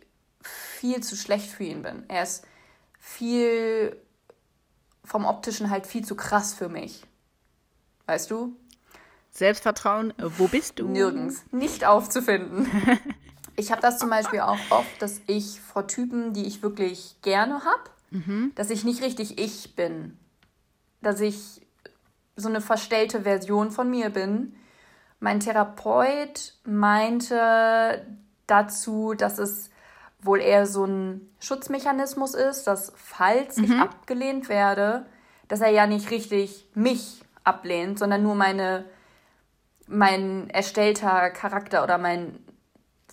viel 0.81 1.01
zu 1.03 1.15
schlecht 1.15 1.51
für 1.51 1.63
ihn 1.63 1.83
bin. 1.83 2.03
Er 2.07 2.23
ist 2.23 2.43
viel 2.99 3.95
vom 5.03 5.25
optischen 5.25 5.69
halt 5.69 5.85
viel 5.85 6.03
zu 6.03 6.15
krass 6.15 6.55
für 6.55 6.69
mich. 6.69 7.03
Weißt 8.07 8.31
du? 8.31 8.55
Selbstvertrauen, 9.29 10.11
wo 10.17 10.47
bist 10.47 10.79
du? 10.79 10.87
Nirgends. 10.87 11.43
Nicht 11.51 11.85
aufzufinden. 11.85 12.67
ich 13.55 13.71
habe 13.71 13.81
das 13.81 13.99
zum 13.99 14.09
Beispiel 14.09 14.39
auch 14.39 14.57
oft, 14.71 15.01
dass 15.01 15.21
ich 15.27 15.61
vor 15.61 15.87
Typen, 15.87 16.33
die 16.33 16.47
ich 16.47 16.63
wirklich 16.63 17.15
gerne 17.21 17.61
habe, 17.63 17.83
mhm. 18.09 18.51
dass 18.55 18.71
ich 18.71 18.83
nicht 18.83 19.03
richtig 19.03 19.37
ich 19.37 19.75
bin. 19.75 20.17
Dass 21.01 21.21
ich 21.21 21.61
so 22.35 22.49
eine 22.49 22.59
verstellte 22.59 23.21
Version 23.21 23.69
von 23.69 23.87
mir 23.87 24.09
bin. 24.09 24.55
Mein 25.19 25.39
Therapeut 25.39 26.55
meinte 26.65 28.03
dazu, 28.47 29.13
dass 29.13 29.37
es 29.37 29.70
wohl 30.21 30.39
eher 30.39 30.65
so 30.65 30.85
ein 30.85 31.29
Schutzmechanismus 31.39 32.33
ist, 32.33 32.65
dass 32.65 32.93
falls 32.95 33.57
mhm. 33.57 33.63
ich 33.63 33.71
abgelehnt 33.73 34.49
werde, 34.49 35.05
dass 35.47 35.61
er 35.61 35.69
ja 35.69 35.87
nicht 35.87 36.11
richtig 36.11 36.67
mich 36.75 37.21
ablehnt, 37.43 37.99
sondern 37.99 38.23
nur 38.23 38.35
meine 38.35 38.85
mein 39.87 40.49
erstellter 40.49 41.29
Charakter 41.31 41.83
oder 41.83 41.97
mein 41.97 42.39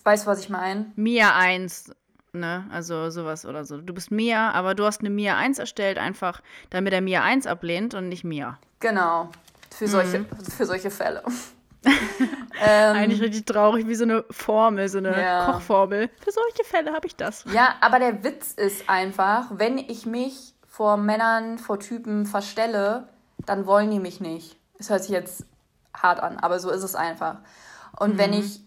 weißt 0.03 0.25
du, 0.25 0.31
was 0.31 0.39
ich 0.39 0.49
meine? 0.49 0.91
Mia 0.95 1.35
1, 1.35 1.91
ne? 2.33 2.65
Also 2.71 3.09
sowas 3.09 3.45
oder 3.45 3.65
so. 3.65 3.81
Du 3.81 3.93
bist 3.93 4.11
Mia, 4.11 4.51
aber 4.51 4.75
du 4.75 4.85
hast 4.85 5.01
eine 5.01 5.09
Mia 5.09 5.37
1 5.37 5.59
erstellt, 5.59 5.97
einfach 5.97 6.41
damit 6.69 6.93
er 6.93 7.01
Mia 7.01 7.23
1 7.23 7.47
ablehnt 7.47 7.93
und 7.93 8.07
nicht 8.07 8.23
Mia. 8.23 8.57
Genau. 8.79 9.29
Für 9.71 9.87
solche, 9.87 10.19
mhm. 10.19 10.27
für 10.57 10.65
solche 10.65 10.89
Fälle. 10.89 11.23
ähm, 11.85 12.95
Eigentlich 12.95 13.21
richtig 13.21 13.45
traurig, 13.45 13.87
wie 13.87 13.95
so 13.95 14.03
eine 14.03 14.25
Formel, 14.29 14.89
so 14.89 14.97
eine 14.97 15.19
ja. 15.19 15.45
Kochformel. 15.45 16.09
Für 16.19 16.31
solche 16.31 16.63
Fälle 16.63 16.93
habe 16.93 17.07
ich 17.07 17.15
das. 17.15 17.45
Ja, 17.53 17.75
aber 17.81 17.99
der 17.99 18.23
Witz 18.23 18.51
ist 18.51 18.89
einfach, 18.89 19.47
wenn 19.51 19.77
ich 19.77 20.05
mich 20.05 20.53
vor 20.67 20.97
Männern, 20.97 21.57
vor 21.57 21.79
Typen 21.79 22.25
verstelle, 22.25 23.07
dann 23.45 23.65
wollen 23.65 23.91
die 23.91 23.99
mich 23.99 24.19
nicht. 24.19 24.57
Das 24.77 24.89
hört 24.89 25.03
sich 25.03 25.11
jetzt 25.11 25.45
hart 25.93 26.21
an, 26.21 26.37
aber 26.37 26.59
so 26.59 26.69
ist 26.69 26.83
es 26.83 26.95
einfach. 26.95 27.37
Und 27.97 28.13
mhm. 28.13 28.17
wenn 28.17 28.33
ich. 28.33 28.61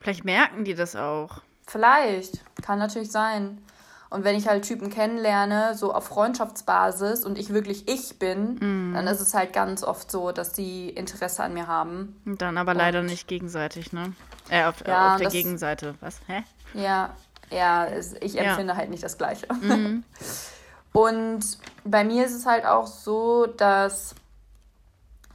Vielleicht 0.00 0.24
merken 0.24 0.64
die 0.64 0.74
das 0.74 0.96
auch. 0.96 1.40
Vielleicht, 1.66 2.40
kann 2.62 2.78
natürlich 2.78 3.10
sein. 3.10 3.58
Und 4.10 4.24
wenn 4.24 4.36
ich 4.36 4.46
halt 4.46 4.64
Typen 4.64 4.90
kennenlerne, 4.90 5.74
so 5.74 5.92
auf 5.92 6.04
Freundschaftsbasis 6.04 7.24
und 7.24 7.38
ich 7.38 7.52
wirklich 7.52 7.88
ich 7.88 8.18
bin, 8.18 8.54
mm. 8.56 8.94
dann 8.94 9.06
ist 9.06 9.20
es 9.20 9.34
halt 9.34 9.52
ganz 9.52 9.82
oft 9.82 10.10
so, 10.10 10.30
dass 10.30 10.52
die 10.52 10.90
Interesse 10.90 11.42
an 11.42 11.54
mir 11.54 11.66
haben. 11.66 12.20
Und 12.24 12.40
dann 12.40 12.58
aber 12.58 12.72
und 12.72 12.78
leider 12.78 13.02
nicht 13.02 13.26
gegenseitig, 13.26 13.92
ne? 13.92 14.12
Äh, 14.50 14.64
auf, 14.64 14.86
ja, 14.86 15.12
auf 15.12 15.16
der 15.16 15.24
das, 15.24 15.32
Gegenseite. 15.32 15.94
Was? 16.00 16.20
Hä? 16.26 16.44
Ja, 16.74 17.10
ja, 17.50 17.88
ich 18.20 18.38
empfinde 18.38 18.72
ja. 18.72 18.76
halt 18.76 18.90
nicht 18.90 19.02
das 19.02 19.18
Gleiche. 19.18 19.46
Mm. 19.52 20.04
Und 20.92 21.58
bei 21.84 22.04
mir 22.04 22.24
ist 22.24 22.34
es 22.34 22.46
halt 22.46 22.66
auch 22.66 22.86
so, 22.86 23.46
dass 23.46 24.14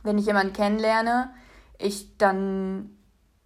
wenn 0.04 0.18
ich 0.18 0.26
jemanden 0.26 0.54
kennenlerne, 0.54 1.32
ich 1.78 2.18
dann 2.18 2.92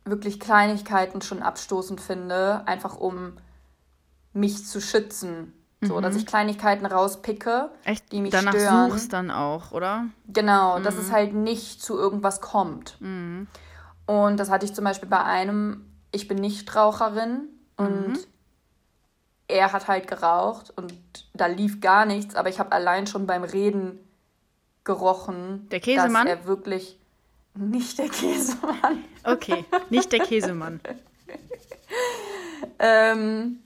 wirklich 0.05 0.39
Kleinigkeiten 0.39 1.21
schon 1.21 1.41
abstoßend 1.41 1.99
finde, 1.99 2.61
einfach 2.67 2.97
um 2.97 3.33
mich 4.33 4.65
zu 4.65 4.81
schützen. 4.81 5.53
So, 5.81 5.97
mhm. 5.97 6.01
dass 6.01 6.15
ich 6.15 6.25
Kleinigkeiten 6.25 6.85
rauspicke, 6.85 7.69
Echt? 7.83 8.11
die 8.11 8.21
mich 8.21 8.31
Danach 8.31 8.53
stören. 8.53 8.91
suchst 8.91 9.11
dann 9.11 9.31
auch, 9.31 9.71
oder? 9.71 10.05
Genau, 10.27 10.79
mhm. 10.79 10.83
dass 10.83 10.95
es 10.95 11.11
halt 11.11 11.33
nicht 11.33 11.81
zu 11.81 11.97
irgendwas 11.97 12.41
kommt. 12.41 12.95
Mhm. 13.01 13.47
Und 14.05 14.39
das 14.39 14.49
hatte 14.49 14.65
ich 14.65 14.73
zum 14.73 14.85
Beispiel 14.85 15.09
bei 15.09 15.23
einem, 15.23 15.85
ich 16.11 16.27
bin 16.27 16.37
Nichtraucherin 16.37 17.49
und 17.77 18.09
mhm. 18.09 18.19
er 19.47 19.73
hat 19.73 19.87
halt 19.87 20.07
geraucht 20.07 20.71
und 20.75 20.93
da 21.33 21.47
lief 21.47 21.81
gar 21.81 22.05
nichts, 22.05 22.35
aber 22.35 22.49
ich 22.49 22.59
habe 22.59 22.71
allein 22.71 23.07
schon 23.07 23.27
beim 23.27 23.43
Reden 23.43 23.99
gerochen, 24.83 25.67
der 25.69 25.79
Käsemann? 25.79 26.27
dass 26.27 26.37
er 26.37 26.45
wirklich 26.45 26.99
nicht 27.55 27.97
der 27.99 28.09
Käsemann. 28.09 29.03
Okay, 29.23 29.65
nicht 29.89 30.11
der 30.11 30.19
Käsemann. 30.19 30.81
ähm, 32.79 33.59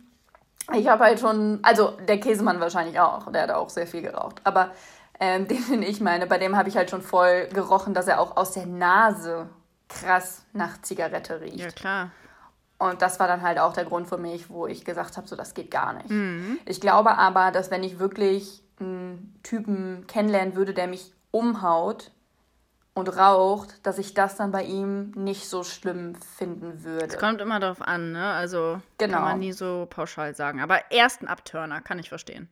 ich 0.74 0.88
habe 0.88 1.04
halt 1.04 1.20
schon, 1.20 1.60
also 1.64 1.92
der 2.08 2.20
Käsemann 2.20 2.60
wahrscheinlich 2.60 3.00
auch, 3.00 3.32
der 3.32 3.44
hat 3.44 3.52
auch 3.52 3.70
sehr 3.70 3.88
viel 3.88 4.02
geraucht. 4.02 4.42
Aber 4.44 4.72
ähm, 5.20 5.48
den, 5.48 5.64
den 5.70 5.84
ich 5.84 6.02
meine, 6.02 6.28
bei 6.28 6.38
dem 6.38 6.56
habe 6.56 6.70
ich 6.70 6.78
halt 6.78 6.90
schon 6.90 7.02
voll 7.02 7.48
gerochen, 7.48 7.94
dass 7.94 8.08
er 8.08 8.20
auch 8.20 8.38
aus 8.38 8.52
der 8.52 8.66
Nase 8.66 9.48
krass 9.88 10.44
nach 10.54 10.82
Zigarette 10.82 11.42
riecht. 11.42 11.60
Ja, 11.60 11.70
klar. 11.72 12.12
Und 12.80 13.02
das 13.02 13.20
war 13.20 13.28
dann 13.28 13.42
halt 13.42 13.58
auch 13.58 13.74
der 13.74 13.86
Grund 13.86 14.08
für 14.08 14.18
mich, 14.18 14.50
wo 14.50 14.68
ich 14.68 14.86
gesagt 14.86 15.18
habe, 15.18 15.28
so 15.28 15.36
das 15.36 15.54
geht 15.56 15.72
gar 15.72 15.94
nicht. 15.94 16.10
Mhm. 16.10 16.60
Ich 16.66 16.80
glaube 16.80 17.18
aber, 17.18 17.52
dass 17.52 17.72
wenn 17.72 17.84
ich 17.84 17.98
wirklich 17.98 18.64
einen 18.80 19.40
Typen 19.42 20.06
kennenlernen 20.06 20.56
würde, 20.56 20.74
der 20.76 20.88
mich 20.88 21.12
umhaut, 21.32 22.12
und 22.98 23.16
raucht, 23.16 23.86
dass 23.86 24.00
ich 24.00 24.16
das 24.16 24.38
dann 24.38 24.52
bei 24.52 24.64
ihm 24.64 25.12
nicht 25.12 25.48
so 25.48 25.64
schlimm 25.64 26.16
finden 26.16 26.84
würde. 26.84 27.06
Es 27.06 27.20
kommt 27.20 27.40
immer 27.42 27.60
darauf 27.60 27.80
an, 27.80 28.14
ne? 28.14 28.32
Also 28.34 28.82
genau. 28.98 29.18
kann 29.18 29.24
man 29.24 29.40
nie 29.40 29.52
so 29.52 29.86
pauschal 29.88 30.36
sagen. 30.36 30.62
Aber 30.62 30.92
ersten 30.92 31.28
Abturner 31.28 31.80
kann 31.82 32.00
ich 32.00 32.10
verstehen. 32.10 32.50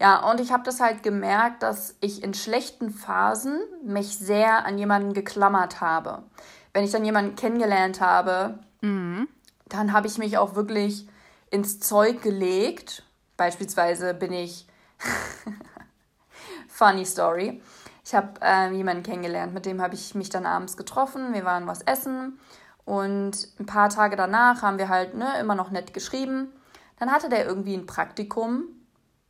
Ja, 0.00 0.28
und 0.28 0.40
ich 0.40 0.50
habe 0.50 0.64
das 0.64 0.80
halt 0.80 1.04
gemerkt, 1.04 1.62
dass 1.62 1.94
ich 2.00 2.24
in 2.24 2.34
schlechten 2.34 2.90
Phasen 2.90 3.60
mich 3.84 4.18
sehr 4.18 4.66
an 4.66 4.78
jemanden 4.78 5.12
geklammert 5.12 5.80
habe. 5.80 6.24
Wenn 6.72 6.82
ich 6.84 6.90
dann 6.90 7.04
jemanden 7.04 7.36
kennengelernt 7.36 8.00
habe, 8.00 8.58
mhm. 8.80 9.28
dann 9.66 9.92
habe 9.92 10.08
ich 10.08 10.18
mich 10.18 10.38
auch 10.38 10.56
wirklich 10.56 11.06
ins 11.50 11.78
Zeug 11.78 12.20
gelegt. 12.20 13.04
Beispielsweise 13.36 14.12
bin 14.12 14.32
ich. 14.32 14.66
Funny 16.66 17.04
Story 17.04 17.60
ich 18.04 18.14
habe 18.14 18.40
äh, 18.40 18.70
jemanden 18.72 19.02
kennengelernt, 19.02 19.54
mit 19.54 19.66
dem 19.66 19.80
habe 19.80 19.94
ich 19.94 20.14
mich 20.14 20.28
dann 20.28 20.46
abends 20.46 20.76
getroffen. 20.76 21.34
Wir 21.34 21.44
waren 21.44 21.66
was 21.66 21.82
essen 21.82 22.38
und 22.84 23.48
ein 23.60 23.66
paar 23.66 23.90
Tage 23.90 24.16
danach 24.16 24.62
haben 24.62 24.78
wir 24.78 24.88
halt 24.88 25.14
ne, 25.14 25.38
immer 25.40 25.54
noch 25.54 25.70
nett 25.70 25.94
geschrieben. 25.94 26.52
Dann 26.98 27.12
hatte 27.12 27.28
der 27.28 27.46
irgendwie 27.46 27.74
ein 27.74 27.86
Praktikum 27.86 28.64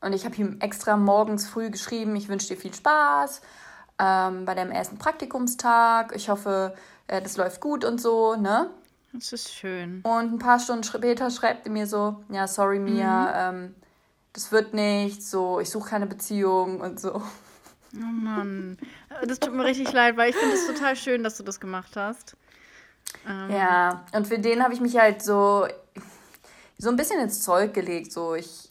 und 0.01 0.13
ich 0.13 0.25
habe 0.25 0.37
ihm 0.37 0.59
extra 0.61 0.97
morgens 0.97 1.47
früh 1.47 1.71
geschrieben, 1.71 2.17
ich 2.17 2.29
wünsche 2.29 2.49
dir 2.49 2.57
viel 2.57 2.75
Spaß 2.75 3.43
ähm, 3.99 4.45
bei 4.45 4.55
deinem 4.55 4.73
ersten 4.73 4.99
Praktikumstag. 4.99 6.15
Ich 6.17 6.29
hoffe, 6.29 6.75
äh, 7.07 7.21
das 7.21 7.37
läuft 7.37 7.61
gut 7.61 7.85
und 7.85 8.01
so, 8.01 8.37
ne? 8.37 8.71
Das 9.13 9.33
ist 9.33 9.53
schön. 9.53 10.01
Und 10.03 10.33
ein 10.33 10.39
paar 10.39 10.59
Stunden 10.59 10.85
später 10.85 11.31
schreibt 11.31 11.67
er 11.67 11.73
mir 11.73 11.87
so, 11.87 12.25
ja, 12.31 12.49
sorry 12.49 12.79
Mia, 12.79 13.51
mhm. 13.51 13.57
ähm, 13.57 13.75
das 14.33 14.51
wird 14.51 14.73
nicht, 14.73 15.23
so, 15.23 15.61
ich 15.61 15.69
suche 15.69 15.91
keine 15.91 16.07
Beziehung 16.07 16.81
und 16.81 16.99
so. 16.99 17.21
Oh 17.95 18.05
Mann. 18.05 18.79
Das 19.27 19.39
tut 19.39 19.55
mir 19.55 19.65
richtig 19.65 19.93
leid, 19.93 20.17
weil 20.17 20.31
ich 20.31 20.37
finde 20.37 20.55
es 20.55 20.67
total 20.67 20.97
schön, 20.97 21.23
dass 21.23 21.37
du 21.37 21.43
das 21.43 21.61
gemacht 21.61 21.97
hast. 21.97 22.37
Ähm. 23.29 23.51
Ja, 23.51 24.05
und 24.13 24.27
für 24.27 24.39
den 24.39 24.63
habe 24.63 24.75
ich 24.75 24.81
mich 24.81 24.97
halt 24.97 25.23
so, 25.23 25.67
so 26.79 26.89
ein 26.89 26.97
bisschen 26.97 27.21
ins 27.21 27.43
Zeug 27.43 27.75
gelegt. 27.75 28.13
So, 28.13 28.35
ich, 28.35 28.71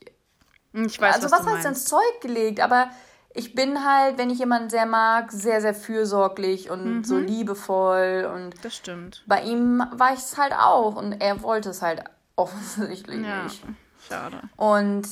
ich 0.74 1.00
weiß, 1.00 1.16
also 1.16 1.32
was, 1.32 1.46
was 1.46 1.54
heißt 1.54 1.66
ins 1.68 1.86
Zeug 1.86 2.22
gelegt? 2.22 2.60
Aber 2.60 2.90
ich 3.34 3.56
bin 3.56 3.86
halt, 3.86 4.18
wenn 4.18 4.30
ich 4.30 4.40
jemanden 4.40 4.70
sehr 4.70 4.86
mag, 4.86 5.32
sehr, 5.32 5.62
sehr 5.62 5.74
fürsorglich 5.74 6.70
und 6.70 6.98
mhm. 6.98 7.04
so 7.04 7.18
liebevoll. 7.18 8.30
Und 8.34 8.56
das 8.64 8.76
stimmt. 8.76 9.24
Bei 9.28 9.44
ihm 9.44 9.84
war 9.92 10.14
ich 10.14 10.20
es 10.20 10.38
halt 10.38 10.54
auch 10.54 10.96
und 10.96 11.14
er 11.22 11.42
wollte 11.44 11.70
es 11.70 11.82
halt 11.82 12.04
offensichtlich 12.36 13.26
ja, 13.26 13.44
nicht. 13.44 13.64
Schade. 14.08 14.42
Und 14.58 15.08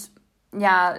ja, 0.51 0.95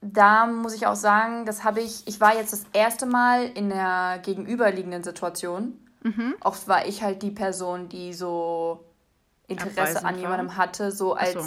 da 0.00 0.46
muss 0.46 0.74
ich 0.74 0.86
auch 0.86 0.96
sagen, 0.96 1.44
das 1.44 1.62
habe 1.64 1.80
ich, 1.80 2.06
ich 2.06 2.20
war 2.20 2.34
jetzt 2.34 2.52
das 2.52 2.64
erste 2.72 3.06
Mal 3.06 3.44
in 3.44 3.68
der 3.68 4.20
gegenüberliegenden 4.22 5.04
Situation. 5.04 5.78
Mhm. 6.02 6.34
Oft 6.40 6.68
war 6.68 6.86
ich 6.86 7.02
halt 7.02 7.22
die 7.22 7.30
Person, 7.30 7.88
die 7.88 8.14
so 8.14 8.84
Interesse 9.46 9.80
Abweisend 9.80 10.04
an 10.06 10.18
jemandem 10.18 10.48
war. 10.48 10.56
hatte, 10.56 10.90
so 10.92 11.14
als. 11.14 11.32
So. 11.32 11.40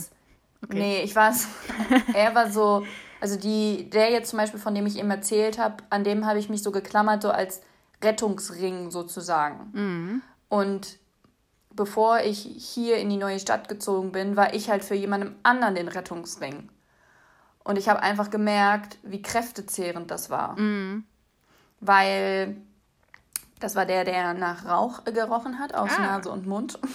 Okay. 0.65 0.77
Nee, 0.77 1.01
ich 1.01 1.15
war 1.15 1.33
er 2.13 2.35
war 2.35 2.49
so, 2.49 2.85
also 3.19 3.37
die, 3.37 3.89
der 3.89 4.11
jetzt 4.11 4.29
zum 4.29 4.39
Beispiel, 4.39 4.59
von 4.59 4.75
dem 4.75 4.85
ich 4.85 4.97
ihm 4.97 5.09
erzählt 5.09 5.57
habe, 5.57 5.77
an 5.89 6.03
dem 6.03 6.25
habe 6.25 6.39
ich 6.39 6.47
mich 6.47 6.63
so 6.63 6.71
geklammert, 6.71 7.23
so 7.23 7.31
als 7.31 7.61
Rettungsring 8.01 8.91
sozusagen. 8.91 9.71
Mhm. 9.73 10.21
Und 10.47 10.99
bevor 11.71 12.19
ich 12.19 12.39
hier 12.39 12.97
in 12.97 13.09
die 13.09 13.17
neue 13.17 13.39
Stadt 13.39 13.67
gezogen 13.67 14.11
bin, 14.11 14.35
war 14.37 14.53
ich 14.53 14.69
halt 14.69 14.83
für 14.83 14.95
jemandem 14.95 15.35
anderen 15.43 15.75
den 15.75 15.87
Rettungsring. 15.87 16.69
Und 17.63 17.77
ich 17.77 17.87
habe 17.87 18.01
einfach 18.01 18.29
gemerkt, 18.29 18.97
wie 19.03 19.21
kräftezehrend 19.21 20.11
das 20.11 20.29
war. 20.29 20.59
Mhm. 20.59 21.05
Weil 21.79 22.57
das 23.59 23.75
war 23.75 23.85
der, 23.85 24.03
der 24.03 24.33
nach 24.33 24.65
Rauch 24.65 25.03
gerochen 25.05 25.59
hat, 25.59 25.73
aus 25.73 25.91
ah. 25.97 26.01
Nase 26.01 26.29
und 26.29 26.45
Mund. 26.45 26.79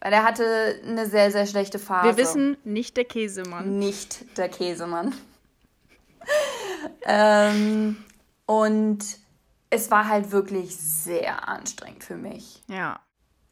Weil 0.00 0.14
er 0.14 0.24
hatte 0.24 0.80
eine 0.86 1.06
sehr, 1.06 1.30
sehr 1.30 1.46
schlechte 1.46 1.78
Phase. 1.78 2.08
Wir 2.08 2.16
wissen, 2.16 2.56
nicht 2.64 2.96
der 2.96 3.04
Käsemann. 3.04 3.78
Nicht 3.78 4.38
der 4.38 4.48
Käsemann. 4.48 5.14
ähm, 7.02 8.02
und 8.46 9.04
es 9.68 9.90
war 9.90 10.08
halt 10.08 10.30
wirklich 10.30 10.74
sehr 10.76 11.48
anstrengend 11.48 12.02
für 12.02 12.16
mich. 12.16 12.62
Ja. 12.66 13.00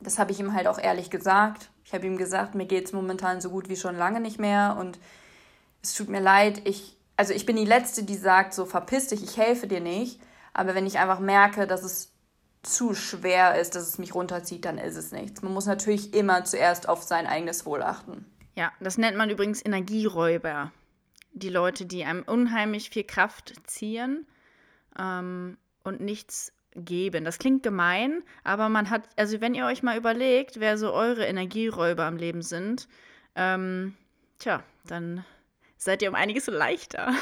Das 0.00 0.18
habe 0.18 0.32
ich 0.32 0.40
ihm 0.40 0.54
halt 0.54 0.68
auch 0.68 0.78
ehrlich 0.78 1.10
gesagt. 1.10 1.68
Ich 1.84 1.92
habe 1.92 2.06
ihm 2.06 2.16
gesagt, 2.16 2.54
mir 2.54 2.66
geht 2.66 2.86
es 2.86 2.92
momentan 2.92 3.40
so 3.40 3.50
gut 3.50 3.68
wie 3.68 3.76
schon 3.76 3.96
lange 3.96 4.20
nicht 4.20 4.38
mehr 4.38 4.76
und 4.78 4.98
es 5.82 5.94
tut 5.94 6.08
mir 6.08 6.20
leid, 6.20 6.62
ich, 6.64 6.96
also 7.16 7.32
ich 7.32 7.46
bin 7.46 7.56
die 7.56 7.64
Letzte, 7.64 8.04
die 8.04 8.16
sagt, 8.16 8.54
so 8.54 8.64
verpiss 8.64 9.08
dich, 9.08 9.22
ich 9.22 9.36
helfe 9.36 9.66
dir 9.66 9.80
nicht. 9.80 10.20
Aber 10.54 10.74
wenn 10.74 10.86
ich 10.86 10.98
einfach 10.98 11.20
merke, 11.20 11.66
dass 11.66 11.84
es 11.84 12.12
zu 12.62 12.94
schwer 12.94 13.60
ist, 13.60 13.74
dass 13.74 13.86
es 13.86 13.98
mich 13.98 14.14
runterzieht, 14.14 14.64
dann 14.64 14.78
ist 14.78 14.96
es 14.96 15.12
nichts. 15.12 15.42
Man 15.42 15.52
muss 15.52 15.66
natürlich 15.66 16.14
immer 16.14 16.44
zuerst 16.44 16.88
auf 16.88 17.02
sein 17.02 17.26
eigenes 17.26 17.64
Wohl 17.64 17.82
achten. 17.82 18.26
Ja, 18.56 18.72
das 18.80 18.98
nennt 18.98 19.16
man 19.16 19.30
übrigens 19.30 19.64
Energieräuber. 19.64 20.72
Die 21.32 21.48
Leute, 21.48 21.86
die 21.86 22.04
einem 22.04 22.24
unheimlich 22.24 22.90
viel 22.90 23.04
Kraft 23.04 23.54
ziehen 23.66 24.26
ähm, 24.98 25.56
und 25.84 26.00
nichts 26.00 26.52
geben. 26.74 27.24
Das 27.24 27.38
klingt 27.38 27.62
gemein, 27.62 28.22
aber 28.44 28.68
man 28.68 28.90
hat, 28.90 29.08
also 29.16 29.40
wenn 29.40 29.54
ihr 29.54 29.66
euch 29.66 29.82
mal 29.82 29.96
überlegt, 29.96 30.60
wer 30.60 30.76
so 30.76 30.92
eure 30.92 31.24
Energieräuber 31.24 32.06
im 32.08 32.16
Leben 32.16 32.42
sind, 32.42 32.88
ähm, 33.36 33.94
tja, 34.38 34.62
dann 34.84 35.24
seid 35.78 36.02
ihr 36.02 36.10
um 36.10 36.14
einiges 36.14 36.46
leichter. 36.48 37.12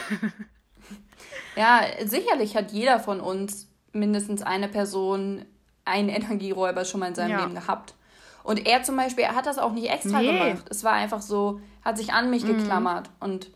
ja, 1.57 1.83
sicherlich 2.05 2.57
hat 2.57 2.73
jeder 2.73 2.99
von 2.99 3.21
uns 3.21 3.69
mindestens 3.93 4.43
eine 4.43 4.69
Person 4.69 5.45
einen 5.85 6.09
Energieräuber 6.09 6.85
schon 6.85 7.01
mal 7.01 7.09
in 7.09 7.15
seinem 7.15 7.31
ja. 7.31 7.41
Leben 7.43 7.55
gehabt. 7.55 7.95
Und 8.43 8.67
er 8.67 8.83
zum 8.83 8.97
Beispiel, 8.97 9.25
er 9.25 9.35
hat 9.35 9.47
das 9.47 9.59
auch 9.59 9.73
nicht 9.73 9.91
extra 9.91 10.21
nee. 10.21 10.33
gemacht. 10.33 10.67
Es 10.71 10.85
war 10.85 10.93
einfach 10.93 11.21
so, 11.21 11.61
hat 11.85 11.97
sich 11.97 12.13
an 12.13 12.31
mich 12.31 12.45
mhm. 12.45 12.59
geklammert. 12.59 13.11
Und 13.21 13.51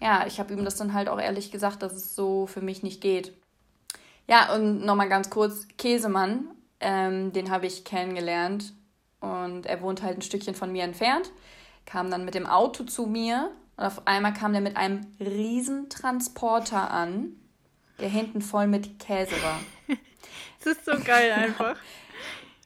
ja, 0.00 0.26
ich 0.26 0.38
habe 0.38 0.52
ihm 0.52 0.64
das 0.64 0.76
dann 0.76 0.94
halt 0.94 1.08
auch 1.08 1.20
ehrlich 1.20 1.50
gesagt, 1.50 1.82
dass 1.82 1.94
es 1.94 2.14
so 2.14 2.46
für 2.46 2.60
mich 2.60 2.82
nicht 2.82 3.00
geht. 3.00 3.32
Ja, 4.28 4.54
und 4.54 4.84
nochmal 4.84 5.08
ganz 5.08 5.30
kurz, 5.30 5.66
Käsemann, 5.78 6.48
ähm, 6.80 7.32
den 7.32 7.50
habe 7.50 7.66
ich 7.66 7.84
kennengelernt. 7.84 8.72
Und 9.20 9.66
er 9.66 9.80
wohnt 9.80 10.02
halt 10.02 10.18
ein 10.18 10.22
Stückchen 10.22 10.54
von 10.54 10.70
mir 10.70 10.84
entfernt. 10.84 11.32
Kam 11.84 12.10
dann 12.10 12.24
mit 12.24 12.34
dem 12.34 12.46
Auto 12.46 12.84
zu 12.84 13.06
mir. 13.06 13.50
Und 13.76 13.84
auf 13.84 14.06
einmal 14.06 14.32
kam 14.32 14.52
der 14.52 14.62
mit 14.62 14.76
einem 14.76 15.06
Riesentransporter 15.20 16.90
an, 16.90 17.36
der 18.00 18.08
hinten 18.08 18.40
voll 18.40 18.66
mit 18.66 18.98
Käse 18.98 19.34
war. 19.42 19.60
das 20.64 20.76
ist 20.76 20.84
so 20.84 20.92
geil 21.04 21.32
einfach. 21.32 21.76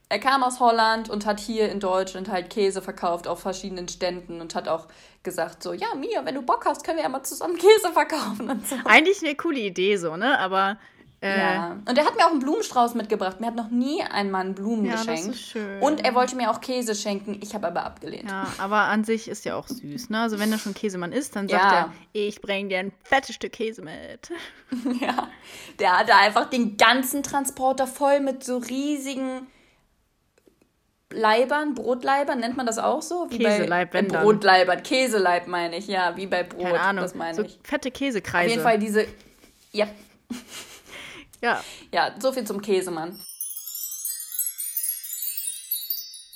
er 0.08 0.18
kam 0.18 0.42
aus 0.42 0.60
Holland 0.60 1.08
und 1.08 1.26
hat 1.26 1.40
hier 1.40 1.70
in 1.70 1.80
Deutschland 1.80 2.28
halt 2.28 2.50
Käse 2.50 2.82
verkauft 2.82 3.28
auf 3.28 3.40
verschiedenen 3.40 3.88
Ständen 3.88 4.40
und 4.40 4.54
hat 4.54 4.68
auch 4.68 4.86
gesagt 5.22 5.62
so, 5.62 5.72
ja, 5.72 5.94
Mia, 5.94 6.24
wenn 6.24 6.34
du 6.34 6.42
Bock 6.42 6.64
hast, 6.66 6.84
können 6.84 6.96
wir 6.96 7.04
ja 7.04 7.08
mal 7.08 7.22
zusammen 7.22 7.56
Käse 7.56 7.92
verkaufen 7.92 8.50
und 8.50 8.66
so. 8.66 8.76
Eigentlich 8.84 9.22
eine 9.22 9.34
coole 9.36 9.60
Idee 9.60 9.96
so, 9.96 10.16
ne? 10.16 10.38
Aber 10.38 10.78
äh, 11.22 11.38
ja. 11.38 11.76
Und 11.86 11.98
er 11.98 12.06
hat 12.06 12.16
mir 12.16 12.24
auch 12.24 12.30
einen 12.30 12.40
Blumenstrauß 12.40 12.94
mitgebracht. 12.94 13.40
Mir 13.40 13.48
hat 13.48 13.54
noch 13.54 13.68
nie 13.68 14.02
ein 14.02 14.30
Mann 14.30 14.54
Blumen 14.54 14.86
ja, 14.86 14.92
geschenkt. 14.92 15.28
Das 15.28 15.34
ist 15.34 15.50
schön. 15.50 15.82
Und 15.82 16.02
er 16.02 16.14
wollte 16.14 16.34
mir 16.34 16.50
auch 16.50 16.62
Käse 16.62 16.94
schenken. 16.94 17.38
Ich 17.42 17.54
habe 17.54 17.66
aber 17.66 17.84
abgelehnt. 17.84 18.30
Ja, 18.30 18.46
aber 18.56 18.76
an 18.76 19.04
sich 19.04 19.28
ist 19.28 19.44
ja 19.44 19.54
auch 19.56 19.68
süß, 19.68 20.08
ne? 20.08 20.20
Also 20.20 20.38
wenn 20.38 20.50
er 20.50 20.58
schon 20.58 20.72
Käsemann 20.72 21.12
ist, 21.12 21.36
dann 21.36 21.46
sagt 21.46 21.62
ja. 21.62 21.78
er, 21.80 21.92
ich 22.12 22.40
bringe 22.40 22.70
dir 22.70 22.78
ein 22.78 22.92
fettes 23.04 23.34
Stück 23.34 23.52
Käse 23.52 23.82
mit. 23.82 24.30
ja. 25.00 25.28
Der 25.78 25.98
hatte 25.98 26.14
einfach 26.14 26.48
den 26.48 26.78
ganzen 26.78 27.22
Transporter 27.22 27.86
voll 27.86 28.20
mit 28.20 28.42
so 28.42 28.56
riesigen 28.56 29.46
Leibern, 31.12 31.74
Brotleibern, 31.74 32.38
nennt 32.38 32.56
man 32.56 32.66
das 32.66 32.78
auch 32.78 33.02
so? 33.02 33.26
Wie 33.30 33.38
Käseleib, 33.38 33.90
bei, 33.90 33.98
wenn 33.98 34.06
äh, 34.06 34.18
Brotleibern, 34.22 34.82
Käseleib 34.82 35.48
meine 35.48 35.76
ich, 35.76 35.88
ja, 35.88 36.16
wie 36.16 36.26
bei 36.26 36.44
Brot. 36.44 36.62
Keine 36.62 36.80
Ahnung, 36.80 37.02
das 37.02 37.14
meine 37.14 37.34
so 37.34 37.42
ich. 37.42 37.58
fette 37.62 37.90
Käsekreise. 37.90 38.46
Auf 38.46 38.50
jeden 38.50 38.62
Fall 38.62 38.78
diese, 38.78 39.06
ja, 39.72 39.86
ja. 41.40 41.62
Ja, 41.92 42.14
so 42.20 42.32
viel 42.32 42.44
zum 42.44 42.60
Käsemann. 42.60 43.20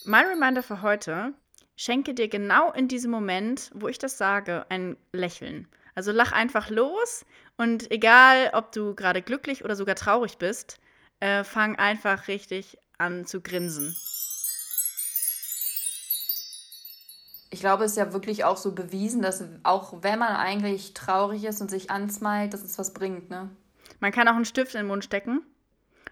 Mein 0.05 0.27
Reminder 0.27 0.63
für 0.63 0.83
heute: 0.83 1.33
Schenke 1.77 2.15
dir 2.15 2.29
genau 2.29 2.73
in 2.73 2.89
diesem 2.89 3.11
Moment, 3.11 3.71
wo 3.75 3.89
ich 3.89 3.99
das 3.99 4.19
sage, 4.19 4.67
ein 4.69 4.97
Lächeln. 5.13 5.69
Also 5.95 6.13
lach 6.13 6.33
einfach 6.33 6.71
los 6.71 7.25
und 7.57 7.91
egal, 7.91 8.51
ob 8.53 8.73
du 8.73 8.95
gerade 8.95 9.23
glücklich 9.23 9.65
oder 9.65 9.77
sogar 9.77 9.95
traurig 9.95 10.39
bist, 10.39 10.79
äh, 11.21 11.45
fang 11.45 11.77
einfach 11.77 12.29
richtig 12.29 12.79
an 12.99 13.27
zu 13.27 13.41
grinsen. 13.41 13.95
Ich 17.51 17.61
glaube, 17.61 17.85
es 17.85 17.93
ist 17.93 17.99
ja 17.99 18.13
wirklich 18.13 18.45
auch 18.45 18.57
so 18.57 18.73
bewiesen, 18.73 19.23
dass 19.23 19.45
auch 19.63 20.03
wenn 20.03 20.19
man 20.19 20.35
eigentlich 20.35 20.93
traurig 20.93 21.45
ist 21.45 21.61
und 21.61 21.71
sich 21.71 21.91
ansmalt, 21.91 22.53
dass 22.53 22.63
es 22.63 22.79
was 22.79 22.93
bringt, 22.93 23.31
ne? 23.31 23.49
Man 24.01 24.13
kann 24.13 24.29
auch 24.29 24.35
einen 24.35 24.45
Stift 24.45 24.75
in 24.75 24.81
den 24.81 24.87
Mund 24.87 25.05
stecken, 25.05 25.43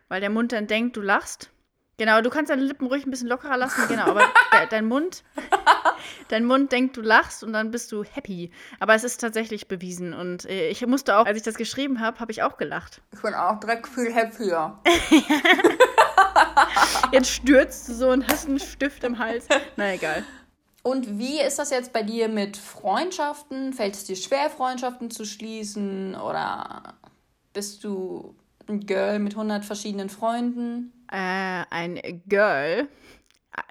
weil 0.09 0.21
der 0.21 0.31
Mund 0.31 0.53
dann 0.53 0.67
denkt, 0.67 0.97
du 0.97 1.01
lachst. 1.01 1.51
Genau, 1.99 2.21
du 2.21 2.31
kannst 2.31 2.51
deine 2.51 2.63
Lippen 2.63 2.87
ruhig 2.87 3.07
ein 3.07 3.11
bisschen 3.11 3.29
lockerer 3.29 3.57
lassen, 3.57 3.87
genau, 3.87 4.07
aber 4.07 4.23
de 4.53 4.67
dein 4.71 4.87
Mund, 4.87 5.23
dein 6.29 6.47
Mund 6.47 6.73
denkt, 6.73 6.97
du 6.97 7.03
lachst 7.03 7.45
und 7.45 7.53
dann 7.53 7.71
bist 7.71 7.93
du 7.93 8.03
happy. 8.03 8.51
Aber 8.81 8.95
es 8.95 9.05
ist 9.05 9.21
tatsächlich 9.21 9.69
bewiesen 9.69 10.15
und 10.15 10.47
äh, 10.47 10.69
ich 10.69 10.85
musste 10.87 11.17
auch, 11.17 11.27
als 11.27 11.37
ich 11.37 11.43
das 11.43 11.55
geschrieben 11.55 12.01
habe, 12.01 12.19
habe 12.19 12.33
ich 12.33 12.43
auch 12.43 12.57
gelacht. 12.57 13.03
Ich 13.13 13.21
bin 13.21 13.35
auch 13.35 13.61
direkt 13.61 13.87
viel 13.87 14.13
happier. 14.13 14.79
jetzt 17.13 17.31
stürzt 17.31 17.89
du 17.89 17.93
so 17.93 18.09
und 18.09 18.27
hast 18.27 18.49
einen 18.49 18.59
Stift 18.59 19.05
im 19.05 19.19
Hals. 19.19 19.47
Na 19.77 19.93
egal. 19.93 20.25
Und 20.83 21.19
wie 21.19 21.41
ist 21.41 21.59
das 21.59 21.71
jetzt 21.71 21.93
bei 21.93 22.03
dir 22.03 22.29
mit 22.29 22.57
Freundschaften? 22.57 23.73
Fällt 23.73 23.95
es 23.95 24.05
dir 24.05 24.17
schwer, 24.17 24.51
Freundschaften 24.51 25.11
zu 25.11 25.25
schließen 25.25 26.17
oder 26.17 26.95
bist 27.53 27.85
du 27.85 28.35
ein 28.69 28.81
Girl 28.81 29.19
mit 29.19 29.33
100 29.33 29.65
verschiedenen 29.65 30.09
Freunden? 30.09 30.93
Äh, 31.11 31.65
ein 31.71 32.23
Girl. 32.27 32.89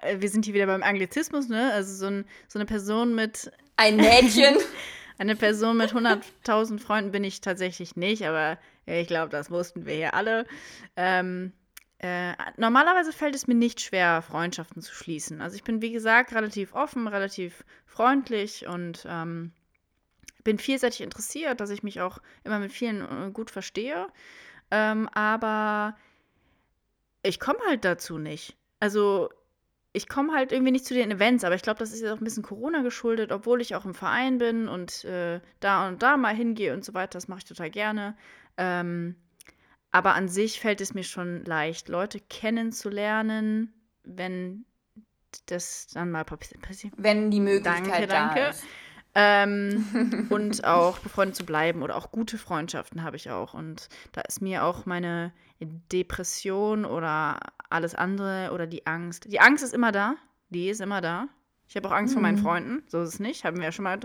Äh, 0.00 0.20
wir 0.20 0.28
sind 0.28 0.44
hier 0.44 0.54
wieder 0.54 0.66
beim 0.66 0.82
Anglizismus, 0.82 1.48
ne? 1.48 1.72
Also 1.72 1.94
so, 1.94 2.06
ein, 2.06 2.24
so 2.48 2.58
eine 2.58 2.66
Person 2.66 3.14
mit. 3.14 3.50
Ein 3.76 3.96
Mädchen. 3.96 4.56
eine 5.18 5.36
Person 5.36 5.76
mit 5.76 5.92
100.000 5.92 6.78
Freunden 6.78 7.12
bin 7.12 7.24
ich 7.24 7.40
tatsächlich 7.40 7.96
nicht, 7.96 8.26
aber 8.26 8.58
ich 8.86 9.06
glaube, 9.06 9.30
das 9.30 9.50
wussten 9.50 9.86
wir 9.86 9.94
hier 9.94 10.14
alle. 10.14 10.46
Ähm, 10.96 11.52
äh, 11.98 12.32
normalerweise 12.56 13.12
fällt 13.12 13.36
es 13.36 13.46
mir 13.46 13.54
nicht 13.54 13.80
schwer, 13.80 14.22
Freundschaften 14.22 14.82
zu 14.82 14.92
schließen. 14.92 15.40
Also 15.40 15.54
ich 15.54 15.62
bin, 15.62 15.80
wie 15.80 15.92
gesagt, 15.92 16.34
relativ 16.34 16.74
offen, 16.74 17.06
relativ 17.06 17.64
freundlich 17.86 18.66
und 18.66 19.06
ähm, 19.08 19.52
bin 20.44 20.58
vielseitig 20.58 21.00
interessiert, 21.00 21.60
dass 21.60 21.70
ich 21.70 21.82
mich 21.82 22.00
auch 22.00 22.18
immer 22.44 22.58
mit 22.58 22.72
vielen 22.72 23.00
äh, 23.00 23.30
gut 23.30 23.50
verstehe. 23.50 24.06
Ähm, 24.70 25.08
aber 25.08 25.96
ich 27.22 27.38
komme 27.38 27.58
halt 27.68 27.84
dazu 27.84 28.18
nicht. 28.18 28.56
Also 28.80 29.30
ich 29.92 30.08
komme 30.08 30.32
halt 30.32 30.52
irgendwie 30.52 30.72
nicht 30.72 30.86
zu 30.86 30.94
den 30.94 31.10
Events, 31.10 31.44
aber 31.44 31.54
ich 31.54 31.62
glaube, 31.62 31.78
das 31.78 31.92
ist 31.92 32.00
jetzt 32.00 32.10
auch 32.10 32.18
ein 32.18 32.24
bisschen 32.24 32.42
Corona 32.42 32.82
geschuldet, 32.82 33.30
obwohl 33.30 33.60
ich 33.60 33.74
auch 33.74 33.84
im 33.84 33.94
Verein 33.94 34.38
bin 34.38 34.68
und 34.68 35.04
äh, 35.04 35.40
da 35.60 35.88
und 35.88 36.02
da 36.02 36.16
mal 36.16 36.34
hingehe 36.34 36.72
und 36.72 36.84
so 36.84 36.94
weiter. 36.94 37.12
Das 37.12 37.28
mache 37.28 37.40
ich 37.40 37.44
total 37.44 37.70
gerne. 37.70 38.16
Ähm, 38.56 39.16
aber 39.90 40.14
an 40.14 40.28
sich 40.28 40.60
fällt 40.60 40.80
es 40.80 40.94
mir 40.94 41.04
schon 41.04 41.44
leicht, 41.44 41.88
Leute 41.90 42.18
kennenzulernen, 42.18 43.74
wenn 44.04 44.64
das 45.46 45.88
dann 45.88 46.10
mal 46.10 46.24
passiert. 46.24 46.94
Wenn 46.96 47.30
die 47.30 47.40
Möglichkeit 47.40 47.86
danke, 47.86 48.06
da 48.06 48.26
danke. 48.26 48.40
ist. 48.50 48.64
Ähm, 49.14 50.26
und 50.30 50.64
auch 50.64 50.98
befreundet 50.98 51.36
zu 51.36 51.44
bleiben 51.44 51.82
oder 51.82 51.96
auch 51.96 52.10
gute 52.10 52.38
Freundschaften 52.38 53.02
habe 53.02 53.16
ich 53.16 53.30
auch. 53.30 53.54
Und 53.54 53.88
da 54.12 54.22
ist 54.22 54.40
mir 54.40 54.64
auch 54.64 54.86
meine 54.86 55.32
Depression 55.60 56.84
oder 56.84 57.40
alles 57.68 57.94
andere 57.94 58.50
oder 58.52 58.66
die 58.66 58.86
Angst. 58.86 59.30
Die 59.30 59.40
Angst 59.40 59.62
ist 59.62 59.74
immer 59.74 59.92
da. 59.92 60.14
Die 60.50 60.68
ist 60.68 60.80
immer 60.80 61.00
da. 61.00 61.28
Ich 61.68 61.76
habe 61.76 61.88
auch 61.88 61.92
Angst 61.92 62.12
mhm. 62.12 62.14
vor 62.14 62.22
meinen 62.22 62.38
mhm. 62.38 62.42
Freunden. 62.42 62.82
So 62.88 63.02
ist 63.02 63.14
es 63.14 63.20
nicht. 63.20 63.44
Haben 63.44 63.58
wir 63.58 63.64
ja 63.64 63.72
schon 63.72 63.84
mal. 63.84 64.00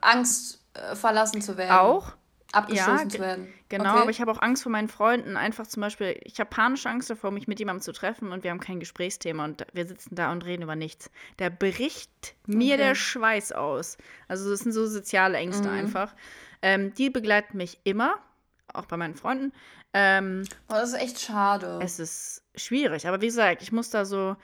Angst, 0.00 0.64
äh, 0.74 0.94
verlassen 0.94 1.42
zu 1.42 1.56
werden. 1.56 1.72
Auch 1.72 2.14
abgestoßen 2.52 3.04
ja, 3.04 3.08
zu 3.08 3.18
werden. 3.18 3.52
Genau, 3.68 3.90
okay. 3.90 4.00
aber 4.02 4.10
ich 4.10 4.20
habe 4.20 4.30
auch 4.30 4.40
Angst 4.40 4.62
vor 4.62 4.72
meinen 4.72 4.88
Freunden. 4.88 5.36
Einfach 5.36 5.66
zum 5.66 5.80
Beispiel, 5.80 6.18
ich 6.22 6.38
habe 6.38 6.50
panische 6.50 6.88
Angst 6.88 7.10
davor, 7.10 7.30
mich 7.30 7.48
mit 7.48 7.58
jemandem 7.58 7.82
zu 7.82 7.92
treffen 7.92 8.32
und 8.32 8.44
wir 8.44 8.50
haben 8.50 8.60
kein 8.60 8.80
Gesprächsthema 8.80 9.44
und 9.44 9.66
wir 9.72 9.86
sitzen 9.86 10.14
da 10.14 10.30
und 10.30 10.44
reden 10.44 10.62
über 10.62 10.76
nichts. 10.76 11.10
Da 11.38 11.48
bricht 11.48 12.36
mir 12.46 12.74
okay. 12.74 12.84
der 12.84 12.94
Schweiß 12.94 13.52
aus. 13.52 13.96
Also 14.28 14.50
das 14.50 14.60
sind 14.60 14.72
so 14.72 14.86
soziale 14.86 15.38
Ängste 15.38 15.68
mhm. 15.68 15.74
einfach. 15.74 16.14
Ähm, 16.60 16.94
die 16.94 17.10
begleiten 17.10 17.56
mich 17.56 17.80
immer, 17.84 18.18
auch 18.72 18.86
bei 18.86 18.96
meinen 18.96 19.14
Freunden. 19.14 19.52
Ähm, 19.94 20.44
oh, 20.68 20.74
das 20.74 20.90
ist 20.90 21.00
echt 21.00 21.20
schade. 21.20 21.78
Es 21.82 21.98
ist 21.98 22.44
schwierig, 22.54 23.06
aber 23.06 23.20
wie 23.20 23.26
gesagt, 23.26 23.62
ich 23.62 23.72
muss 23.72 23.90
da 23.90 24.04
so 24.04 24.36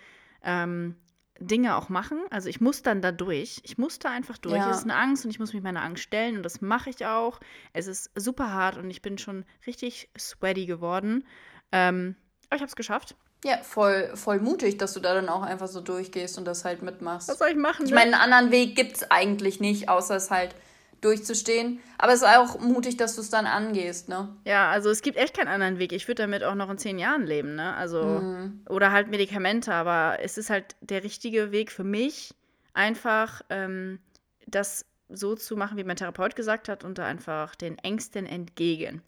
ähm, 0.43 0.97
Dinge 1.39 1.77
auch 1.77 1.89
machen. 1.89 2.19
Also 2.31 2.49
ich 2.49 2.61
muss 2.61 2.83
dann 2.83 3.03
da 3.03 3.13
durch. 3.13 3.61
Ich 3.63 3.79
muss 3.79 3.99
da 3.99 4.11
einfach 4.11 4.39
durch. 4.39 4.57
Ja. 4.57 4.71
Es 4.71 4.79
ist 4.79 4.85
eine 4.85 4.97
Angst 4.97 5.25
und 5.25 5.31
ich 5.31 5.39
muss 5.39 5.53
mich 5.53 5.63
meiner 5.63 5.83
Angst 5.83 6.03
stellen 6.03 6.37
und 6.37 6.43
das 6.43 6.61
mache 6.61 6.91
ich 6.91 7.07
auch. 7.07 7.41
Es 7.73 7.87
ist 7.87 8.11
super 8.15 8.53
hart 8.53 8.77
und 8.77 8.91
ich 8.91 9.03
bin 9.03 9.19
schon 9.19 9.45
richtig 9.67 10.11
sweaty 10.19 10.67
geworden. 10.67 11.27
Ähm, 11.73 12.17
aber 12.49 12.57
ich 12.57 12.63
habe 12.63 12.69
es 12.69 12.77
geschafft. 12.77 13.17
Ja, 13.45 13.59
voll, 13.59 14.11
voll 14.17 14.41
mutig, 14.41 14.79
dass 14.79 14.95
du 14.95 15.01
da 15.01 15.15
dann 15.15 15.29
auch 15.29 15.43
einfach 15.43 15.69
so 15.69 15.81
durchgehst 15.81 16.39
und 16.39 16.45
das 16.45 16.65
halt 16.65 16.83
mitmachst. 16.83 17.29
Was 17.29 17.39
soll 17.39 17.51
ich 17.51 17.57
machen? 17.57 17.87
Ich 17.87 17.93
meine, 17.93 18.15
einen 18.15 18.33
anderen 18.33 18.51
Weg 18.51 18.75
gibt 18.75 18.97
es 18.97 19.11
eigentlich 19.11 19.61
nicht, 19.61 19.89
außer 19.89 20.17
es 20.17 20.31
halt 20.31 20.57
durchzustehen. 21.01 21.81
Aber 21.99 22.13
es 22.13 22.23
ist 22.23 22.29
auch 22.29 22.61
mutig, 22.61 22.97
dass 22.97 23.15
du 23.15 23.21
es 23.21 23.31
dann 23.31 23.47
angehst, 23.47 24.09
ne? 24.09 24.29
Ja, 24.45 24.71
also 24.71 24.91
es 24.91 25.03
gibt 25.03 25.17
echt 25.17 25.37
keinen 25.37 25.49
anderen 25.49 25.79
Weg. 25.79 25.93
Ich 25.93 26.09
würde 26.09 26.23
damit 26.23 26.45
auch 26.45 26.55
noch 26.55 26.71
in 26.71 26.79
zehn 26.79 26.99
Jahren 26.99 27.27
leben, 27.27 27.55
ne? 27.55 27.75
Also, 27.75 28.03
mhm. 28.03 28.63
oder 28.69 28.93
halt 28.93 29.09
Medikamente, 29.09 29.73
aber 29.73 30.19
es 30.23 30.39
ist 30.39 30.51
halt 30.51 30.77
der 30.81 31.05
richtige 31.05 31.53
Weg 31.53 31.71
für 31.71 31.85
mich, 31.85 32.35
einfach 32.75 33.43
ähm, 33.51 33.99
das 34.47 34.85
so 35.09 35.35
zu 35.35 35.57
machen, 35.57 35.79
wie 35.79 35.85
mein 35.85 35.97
Therapeut 35.97 36.37
gesagt 36.37 36.69
hat, 36.69 36.85
und 36.85 36.99
da 36.99 37.07
einfach 37.07 37.55
den 37.55 37.79
Ängsten 37.79 38.27
entgegen. 38.27 39.03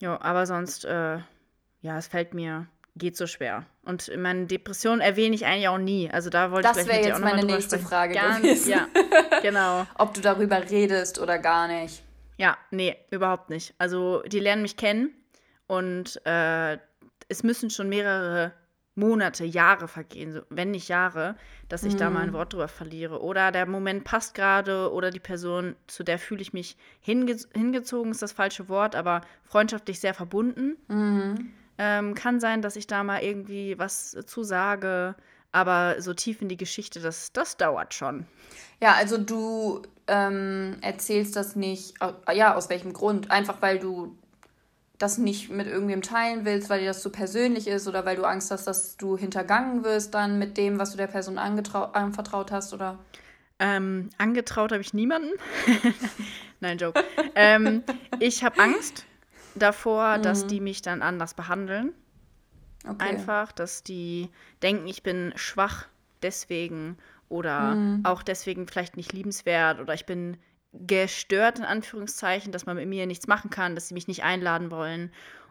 Ja, 0.00 0.20
aber 0.20 0.46
sonst, 0.46 0.84
äh, 0.84 1.18
ja, 1.80 1.98
es 1.98 2.06
fällt 2.06 2.34
mir, 2.34 2.66
geht 2.98 3.16
so 3.16 3.26
schwer. 3.26 3.64
Und 3.84 4.10
meine 4.16 4.46
Depression 4.46 5.00
erwähne 5.00 5.34
ich 5.34 5.46
eigentlich 5.46 5.68
auch 5.68 5.78
nie. 5.78 6.10
Also 6.10 6.30
da 6.30 6.50
wollte 6.50 6.68
das 6.68 6.78
ich 6.78 6.86
mit 6.86 7.04
dir 7.04 7.16
auch 7.16 7.20
meine 7.20 7.44
nächste 7.44 7.76
sprechen. 7.76 7.88
Frage 7.88 8.14
gar 8.14 8.40
gewesen. 8.40 8.70
Ja, 8.70 8.88
genau. 9.42 9.86
Ob 9.96 10.14
du 10.14 10.20
darüber 10.20 10.68
redest 10.68 11.18
oder 11.18 11.38
gar 11.38 11.68
nicht. 11.68 12.02
Ja, 12.36 12.56
nee, 12.70 12.96
überhaupt 13.10 13.50
nicht. 13.50 13.74
Also 13.78 14.22
die 14.22 14.40
lernen 14.40 14.62
mich 14.62 14.76
kennen 14.76 15.10
und 15.66 16.20
äh, 16.24 16.78
es 17.28 17.42
müssen 17.42 17.70
schon 17.70 17.88
mehrere 17.88 18.52
Monate, 18.98 19.44
Jahre 19.44 19.86
vergehen, 19.86 20.32
so, 20.32 20.40
wenn 20.50 20.72
nicht 20.72 20.88
Jahre, 20.88 21.36
dass 21.68 21.84
ich 21.84 21.94
mm. 21.94 21.98
da 21.98 22.10
mal 22.10 22.22
ein 22.22 22.30
mhm. 22.30 22.34
Wort 22.34 22.52
drüber 22.52 22.66
verliere. 22.66 23.22
Oder 23.22 23.52
der 23.52 23.64
Moment 23.64 24.02
passt 24.04 24.34
gerade 24.34 24.92
oder 24.92 25.10
die 25.10 25.20
Person, 25.20 25.76
zu 25.86 26.02
der 26.02 26.18
fühle 26.18 26.42
ich 26.42 26.52
mich 26.52 26.76
hinge 27.00 27.36
hingezogen, 27.54 28.10
ist 28.10 28.22
das 28.22 28.32
falsche 28.32 28.68
Wort, 28.68 28.96
aber 28.96 29.20
freundschaftlich 29.44 30.00
sehr 30.00 30.14
verbunden. 30.14 30.76
Mm. 30.88 31.34
Ähm, 31.78 32.14
kann 32.14 32.40
sein, 32.40 32.60
dass 32.60 32.76
ich 32.76 32.86
da 32.86 33.04
mal 33.04 33.22
irgendwie 33.22 33.78
was 33.78 34.16
zu 34.26 34.42
sage, 34.42 35.14
aber 35.52 35.96
so 36.00 36.12
tief 36.12 36.42
in 36.42 36.48
die 36.48 36.56
Geschichte, 36.56 37.00
das, 37.00 37.32
das 37.32 37.56
dauert 37.56 37.94
schon. 37.94 38.26
Ja, 38.80 38.94
also 38.94 39.16
du 39.18 39.82
ähm, 40.06 40.76
erzählst 40.80 41.36
das 41.36 41.56
nicht, 41.56 41.94
ja, 42.32 42.54
aus 42.54 42.68
welchem 42.68 42.92
Grund? 42.92 43.30
Einfach 43.30 43.62
weil 43.62 43.78
du 43.78 44.16
das 44.98 45.16
nicht 45.16 45.50
mit 45.50 45.68
irgendwem 45.68 46.02
teilen 46.02 46.44
willst, 46.44 46.70
weil 46.70 46.80
dir 46.80 46.86
das 46.86 46.98
zu 46.98 47.08
so 47.08 47.12
persönlich 47.12 47.68
ist 47.68 47.86
oder 47.86 48.04
weil 48.04 48.16
du 48.16 48.24
Angst 48.24 48.50
hast, 48.50 48.66
dass 48.66 48.96
du 48.96 49.16
hintergangen 49.16 49.84
wirst 49.84 50.12
dann 50.14 50.38
mit 50.38 50.56
dem, 50.56 50.78
was 50.78 50.90
du 50.90 50.96
der 50.96 51.06
Person 51.06 51.38
anvertraut 51.38 52.50
hast, 52.50 52.74
oder? 52.74 52.98
Ähm, 53.60 54.10
angetraut 54.18 54.72
habe 54.72 54.82
ich 54.82 54.94
niemanden. 54.94 55.30
Nein, 56.60 56.78
Joke. 56.78 57.00
ähm, 57.34 57.84
ich 58.18 58.42
habe 58.42 58.60
Angst 58.60 59.04
davor, 59.58 60.18
mhm. 60.18 60.22
dass 60.22 60.46
die 60.46 60.60
mich 60.60 60.82
dann 60.82 61.02
anders 61.02 61.34
behandeln. 61.34 61.92
Okay. 62.86 63.10
Einfach, 63.10 63.52
dass 63.52 63.82
die 63.82 64.30
denken, 64.62 64.86
ich 64.86 65.02
bin 65.02 65.32
schwach 65.36 65.86
deswegen 66.22 66.96
oder 67.28 67.74
mhm. 67.74 68.04
auch 68.04 68.22
deswegen 68.22 68.66
vielleicht 68.66 68.96
nicht 68.96 69.12
liebenswert 69.12 69.80
oder 69.80 69.94
ich 69.94 70.06
bin 70.06 70.36
gestört, 70.72 71.58
in 71.58 71.64
Anführungszeichen, 71.64 72.52
dass 72.52 72.66
man 72.66 72.76
mit 72.76 72.88
mir 72.88 73.06
nichts 73.06 73.26
machen 73.26 73.50
kann, 73.50 73.74
dass 73.74 73.88
sie 73.88 73.94
mich 73.94 74.08
nicht 74.08 74.22
einladen 74.22 74.70
wollen. 74.70 75.10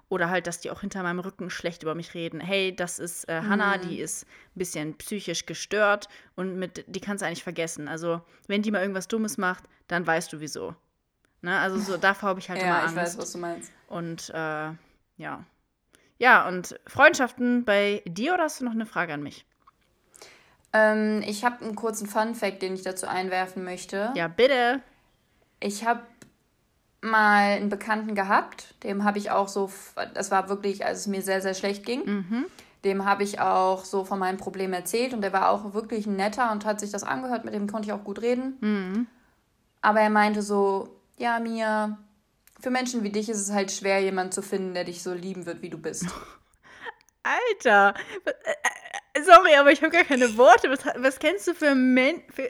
Oder 0.10 0.30
halt, 0.30 0.48
dass 0.48 0.62
die 0.62 0.72
auch 0.72 0.80
hinter 0.80 1.04
meinem 1.04 1.20
Rücken 1.20 1.50
schlecht 1.50 1.84
über 1.84 1.94
mich 1.94 2.14
reden. 2.14 2.40
Hey, 2.40 2.74
das 2.74 2.98
ist 2.98 3.28
äh, 3.28 3.42
Hannah, 3.42 3.78
mhm. 3.78 3.90
die 3.90 4.00
ist 4.00 4.26
ein 4.26 4.60
bisschen 4.60 4.98
psychisch 4.98 5.46
gestört 5.46 6.08
und 6.36 6.58
mit, 6.58 6.86
die 6.88 7.02
kannst 7.02 7.22
du 7.22 7.26
eigentlich 7.26 7.44
vergessen. 7.44 7.90
Also, 7.90 8.22
wenn 8.48 8.62
die 8.62 8.72
mal 8.72 8.80
irgendwas 8.80 9.10
Dummes 9.10 9.38
macht, 9.38 9.66
dann 9.90 10.08
weißt 10.08 10.32
du 10.32 10.40
wieso. 10.40 10.76
Ne? 11.48 11.58
Also, 11.58 11.80
so, 11.80 11.96
davor 11.96 12.30
habe 12.30 12.42
ich 12.42 12.50
halt 12.50 12.60
ja, 12.62 12.68
immer 12.68 12.80
Angst. 12.82 12.96
Ja, 12.96 13.02
ich 13.04 13.08
weiß, 13.08 13.18
was 13.18 13.32
du 13.32 13.38
meinst. 13.38 13.72
Und 13.88 14.30
äh, 14.30 14.72
ja. 15.16 15.44
Ja, 16.20 16.46
und 16.46 16.78
Freundschaften 16.86 17.64
bei 17.64 18.04
dir 18.06 18.34
oder 18.34 18.44
hast 18.44 18.60
du 18.60 18.66
noch 18.66 18.74
eine 18.74 18.86
Frage 18.86 19.14
an 19.14 19.24
mich? 19.24 19.46
Ähm, 20.74 21.24
ich 21.26 21.46
habe 21.46 21.64
einen 21.64 21.76
kurzen 21.76 22.06
Fun-Fact, 22.06 22.62
den 22.62 22.74
ich 22.74 22.82
dazu 22.82 23.08
einwerfen 23.08 23.64
möchte. 23.64 24.12
Ja, 24.16 24.28
bitte. 24.28 24.82
Ich 25.62 25.86
habe 25.86 26.02
mal 27.02 27.56
einen 27.56 27.70
Bekannten 27.70 28.14
gehabt, 28.14 28.76
dem 28.84 29.06
habe 29.06 29.18
ich 29.18 29.32
auch 29.32 29.48
so, 29.48 29.72
das 30.16 30.32
war 30.32 30.50
wirklich, 30.50 30.86
als 30.86 31.00
es 31.00 31.08
mir 31.08 31.22
sehr, 31.22 31.42
sehr 31.42 31.54
schlecht 31.54 31.86
ging, 31.86 32.04
mhm. 32.04 32.46
dem 32.84 33.06
habe 33.06 33.24
ich 33.24 33.40
auch 33.40 33.86
so 33.86 34.04
von 34.04 34.20
meinem 34.20 34.38
Problem 34.38 34.74
erzählt 34.74 35.14
und 35.14 35.22
der 35.22 35.32
war 35.32 35.50
auch 35.50 35.74
wirklich 35.74 36.08
ein 36.08 36.18
netter 36.18 36.52
und 36.52 36.66
hat 36.66 36.82
sich 36.82 36.92
das 36.92 37.04
angehört, 37.04 37.46
mit 37.46 37.54
dem 37.54 37.72
konnte 37.72 37.88
ich 37.88 37.94
auch 37.94 38.04
gut 38.04 38.22
reden. 38.22 38.58
Mhm. 38.60 39.08
Aber 39.82 40.02
er 40.02 40.10
meinte 40.10 40.42
so, 40.42 40.97
ja, 41.18 41.40
Mia, 41.40 41.98
für 42.60 42.70
Menschen 42.70 43.04
wie 43.04 43.12
dich 43.12 43.30
ist 43.30 43.40
es 43.40 43.52
halt 43.52 43.72
schwer, 43.72 44.00
jemanden 44.02 44.32
zu 44.32 44.42
finden, 44.42 44.74
der 44.74 44.84
dich 44.84 45.04
so 45.04 45.14
lieben 45.14 45.46
wird, 45.46 45.62
wie 45.62 45.70
du 45.70 45.78
bist. 45.78 46.06
Alter, 47.24 47.94
äh, 48.24 49.22
sorry, 49.24 49.56
aber 49.56 49.72
ich 49.72 49.82
habe 49.82 49.92
gar 49.92 50.06
keine 50.06 50.38
Worte. 50.38 50.70
Was, 50.70 50.80
was 50.98 51.20
kennst 51.20 51.48
du 51.48 51.54
für, 51.54 51.76
Men 51.76 52.22
für 52.30 52.50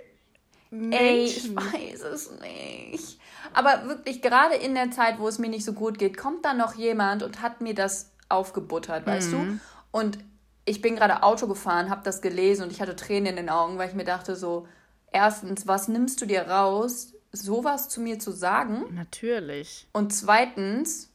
Menschen. 0.70 0.93
Ey, 0.93 1.26
ich 1.26 1.55
weiß 1.55 2.01
es 2.01 2.32
nicht. 2.39 3.20
Aber 3.53 3.88
wirklich, 3.88 4.22
gerade 4.22 4.55
in 4.55 4.76
der 4.76 4.91
Zeit, 4.91 5.20
wo 5.20 5.28
es 5.28 5.39
mir 5.39 5.49
nicht 5.49 5.65
so 5.65 5.74
gut 5.74 5.97
geht, 5.97 6.18
kommt 6.18 6.45
dann 6.45 6.57
noch 6.57 6.76
jemand 6.76 7.24
und 7.24 7.41
hat 7.41 7.61
mir 7.61 7.74
das 7.74 8.11
aufgebuttert, 8.30 9.05
weißt 9.07 9.32
mhm. 9.32 9.59
du? 9.91 9.97
Und 9.97 10.20
ich 10.65 10.82
bin 10.82 10.97
gerade 10.97 11.24
Auto 11.24 11.47
gefahren, 11.47 11.89
habe 11.89 12.03
das 12.03 12.22
gelesen 12.22 12.63
und 12.63 12.72
ich 12.72 12.82
hatte 12.82 12.95
Tränen 12.95 13.28
in 13.28 13.36
den 13.38 13.49
Augen, 13.49 13.78
weil 13.78 13.88
ich 13.88 13.95
mir 13.95 14.03
dachte 14.03 14.36
so, 14.36 14.68
erstens, 15.11 15.65
was 15.65 15.88
nimmst 15.88 16.22
du 16.22 16.26
dir 16.26 16.41
raus, 16.41 17.13
sowas 17.41 17.89
zu 17.89 18.01
mir 18.01 18.19
zu 18.19 18.31
sagen? 18.31 18.93
Natürlich. 18.93 19.88
Und 19.93 20.13
zweitens, 20.13 21.09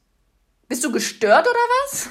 bist 0.68 0.84
du 0.84 0.92
gestört 0.92 1.46
oder 1.46 1.58
was? 1.84 2.08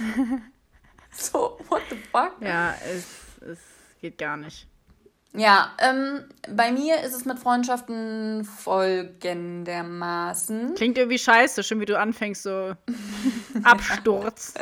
so, 1.11 1.57
what 1.69 1.81
the 1.89 1.97
fuck? 2.11 2.35
Ja, 2.41 2.75
es, 2.85 3.05
es 3.41 3.59
geht 4.01 4.17
gar 4.17 4.35
nicht. 4.37 4.67
Ja, 5.33 5.71
ähm, 5.79 6.25
bei 6.49 6.73
mir 6.73 6.99
ist 7.01 7.15
es 7.15 7.23
mit 7.23 7.39
Freundschaften 7.39 8.43
folgendermaßen. 8.43 10.75
Klingt 10.75 10.97
irgendwie 10.97 11.19
scheiße, 11.19 11.63
schon 11.63 11.79
wie 11.79 11.85
du 11.85 11.97
anfängst, 11.97 12.43
so 12.43 12.73
Absturz. 13.63 14.55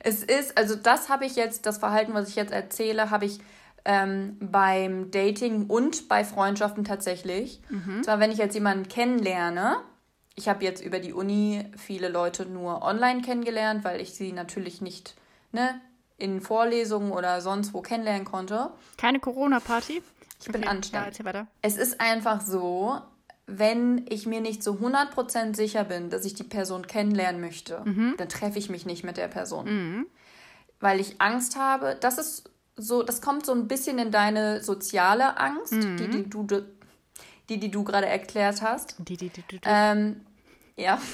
es 0.00 0.24
ist, 0.24 0.56
also 0.56 0.76
das 0.76 1.10
habe 1.10 1.26
ich 1.26 1.36
jetzt, 1.36 1.66
das 1.66 1.76
Verhalten, 1.76 2.14
was 2.14 2.30
ich 2.30 2.36
jetzt 2.36 2.52
erzähle, 2.52 3.10
habe 3.10 3.26
ich 3.26 3.40
ähm, 3.84 4.36
beim 4.40 5.10
Dating 5.10 5.66
und 5.66 6.08
bei 6.08 6.24
Freundschaften 6.24 6.84
tatsächlich. 6.84 7.60
Mhm. 7.68 8.02
Zwar, 8.02 8.20
wenn 8.20 8.30
ich 8.30 8.38
jetzt 8.38 8.54
jemanden 8.54 8.88
kennenlerne, 8.88 9.76
ich 10.36 10.48
habe 10.48 10.64
jetzt 10.64 10.84
über 10.84 10.98
die 10.98 11.12
Uni 11.12 11.64
viele 11.76 12.08
Leute 12.08 12.46
nur 12.46 12.82
online 12.82 13.22
kennengelernt, 13.22 13.84
weil 13.84 14.00
ich 14.00 14.14
sie 14.14 14.32
natürlich 14.32 14.80
nicht 14.80 15.14
ne, 15.52 15.80
in 16.16 16.40
Vorlesungen 16.40 17.12
oder 17.12 17.40
sonst 17.40 17.74
wo 17.74 17.82
kennenlernen 17.82 18.24
konnte. 18.24 18.70
Keine 18.96 19.20
Corona-Party? 19.20 20.02
Ich 20.40 20.46
bin 20.46 20.62
okay, 20.62 20.70
anstrengend. 20.70 21.18
Ja, 21.18 21.46
es 21.62 21.76
ist 21.76 22.00
einfach 22.00 22.40
so, 22.40 23.00
wenn 23.46 24.06
ich 24.08 24.26
mir 24.26 24.40
nicht 24.40 24.62
so 24.62 24.72
100% 24.72 25.54
sicher 25.54 25.84
bin, 25.84 26.10
dass 26.10 26.24
ich 26.24 26.34
die 26.34 26.44
Person 26.44 26.86
kennenlernen 26.86 27.40
möchte, 27.40 27.82
mhm. 27.84 28.14
dann 28.16 28.28
treffe 28.28 28.58
ich 28.58 28.70
mich 28.70 28.86
nicht 28.86 29.04
mit 29.04 29.16
der 29.16 29.28
Person. 29.28 29.66
Mhm. 29.66 30.06
Weil 30.80 31.00
ich 31.00 31.20
Angst 31.20 31.56
habe, 31.56 31.96
das 32.00 32.18
ist 32.18 32.50
so, 32.76 33.02
das 33.02 33.20
kommt 33.20 33.46
so 33.46 33.52
ein 33.52 33.68
bisschen 33.68 33.98
in 33.98 34.10
deine 34.10 34.62
soziale 34.62 35.38
Angst, 35.38 35.72
mhm. 35.72 35.96
die, 35.96 36.08
die 36.08 36.30
du, 36.30 36.46
die, 37.48 37.58
die 37.58 37.70
du 37.70 37.84
gerade 37.84 38.06
erklärt 38.06 38.62
hast. 38.62 38.96
Die, 38.98 39.16
die, 39.16 39.28
die, 39.28 39.42
die, 39.42 39.58
die. 39.58 39.60
Ähm, 39.64 40.20
ja. 40.76 41.00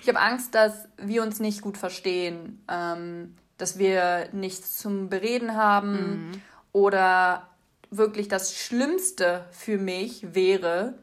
Ich 0.00 0.08
habe 0.08 0.20
Angst, 0.20 0.54
dass 0.54 0.86
wir 0.98 1.22
uns 1.22 1.40
nicht 1.40 1.62
gut 1.62 1.78
verstehen. 1.78 2.62
Ähm, 2.70 3.34
dass 3.58 3.78
wir 3.78 4.28
nichts 4.32 4.78
zum 4.78 5.08
Bereden 5.08 5.56
haben 5.56 6.28
mhm. 6.28 6.42
oder 6.72 7.48
wirklich 7.90 8.28
das 8.28 8.54
Schlimmste 8.54 9.44
für 9.50 9.78
mich 9.78 10.34
wäre, 10.34 10.94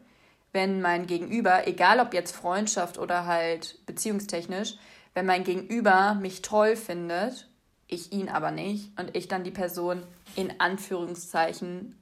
wenn 0.51 0.81
mein 0.81 1.07
Gegenüber, 1.07 1.67
egal 1.67 1.99
ob 1.99 2.13
jetzt 2.13 2.35
Freundschaft 2.35 2.97
oder 2.97 3.25
halt 3.25 3.79
beziehungstechnisch, 3.85 4.75
wenn 5.13 5.25
mein 5.25 5.43
Gegenüber 5.43 6.15
mich 6.15 6.41
toll 6.41 6.75
findet, 6.75 7.47
ich 7.91 8.11
ihn 8.11 8.29
aber 8.29 8.49
nicht 8.49 8.97
und 8.99 9.15
ich 9.15 9.27
dann 9.27 9.43
die 9.43 9.51
Person 9.51 10.03
in 10.35 10.59
Anführungszeichen 10.59 11.95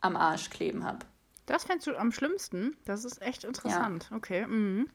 am 0.00 0.16
Arsch 0.16 0.48
kleben 0.48 0.84
habe. 0.84 1.00
Das 1.46 1.64
fändest 1.64 1.88
du 1.88 1.96
am 1.96 2.12
schlimmsten? 2.12 2.76
Das 2.84 3.04
ist 3.04 3.20
echt 3.20 3.44
interessant. 3.44 4.08
Ja. 4.10 4.16
Okay. 4.16 4.46
Mhm. 4.46 4.88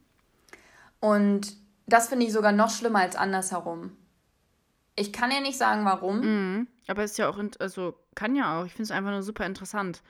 Und 0.99 1.55
das 1.85 2.07
finde 2.07 2.25
ich 2.25 2.33
sogar 2.33 2.53
noch 2.53 2.71
schlimmer 2.71 2.99
als 2.99 3.15
andersherum. 3.15 3.95
Ich 4.95 5.13
kann 5.13 5.31
ja 5.31 5.41
nicht 5.41 5.57
sagen, 5.57 5.85
warum. 5.85 6.21
Mhm. 6.21 6.67
Aber 6.87 7.03
es 7.03 7.11
ist 7.11 7.17
ja 7.17 7.29
auch, 7.29 7.37
also 7.59 7.93
kann 8.15 8.35
ja 8.35 8.59
auch. 8.59 8.65
Ich 8.65 8.71
finde 8.71 8.83
es 8.83 8.91
einfach 8.91 9.11
nur 9.11 9.23
super 9.23 9.45
interessant. 9.45 10.01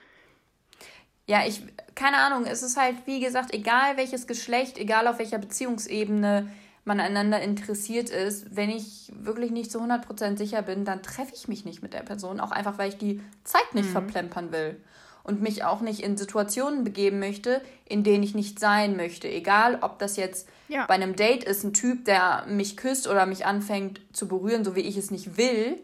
Ja, 1.25 1.45
ich, 1.45 1.61
keine 1.95 2.17
Ahnung, 2.17 2.45
es 2.45 2.63
ist 2.63 2.77
halt, 2.77 2.95
wie 3.05 3.19
gesagt, 3.19 3.53
egal 3.53 3.97
welches 3.97 4.27
Geschlecht, 4.27 4.77
egal 4.77 5.07
auf 5.07 5.19
welcher 5.19 5.39
Beziehungsebene 5.39 6.49
man 6.87 6.99
einander 6.99 7.41
interessiert 7.41 8.09
ist, 8.09 8.55
wenn 8.55 8.69
ich 8.69 9.11
wirklich 9.13 9.51
nicht 9.51 9.71
zu 9.71 9.79
100% 9.79 10.37
sicher 10.37 10.61
bin, 10.61 10.85
dann 10.85 11.03
treffe 11.03 11.33
ich 11.35 11.47
mich 11.47 11.65
nicht 11.65 11.83
mit 11.83 11.93
der 11.93 11.99
Person, 11.99 12.39
auch 12.39 12.51
einfach, 12.51 12.77
weil 12.77 12.89
ich 12.89 12.97
die 12.97 13.21
Zeit 13.43 13.73
nicht 13.73 13.89
mhm. 13.89 13.91
verplempern 13.91 14.51
will. 14.51 14.77
und 15.23 15.41
mich 15.41 15.65
auch 15.65 15.81
nicht 15.81 15.99
in 15.99 16.15
Situationen 16.15 16.85
begeben 16.85 17.19
möchte, 17.19 17.61
in 17.83 18.05
denen 18.05 18.23
ich 18.23 18.33
nicht 18.33 18.59
sein 18.59 18.95
möchte. 18.95 19.27
Egal, 19.27 19.79
ob 19.81 19.99
das 19.99 20.15
jetzt 20.15 20.47
ja. 20.69 20.85
bei 20.85 20.93
einem 20.93 21.17
Date 21.17 21.43
ist, 21.43 21.65
ein 21.65 21.73
Typ, 21.73 22.05
der 22.05 22.45
mich 22.47 22.77
küsst 22.77 23.09
oder 23.09 23.25
mich 23.25 23.45
anfängt 23.45 23.99
zu 24.13 24.29
berühren, 24.29 24.63
so 24.63 24.77
wie 24.77 24.81
ich 24.81 24.95
es 24.95 25.11
nicht 25.11 25.35
will, 25.35 25.77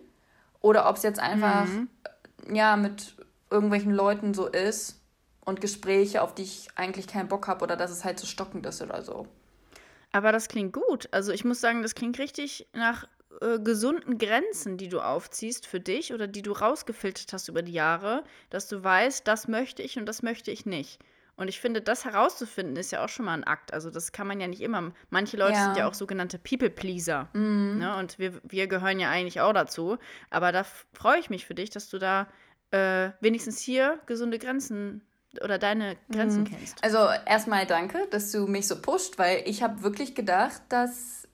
oder 0.62 0.90
ob 0.90 0.96
es 0.96 1.04
jetzt 1.04 1.20
einfach 1.20 1.66
mhm. 1.66 1.90
ja 2.54 2.78
mit 2.78 3.16
irgendwelchen 3.52 3.92
Leuten 3.92 4.34
so 4.34 4.48
ist 4.48 5.02
und 5.44 5.60
Gespräche, 5.60 6.22
auf 6.22 6.34
die 6.34 6.44
ich 6.44 6.70
eigentlich 6.76 7.08
keinen 7.08 7.28
Bock 7.28 7.50
habe 7.50 7.66
oder 7.66 7.76
dass 7.76 7.92
es 7.92 8.06
halt 8.06 8.20
so 8.20 8.26
stockend 8.26 8.66
ist 8.66 8.82
oder 8.82 9.02
so. 9.02 9.28
Aber 10.14 10.32
das 10.32 10.48
klingt 10.48 10.74
gut. 10.74 11.10
Also 11.12 11.34
ich 11.34 11.44
muss 11.44 11.60
sagen, 11.60 11.82
das 11.82 11.96
klingt 11.96 12.18
richtig 12.20 12.68
nach 12.74 13.08
äh, 13.42 13.60
gesunden 13.60 14.18
Grenzen, 14.18 14.78
die 14.78 14.88
du 14.88 15.02
aufziehst 15.02 15.68
für 15.68 15.80
dich 15.80 16.14
oder 16.14 16.28
die 16.28 16.44
du 16.44 16.52
rausgefiltert 16.52 17.34
hast 17.34 17.50
über 17.50 17.64
die 17.64 17.74
Jahre, 17.74 18.24
dass 18.50 18.68
du 18.68 18.84
weißt, 18.84 19.28
das 19.28 19.48
möchte 19.48 19.82
ich 19.82 19.98
und 19.98 20.06
das 20.06 20.22
möchte 20.22 20.52
ich 20.52 20.66
nicht. 20.66 21.00
Und 21.36 21.48
ich 21.48 21.60
finde, 21.60 21.82
das 21.82 22.06
herauszufinden 22.06 22.76
ist 22.76 22.92
ja 22.92 23.04
auch 23.04 23.10
schon 23.10 23.26
mal 23.26 23.34
ein 23.34 23.44
Akt. 23.44 23.74
Also 23.74 23.90
das 23.90 24.12
kann 24.12 24.28
man 24.28 24.40
ja 24.40 24.48
nicht 24.48 24.62
immer. 24.62 24.94
Manche 25.10 25.36
Leute 25.36 25.54
ja. 25.54 25.66
sind 25.66 25.78
ja 25.78 25.88
auch 25.88 25.96
sogenannte 25.96 26.38
People-Pleaser. 26.38 27.30
Mhm. 27.34 27.80
Ne? 27.80 27.96
Und 27.98 28.20
wir, 28.20 28.40
wir 28.44 28.68
gehören 28.68 29.00
ja 29.00 29.10
eigentlich 29.10 29.42
auch 29.42 29.54
dazu. 29.54 29.98
Aber 30.30 30.52
da 30.52 30.64
freue 30.94 31.20
ich 31.20 31.32
mich 31.32 31.48
für 31.48 31.56
dich, 31.56 31.72
dass 31.72 31.90
du 31.90 31.98
da 31.98 32.28
äh, 32.70 33.10
wenigstens 33.20 33.60
hier 33.60 34.00
gesunde 34.06 34.38
Grenzen 34.38 35.02
oder 35.42 35.58
deine 35.58 35.98
Grenzen 36.12 36.42
mhm. 36.42 36.46
kennst. 36.46 36.84
Also 36.84 37.08
erstmal 37.26 37.66
danke, 37.66 38.08
dass 38.12 38.32
du 38.32 38.48
mich 38.48 38.68
so 38.68 38.82
pusht, 38.82 39.18
weil 39.18 39.44
ich 39.46 39.64
habe 39.64 39.84
wirklich 39.84 40.16
gedacht, 40.16 40.62
dass 40.70 41.28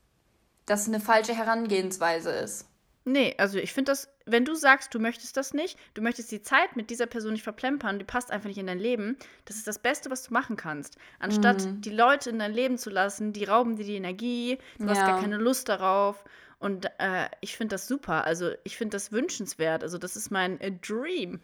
das 0.65 0.87
eine 0.87 0.99
falsche 0.99 1.35
Herangehensweise 1.35 2.31
ist. 2.31 2.65
Nee, 3.05 3.33
also 3.37 3.57
ich 3.57 3.73
finde 3.73 3.91
das, 3.91 4.09
wenn 4.25 4.45
du 4.45 4.53
sagst, 4.53 4.93
du 4.93 4.99
möchtest 4.99 5.35
das 5.35 5.53
nicht, 5.53 5.79
du 5.95 6.01
möchtest 6.01 6.31
die 6.31 6.43
Zeit 6.43 6.75
mit 6.75 6.89
dieser 6.91 7.07
Person 7.07 7.31
nicht 7.33 7.43
verplempern, 7.43 7.97
die 7.97 8.05
passt 8.05 8.29
einfach 8.29 8.47
nicht 8.47 8.59
in 8.59 8.67
dein 8.67 8.77
Leben, 8.77 9.17
das 9.45 9.55
ist 9.55 9.67
das 9.67 9.79
Beste, 9.79 10.11
was 10.11 10.23
du 10.23 10.33
machen 10.33 10.57
kannst. 10.57 10.97
Anstatt 11.17 11.65
mhm. 11.65 11.81
die 11.81 11.89
Leute 11.89 12.29
in 12.29 12.39
dein 12.39 12.53
Leben 12.53 12.77
zu 12.77 12.89
lassen, 12.89 13.33
die 13.33 13.45
rauben 13.45 13.77
dir 13.77 13.85
die 13.85 13.95
Energie, 13.95 14.59
du 14.77 14.83
ja. 14.83 14.91
hast 14.91 15.01
gar 15.01 15.19
keine 15.19 15.37
Lust 15.37 15.69
darauf. 15.69 16.23
Und 16.59 16.87
äh, 16.99 17.29
ich 17.39 17.55
finde 17.55 17.75
das 17.75 17.87
super. 17.87 18.25
Also 18.25 18.51
ich 18.65 18.77
finde 18.77 18.97
das 18.97 19.13
wünschenswert. 19.13 19.81
Also 19.81 19.97
das 19.97 20.17
ist 20.17 20.29
mein 20.29 20.59
äh, 20.59 20.73
Dream. 20.73 21.39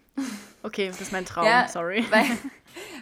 Okay, 0.62 0.88
das 0.88 1.00
ist 1.00 1.14
mein 1.14 1.26
Traum, 1.26 1.46
ja, 1.46 1.68
sorry. 1.70 2.06
Weil, 2.12 2.26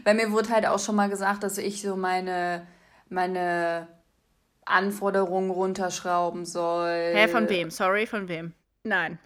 weil 0.03 0.15
mir 0.15 0.31
wurde 0.31 0.49
halt 0.49 0.67
auch 0.67 0.79
schon 0.79 0.95
mal 0.95 1.09
gesagt, 1.09 1.41
dass 1.41 1.57
ich 1.57 1.81
so 1.81 1.95
meine, 1.95 2.67
meine 3.09 3.87
Anforderungen 4.65 5.49
runterschrauben 5.49 6.45
soll. 6.45 7.13
Hä, 7.13 7.27
von 7.27 7.49
wem? 7.49 7.71
Sorry, 7.71 8.05
von 8.05 8.27
wem? 8.27 8.53
Nein. 8.83 9.17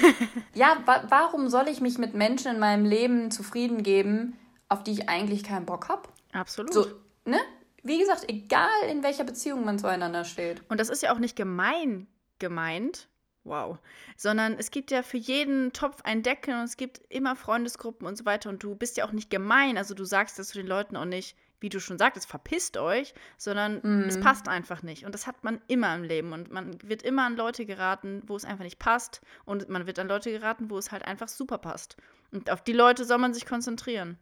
ja, 0.54 0.76
wa 0.84 1.02
warum 1.08 1.48
soll 1.48 1.68
ich 1.68 1.80
mich 1.80 1.98
mit 1.98 2.14
Menschen 2.14 2.52
in 2.52 2.60
meinem 2.60 2.84
Leben 2.84 3.32
zufrieden 3.32 3.82
geben, 3.82 4.38
auf 4.68 4.84
die 4.84 4.92
ich 4.92 5.08
eigentlich 5.08 5.42
keinen 5.42 5.66
Bock 5.66 5.88
habe? 5.88 6.02
Absolut. 6.32 6.72
So, 6.72 6.86
ne? 7.24 7.40
Wie 7.82 7.98
gesagt, 7.98 8.28
egal 8.28 8.68
in 8.90 9.02
welcher 9.02 9.24
Beziehung 9.24 9.64
man 9.64 9.78
zueinander 9.78 10.24
steht. 10.24 10.62
Und 10.68 10.78
das 10.78 10.90
ist 10.90 11.02
ja 11.02 11.12
auch 11.12 11.18
nicht 11.18 11.34
gemein 11.34 12.06
gemeint. 12.38 13.08
Wow. 13.44 13.78
Sondern 14.16 14.54
es 14.58 14.72
gibt 14.72 14.90
ja 14.90 15.02
für 15.02 15.18
jeden 15.18 15.72
Topf 15.72 16.02
ein 16.02 16.24
Deckel 16.24 16.54
und 16.54 16.64
es 16.64 16.76
gibt 16.76 17.00
immer 17.08 17.36
Freundesgruppen 17.36 18.06
und 18.06 18.18
so 18.18 18.24
weiter. 18.24 18.48
Und 18.48 18.62
du 18.62 18.74
bist 18.74 18.96
ja 18.96 19.06
auch 19.06 19.12
nicht 19.12 19.30
gemein. 19.30 19.78
Also 19.78 19.94
du 19.94 20.04
sagst 20.04 20.38
das 20.38 20.48
zu 20.48 20.58
den 20.58 20.66
Leuten 20.66 20.96
auch 20.96 21.04
nicht, 21.04 21.36
wie 21.60 21.68
du 21.68 21.80
schon 21.80 21.96
sagtest, 21.96 22.28
verpisst 22.28 22.76
euch, 22.76 23.14
sondern 23.38 23.80
mhm. 23.82 24.04
es 24.08 24.20
passt 24.20 24.48
einfach 24.48 24.82
nicht. 24.82 25.06
Und 25.06 25.14
das 25.14 25.26
hat 25.26 25.44
man 25.44 25.60
immer 25.68 25.94
im 25.94 26.02
Leben. 26.02 26.32
Und 26.32 26.50
man 26.50 26.76
wird 26.82 27.02
immer 27.02 27.24
an 27.24 27.36
Leute 27.36 27.66
geraten, 27.66 28.22
wo 28.26 28.36
es 28.36 28.44
einfach 28.44 28.64
nicht 28.64 28.78
passt. 28.78 29.20
Und 29.44 29.68
man 29.68 29.86
wird 29.86 29.98
an 29.98 30.08
Leute 30.08 30.32
geraten, 30.32 30.68
wo 30.68 30.76
es 30.76 30.90
halt 30.90 31.04
einfach 31.04 31.28
super 31.28 31.58
passt. 31.58 31.96
Und 32.32 32.50
auf 32.50 32.62
die 32.62 32.72
Leute 32.72 33.04
soll 33.04 33.18
man 33.18 33.32
sich 33.32 33.46
konzentrieren. 33.46 34.18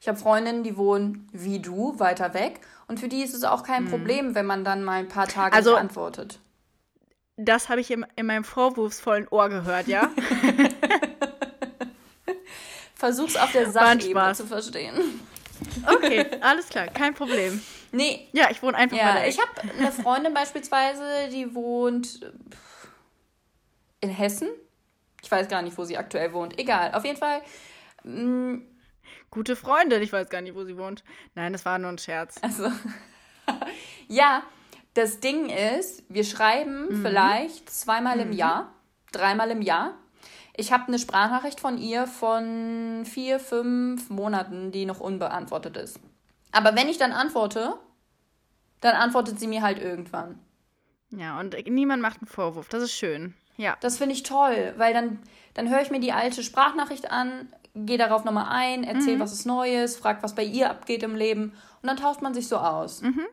Ich 0.00 0.08
habe 0.08 0.18
Freundinnen, 0.18 0.62
die 0.62 0.76
wohnen 0.76 1.28
wie 1.32 1.60
du, 1.60 1.98
weiter 1.98 2.34
weg. 2.34 2.60
Und 2.86 3.00
für 3.00 3.08
die 3.08 3.22
ist 3.22 3.34
es 3.34 3.44
auch 3.44 3.62
kein 3.62 3.84
mhm. 3.84 3.90
Problem, 3.90 4.34
wenn 4.34 4.46
man 4.46 4.64
dann 4.64 4.84
mal 4.84 4.98
ein 4.98 5.08
paar 5.08 5.28
Tage 5.28 5.54
also, 5.54 5.76
antwortet. 5.76 6.40
Das 7.36 7.68
habe 7.68 7.80
ich 7.80 7.90
in, 7.90 8.06
in 8.16 8.26
meinem 8.26 8.44
vorwurfsvollen 8.44 9.26
Ohr 9.28 9.48
gehört, 9.48 9.88
ja? 9.88 10.10
Versuch's 12.94 13.36
auf 13.36 13.52
der 13.52 13.70
Sachebene 13.70 14.34
zu 14.34 14.46
verstehen. 14.46 15.20
Okay, 15.86 16.26
alles 16.40 16.68
klar, 16.68 16.86
kein 16.88 17.14
Problem. 17.14 17.60
Nee. 17.92 18.28
Ja, 18.32 18.50
ich 18.50 18.62
wohne 18.62 18.76
einfach 18.76 18.96
ja, 18.96 19.24
Ich 19.24 19.38
habe 19.38 19.50
eine 19.78 19.92
Freundin 19.92 20.32
beispielsweise, 20.34 21.28
die 21.30 21.54
wohnt 21.54 22.20
in 24.00 24.10
Hessen. 24.10 24.48
Ich 25.22 25.30
weiß 25.30 25.48
gar 25.48 25.62
nicht, 25.62 25.76
wo 25.76 25.84
sie 25.84 25.96
aktuell 25.96 26.32
wohnt. 26.32 26.58
Egal, 26.58 26.92
auf 26.94 27.04
jeden 27.04 27.18
Fall. 27.18 27.42
Mm, 28.04 28.58
Gute 29.34 29.56
Freundin, 29.56 30.00
ich 30.00 30.12
weiß 30.12 30.28
gar 30.28 30.42
nicht, 30.42 30.54
wo 30.54 30.62
sie 30.64 30.78
wohnt. 30.78 31.02
Nein, 31.34 31.52
das 31.52 31.64
war 31.64 31.76
nur 31.80 31.90
ein 31.90 31.98
Scherz. 31.98 32.36
Also. 32.40 32.70
ja, 34.08 34.44
das 34.94 35.20
Ding 35.20 35.48
ist, 35.48 36.02
wir 36.08 36.24
schreiben 36.24 36.86
mhm. 36.88 37.02
vielleicht 37.02 37.70
zweimal 37.70 38.16
mhm. 38.16 38.22
im 38.22 38.32
Jahr, 38.32 38.72
dreimal 39.12 39.50
im 39.50 39.62
Jahr. 39.62 39.94
Ich 40.56 40.72
habe 40.72 40.86
eine 40.86 40.98
Sprachnachricht 40.98 41.60
von 41.60 41.78
ihr 41.78 42.06
von 42.06 43.04
vier, 43.04 43.40
fünf 43.40 44.08
Monaten, 44.08 44.70
die 44.70 44.86
noch 44.86 45.00
unbeantwortet 45.00 45.76
ist. 45.76 45.98
Aber 46.52 46.76
wenn 46.76 46.88
ich 46.88 46.98
dann 46.98 47.10
antworte, 47.12 47.74
dann 48.80 48.94
antwortet 48.94 49.40
sie 49.40 49.48
mir 49.48 49.62
halt 49.62 49.80
irgendwann. 49.80 50.38
Ja, 51.10 51.40
und 51.40 51.56
niemand 51.68 52.02
macht 52.02 52.20
einen 52.20 52.28
Vorwurf. 52.28 52.68
Das 52.68 52.82
ist 52.82 52.92
schön. 52.92 53.34
Ja. 53.56 53.76
Das 53.80 53.98
finde 53.98 54.14
ich 54.14 54.22
toll, 54.22 54.74
weil 54.76 54.94
dann, 54.94 55.18
dann 55.54 55.68
höre 55.68 55.82
ich 55.82 55.90
mir 55.90 56.00
die 56.00 56.12
alte 56.12 56.42
Sprachnachricht 56.42 57.10
an, 57.10 57.48
gehe 57.74 57.98
darauf 57.98 58.24
nochmal 58.24 58.46
ein, 58.48 58.84
erzähle, 58.84 59.16
mhm. 59.16 59.20
was 59.20 59.32
ist 59.32 59.46
Neues, 59.46 59.96
frag, 59.96 60.22
was 60.22 60.34
bei 60.34 60.44
ihr 60.44 60.70
abgeht 60.70 61.02
im 61.02 61.16
Leben 61.16 61.52
und 61.82 61.88
dann 61.88 61.96
tauscht 61.96 62.22
man 62.22 62.34
sich 62.34 62.46
so 62.46 62.58
aus. 62.58 63.02
Mhm. 63.02 63.26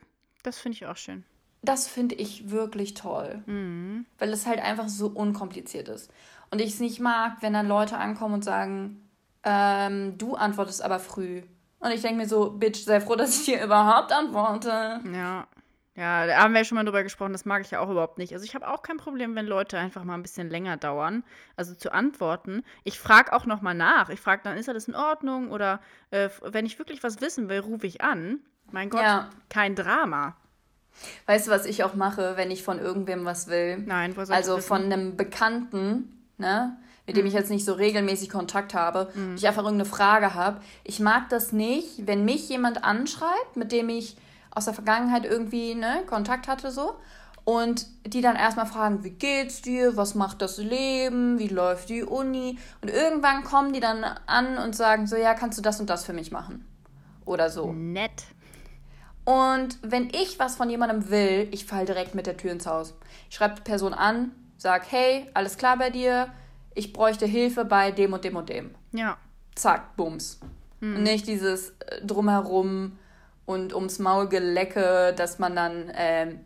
Das 0.43 0.59
finde 0.59 0.76
ich 0.76 0.86
auch 0.88 0.97
schön. 0.97 1.24
Das 1.64 1.88
finde 1.88 2.16
ich 2.16 2.49
wirklich 2.49 2.95
toll, 2.95 3.43
mhm. 3.45 4.05
weil 4.18 4.30
es 4.30 4.47
halt 4.47 4.59
einfach 4.59 4.89
so 4.89 5.07
unkompliziert 5.07 5.89
ist. 5.89 6.12
Und 6.49 6.59
ich 6.59 6.74
es 6.74 6.80
nicht 6.80 6.99
mag, 6.99 7.38
wenn 7.41 7.53
dann 7.53 7.68
Leute 7.68 7.97
ankommen 7.97 8.36
und 8.36 8.43
sagen, 8.43 9.07
ähm, 9.43 10.18
du 10.18 10.36
antwortest 10.36 10.84
aber 10.84 10.99
früh. 10.99 11.43
Und 11.80 11.91
ich 11.91 12.01
denke 12.01 12.18
mir 12.18 12.28
so, 12.28 12.51
Bitch, 12.51 12.84
sei 12.84 12.99
froh, 12.99 13.16
dass 13.16 13.39
ich 13.39 13.45
dir 13.45 13.64
überhaupt 13.64 14.12
antworte. 14.12 14.99
Ja. 15.14 15.47
Ja, 15.93 16.26
da 16.26 16.38
haben 16.38 16.53
wir 16.53 16.62
ja 16.62 16.66
schon 16.66 16.78
mal 16.78 16.86
drüber 16.86 17.03
gesprochen, 17.03 17.34
das 17.34 17.43
mag 17.43 17.62
ich 17.64 17.72
ja 17.72 17.82
auch 17.82 17.89
überhaupt 17.89 18.18
nicht. 18.18 18.32
Also 18.34 18.45
ich 18.45 18.55
habe 18.55 18.70
auch 18.70 18.82
kein 18.82 18.95
Problem, 18.95 19.36
wenn 19.36 19.45
Leute 19.45 19.78
einfach 19.78 20.05
mal 20.05 20.14
ein 20.14 20.22
bisschen 20.22 20.49
länger 20.49 20.78
dauern, 20.78 21.24
also 21.57 21.76
zu 21.76 21.91
antworten. 21.91 22.64
Ich 22.86 22.97
frage 22.97 23.34
auch 23.34 23.45
noch 23.45 23.62
mal 23.62 23.74
nach. 23.74 24.09
Ich 24.09 24.22
frage 24.22 24.41
dann, 24.43 24.57
ist 24.57 24.70
alles 24.70 24.88
in 24.88 24.95
Ordnung? 24.95 25.51
Oder 25.51 25.82
äh, 26.12 26.30
wenn 26.43 26.66
ich 26.66 26.80
wirklich 26.80 27.03
was 27.03 27.20
wissen 27.20 27.49
will, 27.49 27.59
rufe 27.59 27.88
ich 27.88 28.01
an. 28.01 28.39
Mein 28.72 28.89
Gott, 28.89 29.01
ja. 29.01 29.30
kein 29.49 29.76
Drama. 29.76 30.38
Weißt 31.25 31.47
du, 31.47 31.51
was 31.51 31.65
ich 31.65 31.83
auch 31.83 31.95
mache, 31.95 32.33
wenn 32.35 32.51
ich 32.51 32.63
von 32.63 32.79
irgendwem 32.79 33.25
was 33.25 33.47
will? 33.47 33.77
Nein, 33.77 34.15
wo 34.15 34.23
soll 34.23 34.35
Also 34.35 34.59
von 34.59 34.83
einem 34.83 35.17
Bekannten 35.17 36.21
ne? 36.41 36.77
mit 37.07 37.17
dem 37.17 37.25
ich 37.25 37.33
mhm. 37.33 37.39
jetzt 37.39 37.49
nicht 37.49 37.65
so 37.65 37.73
regelmäßig 37.73 38.29
Kontakt 38.29 38.73
habe, 38.73 39.11
mhm. 39.13 39.35
ich 39.35 39.47
einfach 39.47 39.63
irgendeine 39.63 39.89
Frage 39.89 40.33
habe. 40.33 40.61
Ich 40.83 40.99
mag 40.99 41.29
das 41.29 41.51
nicht, 41.51 42.07
wenn 42.07 42.25
mich 42.25 42.49
jemand 42.49 42.83
anschreibt, 42.83 43.55
mit 43.55 43.71
dem 43.71 43.89
ich 43.89 44.17
aus 44.51 44.65
der 44.65 44.73
Vergangenheit 44.73 45.25
irgendwie 45.25 45.75
ne, 45.75 46.03
Kontakt 46.07 46.47
hatte 46.47 46.71
so 46.71 46.95
und 47.43 47.87
die 48.05 48.21
dann 48.21 48.35
erstmal 48.35 48.65
fragen, 48.65 49.03
wie 49.03 49.11
geht's 49.11 49.61
dir, 49.61 49.97
was 49.97 50.13
macht 50.13 50.41
das 50.41 50.57
Leben, 50.57 51.39
wie 51.39 51.47
läuft 51.47 51.89
die 51.89 52.03
Uni 52.03 52.57
und 52.81 52.89
irgendwann 52.89 53.43
kommen 53.43 53.73
die 53.73 53.79
dann 53.79 54.03
an 54.03 54.57
und 54.57 54.75
sagen 54.75 55.07
so, 55.07 55.15
ja, 55.15 55.33
kannst 55.33 55.57
du 55.57 55.61
das 55.61 55.79
und 55.79 55.89
das 55.89 56.05
für 56.05 56.13
mich 56.13 56.31
machen 56.31 56.65
oder 57.25 57.49
so. 57.49 57.71
Nett. 57.71 58.25
Und 59.26 59.78
wenn 59.82 60.09
ich 60.09 60.39
was 60.39 60.55
von 60.55 60.69
jemandem 60.69 61.09
will, 61.09 61.47
ich 61.51 61.65
falle 61.65 61.86
direkt 61.86 62.15
mit 62.15 62.28
der 62.28 62.38
Tür 62.38 62.51
ins 62.51 62.65
Haus. 62.65 62.95
Ich 63.30 63.36
schreibe 63.36 63.55
die 63.55 63.61
Person 63.61 63.93
an, 63.93 64.32
sag, 64.57 64.91
hey, 64.91 65.28
alles 65.34 65.57
klar 65.57 65.78
bei 65.78 65.89
dir, 65.89 66.32
ich 66.74 66.93
bräuchte 66.93 67.26
Hilfe 67.26 67.65
bei 67.65 67.91
dem 67.91 68.13
und 68.13 68.24
dem 68.24 68.36
und 68.36 68.49
dem. 68.49 68.74
Ja. 68.91 69.17
Zack, 69.55 69.95
bums. 69.95 70.39
Mhm. 70.80 70.95
Und 70.95 71.03
nicht 71.03 71.28
dieses 71.28 71.72
äh, 71.80 72.05
drumherum 72.05 72.97
und 73.45 73.74
ums 73.74 73.99
Maul 73.99 74.28
gelecke, 74.28 75.13
dass 75.15 75.39
man 75.39 75.55
dann 75.55 75.91
ähm, 75.93 76.39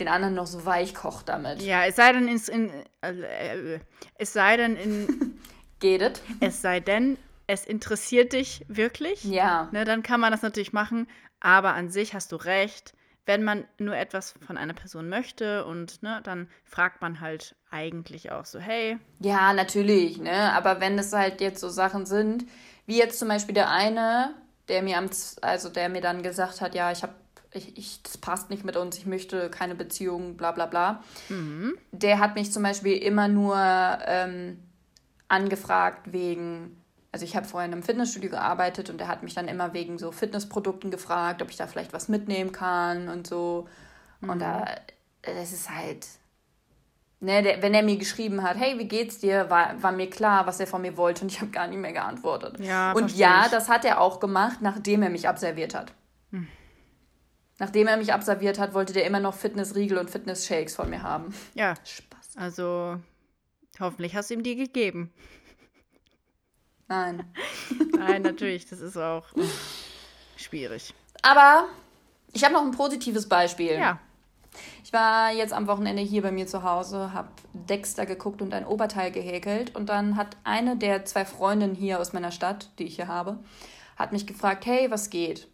den 0.00 0.08
anderen 0.08 0.34
noch 0.34 0.46
so 0.46 0.64
weich 0.64 0.94
kocht 0.94 1.28
damit. 1.28 1.62
Ja, 1.62 1.84
es 1.84 1.96
sei 1.96 2.12
denn, 2.12 2.26
ins, 2.26 2.48
in, 2.48 2.70
äh, 3.02 3.10
äh, 3.12 3.80
es 4.18 4.32
sei 4.32 4.56
denn 4.56 4.76
in. 4.76 5.38
Geht 5.80 6.02
es? 6.02 6.20
Es 6.40 6.60
sei 6.60 6.80
denn, 6.80 7.16
es 7.50 7.66
interessiert 7.66 8.32
dich 8.32 8.64
wirklich. 8.68 9.24
Ja. 9.24 9.68
Ne, 9.72 9.84
dann 9.84 10.02
kann 10.02 10.20
man 10.20 10.32
das 10.32 10.42
natürlich 10.42 10.72
machen. 10.72 11.08
Aber 11.40 11.74
an 11.74 11.90
sich 11.90 12.14
hast 12.14 12.32
du 12.32 12.36
recht 12.36 12.94
wenn 13.26 13.44
man 13.44 13.64
nur 13.78 13.96
etwas 13.96 14.34
von 14.44 14.56
einer 14.56 14.72
Person 14.72 15.08
möchte 15.08 15.64
und 15.64 16.02
ne, 16.02 16.20
dann 16.24 16.48
fragt 16.64 17.00
man 17.00 17.20
halt 17.20 17.54
eigentlich 17.70 18.32
auch 18.32 18.44
so, 18.44 18.58
hey. 18.58 18.98
Ja, 19.20 19.52
natürlich, 19.52 20.18
ne? 20.18 20.52
Aber 20.52 20.80
wenn 20.80 20.98
es 20.98 21.12
halt 21.12 21.40
jetzt 21.40 21.60
so 21.60 21.68
Sachen 21.68 22.06
sind, 22.06 22.44
wie 22.86 22.98
jetzt 22.98 23.20
zum 23.20 23.28
Beispiel 23.28 23.54
der 23.54 23.70
eine, 23.70 24.34
der 24.68 24.82
mir 24.82 24.98
am, 24.98 25.08
also 25.42 25.68
der 25.68 25.88
mir 25.88 26.00
dann 26.00 26.24
gesagt 26.24 26.60
hat, 26.60 26.74
ja, 26.74 26.90
ich 26.90 27.04
habe 27.04 27.14
ich, 27.52 27.76
ich, 27.76 28.02
das 28.02 28.18
passt 28.18 28.50
nicht 28.50 28.64
mit 28.64 28.76
uns, 28.76 28.98
ich 28.98 29.06
möchte 29.06 29.48
keine 29.50 29.74
Beziehung, 29.76 30.36
bla 30.36 30.52
bla 30.52 30.66
bla. 30.66 31.02
Mhm. 31.28 31.76
Der 31.92 32.18
hat 32.18 32.34
mich 32.34 32.52
zum 32.52 32.62
Beispiel 32.62 32.96
immer 32.96 33.28
nur 33.28 33.56
ähm, 34.06 34.58
angefragt 35.28 36.12
wegen 36.12 36.79
also 37.12 37.24
ich 37.24 37.34
habe 37.34 37.46
vorher 37.46 37.66
in 37.66 37.72
einem 37.72 37.82
Fitnessstudio 37.82 38.30
gearbeitet 38.30 38.88
und 38.88 39.00
er 39.00 39.08
hat 39.08 39.22
mich 39.22 39.34
dann 39.34 39.48
immer 39.48 39.72
wegen 39.72 39.98
so 39.98 40.12
Fitnessprodukten 40.12 40.90
gefragt, 40.90 41.42
ob 41.42 41.50
ich 41.50 41.56
da 41.56 41.66
vielleicht 41.66 41.92
was 41.92 42.08
mitnehmen 42.08 42.52
kann 42.52 43.08
und 43.08 43.26
so. 43.26 43.66
Mhm. 44.20 44.30
Und 44.30 44.38
da, 44.38 44.64
das 45.22 45.52
ist 45.52 45.70
halt, 45.70 46.06
ne, 47.18 47.42
der, 47.42 47.62
wenn 47.62 47.74
er 47.74 47.82
mir 47.82 47.96
geschrieben 47.96 48.44
hat, 48.44 48.56
hey, 48.56 48.78
wie 48.78 48.86
geht's 48.86 49.18
dir, 49.18 49.50
war, 49.50 49.82
war 49.82 49.90
mir 49.90 50.08
klar, 50.08 50.46
was 50.46 50.60
er 50.60 50.68
von 50.68 50.82
mir 50.82 50.96
wollte 50.96 51.22
und 51.22 51.32
ich 51.32 51.40
habe 51.40 51.50
gar 51.50 51.66
nicht 51.66 51.78
mehr 51.78 51.92
geantwortet. 51.92 52.60
Ja, 52.60 52.92
und 52.92 53.16
ja, 53.16 53.44
ich. 53.44 53.50
das 53.50 53.68
hat 53.68 53.84
er 53.84 54.00
auch 54.00 54.20
gemacht, 54.20 54.58
nachdem 54.60 55.02
er 55.02 55.10
mich 55.10 55.28
abserviert 55.28 55.74
hat. 55.74 55.92
Hm. 56.30 56.46
Nachdem 57.58 57.88
er 57.88 57.96
mich 57.96 58.12
abserviert 58.12 58.60
hat, 58.60 58.72
wollte 58.72 58.92
der 58.92 59.04
immer 59.04 59.20
noch 59.20 59.34
Fitnessriegel 59.34 59.98
und 59.98 60.10
Fitness-Shakes 60.10 60.76
von 60.76 60.88
mir 60.88 61.02
haben. 61.02 61.34
Ja. 61.54 61.74
Spaß. 61.84 62.36
Also, 62.36 63.00
hoffentlich 63.80 64.14
hast 64.14 64.30
du 64.30 64.34
ihm 64.34 64.44
die 64.44 64.54
gegeben. 64.54 65.12
Nein. 66.90 67.22
Nein, 67.96 68.22
natürlich, 68.22 68.66
das 68.66 68.80
ist 68.80 68.96
auch 68.96 69.24
oh, 69.36 69.42
schwierig. 70.36 70.92
Aber 71.22 71.68
ich 72.32 72.42
habe 72.42 72.52
noch 72.52 72.62
ein 72.62 72.72
positives 72.72 73.28
Beispiel. 73.28 73.74
Ja. 73.74 74.00
Ich 74.82 74.92
war 74.92 75.30
jetzt 75.30 75.52
am 75.52 75.68
Wochenende 75.68 76.02
hier 76.02 76.22
bei 76.22 76.32
mir 76.32 76.48
zu 76.48 76.64
Hause, 76.64 77.12
habe 77.12 77.28
Dexter 77.52 78.06
geguckt 78.06 78.42
und 78.42 78.52
ein 78.52 78.66
Oberteil 78.66 79.12
gehäkelt. 79.12 79.76
Und 79.76 79.88
dann 79.88 80.16
hat 80.16 80.36
eine 80.42 80.76
der 80.76 81.04
zwei 81.04 81.24
Freundinnen 81.24 81.76
hier 81.76 82.00
aus 82.00 82.12
meiner 82.12 82.32
Stadt, 82.32 82.70
die 82.80 82.84
ich 82.84 82.96
hier 82.96 83.06
habe, 83.06 83.38
hat 83.96 84.10
mich 84.10 84.26
gefragt, 84.26 84.66
hey, 84.66 84.90
was 84.90 85.10
geht? 85.10 85.46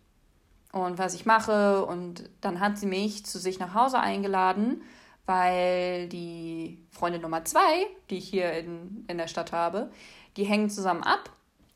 Und 0.72 0.97
was 0.97 1.14
ich 1.14 1.26
mache. 1.26 1.84
Und 1.84 2.30
dann 2.41 2.61
hat 2.61 2.78
sie 2.78 2.87
mich 2.87 3.26
zu 3.26 3.39
sich 3.39 3.59
nach 3.59 3.74
Hause 3.74 4.01
eingeladen, 4.01 4.80
weil 5.26 6.09
die 6.09 6.82
Freundin 6.91 7.20
Nummer 7.20 7.45
zwei, 7.45 7.87
die 8.09 8.16
ich 8.16 8.28
hier 8.30 8.53
in, 8.53 9.05
in 9.07 9.18
der 9.18 9.28
Stadt 9.28 9.53
habe, 9.53 9.91
die 10.37 10.45
hängen 10.45 10.70
zusammen 10.70 11.03
ab 11.03 11.30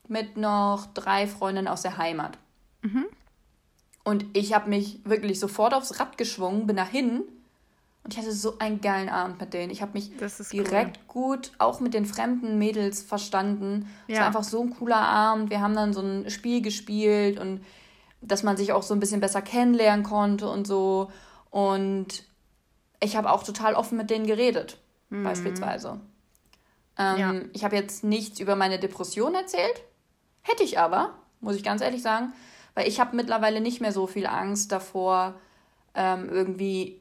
mit 0.08 0.36
noch 0.36 0.86
drei 0.94 1.26
Freundinnen 1.26 1.68
aus 1.68 1.82
der 1.82 1.96
Heimat. 1.96 2.38
Mhm. 2.82 3.06
Und 4.04 4.24
ich 4.32 4.54
habe 4.54 4.68
mich 4.68 5.00
wirklich 5.04 5.38
sofort 5.38 5.74
aufs 5.74 6.00
Rad 6.00 6.18
geschwungen, 6.18 6.66
bin 6.66 6.76
dahin 6.76 7.22
und 8.02 8.14
ich 8.14 8.18
hatte 8.18 8.32
so 8.32 8.58
einen 8.58 8.80
geilen 8.80 9.08
Abend 9.08 9.40
mit 9.40 9.52
denen. 9.52 9.70
Ich 9.70 9.82
habe 9.82 9.92
mich 9.92 10.10
direkt 10.50 11.00
cool. 11.14 11.36
gut 11.36 11.52
auch 11.58 11.80
mit 11.80 11.92
den 11.94 12.06
fremden 12.06 12.58
Mädels 12.58 13.02
verstanden. 13.02 13.88
Ja. 14.06 14.14
Es 14.14 14.18
war 14.20 14.26
einfach 14.26 14.44
so 14.44 14.62
ein 14.62 14.70
cooler 14.70 14.96
Abend. 14.96 15.50
Wir 15.50 15.60
haben 15.60 15.74
dann 15.74 15.92
so 15.92 16.00
ein 16.00 16.30
Spiel 16.30 16.62
gespielt 16.62 17.38
und 17.38 17.62
dass 18.22 18.42
man 18.42 18.56
sich 18.56 18.72
auch 18.72 18.82
so 18.82 18.94
ein 18.94 19.00
bisschen 19.00 19.20
besser 19.20 19.42
kennenlernen 19.42 20.04
konnte 20.04 20.48
und 20.48 20.66
so. 20.66 21.10
Und 21.50 22.24
ich 23.00 23.16
habe 23.16 23.30
auch 23.30 23.42
total 23.42 23.74
offen 23.74 23.98
mit 23.98 24.10
denen 24.10 24.26
geredet, 24.26 24.78
mhm. 25.10 25.24
beispielsweise. 25.24 26.00
Ähm, 27.00 27.18
ja. 27.18 27.34
Ich 27.54 27.64
habe 27.64 27.76
jetzt 27.76 28.04
nichts 28.04 28.40
über 28.40 28.56
meine 28.56 28.78
Depression 28.78 29.34
erzählt. 29.34 29.82
Hätte 30.42 30.62
ich 30.62 30.78
aber, 30.78 31.14
muss 31.40 31.56
ich 31.56 31.64
ganz 31.64 31.80
ehrlich 31.80 32.02
sagen. 32.02 32.32
Weil 32.74 32.86
ich 32.86 33.00
habe 33.00 33.16
mittlerweile 33.16 33.60
nicht 33.60 33.80
mehr 33.80 33.92
so 33.92 34.06
viel 34.06 34.26
Angst 34.26 34.70
davor, 34.70 35.34
ähm, 35.94 36.28
irgendwie 36.28 37.00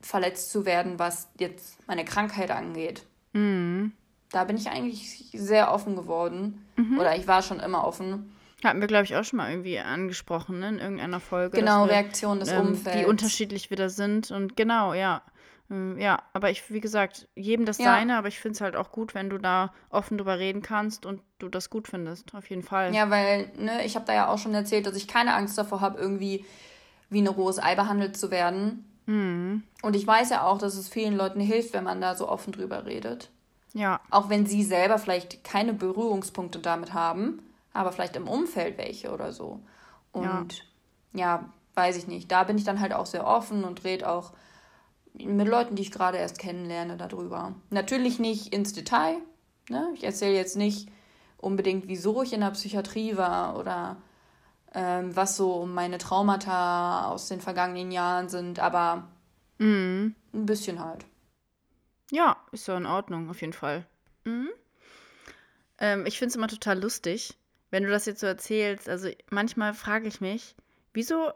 verletzt 0.00 0.50
zu 0.50 0.64
werden, 0.64 0.98
was 0.98 1.28
jetzt 1.38 1.76
meine 1.88 2.04
Krankheit 2.04 2.50
angeht. 2.50 3.04
Mhm. 3.32 3.92
Da 4.30 4.44
bin 4.44 4.56
ich 4.56 4.68
eigentlich 4.68 5.30
sehr 5.32 5.72
offen 5.72 5.96
geworden. 5.96 6.64
Mhm. 6.76 6.98
Oder 6.98 7.16
ich 7.16 7.26
war 7.26 7.42
schon 7.42 7.60
immer 7.60 7.86
offen. 7.86 8.32
Hatten 8.62 8.80
wir, 8.80 8.86
glaube 8.86 9.04
ich, 9.04 9.14
auch 9.16 9.24
schon 9.24 9.36
mal 9.38 9.50
irgendwie 9.50 9.78
angesprochen, 9.78 10.60
ne? 10.60 10.68
in 10.68 10.78
irgendeiner 10.78 11.20
Folge. 11.20 11.58
Genau, 11.58 11.84
wir, 11.84 11.92
Reaktion 11.92 12.40
des 12.40 12.50
ähm, 12.50 12.68
Umfelds. 12.68 12.98
Die 12.98 13.04
unterschiedlich 13.04 13.70
wieder 13.70 13.90
sind. 13.90 14.30
Und 14.30 14.56
genau, 14.56 14.94
ja. 14.94 15.22
Ähm, 15.70 15.98
ja, 15.98 16.22
aber 16.32 16.50
ich, 16.50 16.70
wie 16.70 16.80
gesagt, 16.80 17.28
jedem 17.34 17.64
das 17.64 17.78
ja. 17.78 17.84
seine, 17.84 18.16
aber 18.16 18.28
ich 18.28 18.38
finde 18.38 18.56
es 18.56 18.60
halt 18.60 18.76
auch 18.76 18.92
gut, 18.92 19.14
wenn 19.14 19.30
du 19.30 19.38
da 19.38 19.72
offen 19.90 20.18
drüber 20.18 20.38
reden 20.38 20.62
kannst 20.62 21.06
und 21.06 21.22
du 21.38 21.48
das 21.48 21.70
gut 21.70 21.88
findest, 21.88 22.34
auf 22.34 22.48
jeden 22.50 22.62
Fall. 22.62 22.94
Ja, 22.94 23.10
weil, 23.10 23.50
ne, 23.56 23.84
ich 23.84 23.94
habe 23.96 24.04
da 24.04 24.14
ja 24.14 24.28
auch 24.28 24.38
schon 24.38 24.54
erzählt, 24.54 24.86
dass 24.86 24.96
ich 24.96 25.08
keine 25.08 25.34
Angst 25.34 25.56
davor 25.56 25.80
habe, 25.80 25.98
irgendwie 25.98 26.44
wie 27.10 27.22
ein 27.22 27.26
rohes 27.26 27.58
Ei 27.58 27.74
behandelt 27.74 28.16
zu 28.16 28.30
werden. 28.30 28.84
Mhm. 29.06 29.62
Und 29.82 29.96
ich 29.96 30.06
weiß 30.06 30.30
ja 30.30 30.44
auch, 30.44 30.58
dass 30.58 30.76
es 30.76 30.88
vielen 30.88 31.16
Leuten 31.16 31.40
hilft, 31.40 31.72
wenn 31.72 31.84
man 31.84 32.00
da 32.00 32.14
so 32.14 32.28
offen 32.28 32.52
drüber 32.52 32.86
redet. 32.86 33.30
Ja. 33.72 34.00
Auch 34.10 34.28
wenn 34.28 34.46
sie 34.46 34.62
selber 34.62 34.98
vielleicht 34.98 35.44
keine 35.44 35.74
Berührungspunkte 35.74 36.58
damit 36.60 36.94
haben, 36.94 37.40
aber 37.72 37.92
vielleicht 37.92 38.16
im 38.16 38.28
Umfeld 38.28 38.78
welche 38.78 39.12
oder 39.12 39.32
so. 39.32 39.60
Und 40.12 40.64
ja, 41.12 41.20
ja 41.20 41.44
weiß 41.74 41.96
ich 41.96 42.06
nicht. 42.06 42.30
Da 42.30 42.44
bin 42.44 42.56
ich 42.56 42.64
dann 42.64 42.80
halt 42.80 42.92
auch 42.92 43.06
sehr 43.06 43.26
offen 43.26 43.64
und 43.64 43.84
rede 43.84 44.08
auch 44.08 44.32
mit 45.14 45.48
Leuten, 45.48 45.76
die 45.76 45.82
ich 45.82 45.92
gerade 45.92 46.18
erst 46.18 46.38
kennenlerne, 46.38 46.96
darüber. 46.96 47.54
Natürlich 47.70 48.18
nicht 48.18 48.52
ins 48.52 48.72
Detail. 48.72 49.16
Ne? 49.68 49.90
Ich 49.94 50.04
erzähle 50.04 50.34
jetzt 50.34 50.56
nicht 50.56 50.88
unbedingt, 51.38 51.88
wieso 51.88 52.22
ich 52.22 52.32
in 52.32 52.40
der 52.40 52.50
Psychiatrie 52.50 53.16
war 53.16 53.58
oder 53.58 53.96
ähm, 54.74 55.14
was 55.14 55.36
so 55.36 55.66
meine 55.66 55.98
Traumata 55.98 57.06
aus 57.08 57.28
den 57.28 57.40
vergangenen 57.40 57.92
Jahren 57.92 58.28
sind, 58.28 58.58
aber 58.58 59.08
mhm. 59.58 60.14
ein 60.32 60.46
bisschen 60.46 60.84
halt. 60.84 61.06
Ja, 62.10 62.36
ist 62.52 62.66
ja 62.66 62.76
in 62.76 62.86
Ordnung, 62.86 63.30
auf 63.30 63.40
jeden 63.40 63.52
Fall. 63.52 63.86
Mhm. 64.24 64.50
Ähm, 65.78 66.06
ich 66.06 66.18
finde 66.18 66.30
es 66.30 66.36
immer 66.36 66.48
total 66.48 66.80
lustig, 66.80 67.38
wenn 67.70 67.84
du 67.84 67.90
das 67.90 68.06
jetzt 68.06 68.20
so 68.20 68.26
erzählst. 68.26 68.88
Also 68.88 69.10
manchmal 69.30 69.74
frage 69.74 70.08
ich 70.08 70.20
mich, 70.20 70.56
wieso 70.92 71.32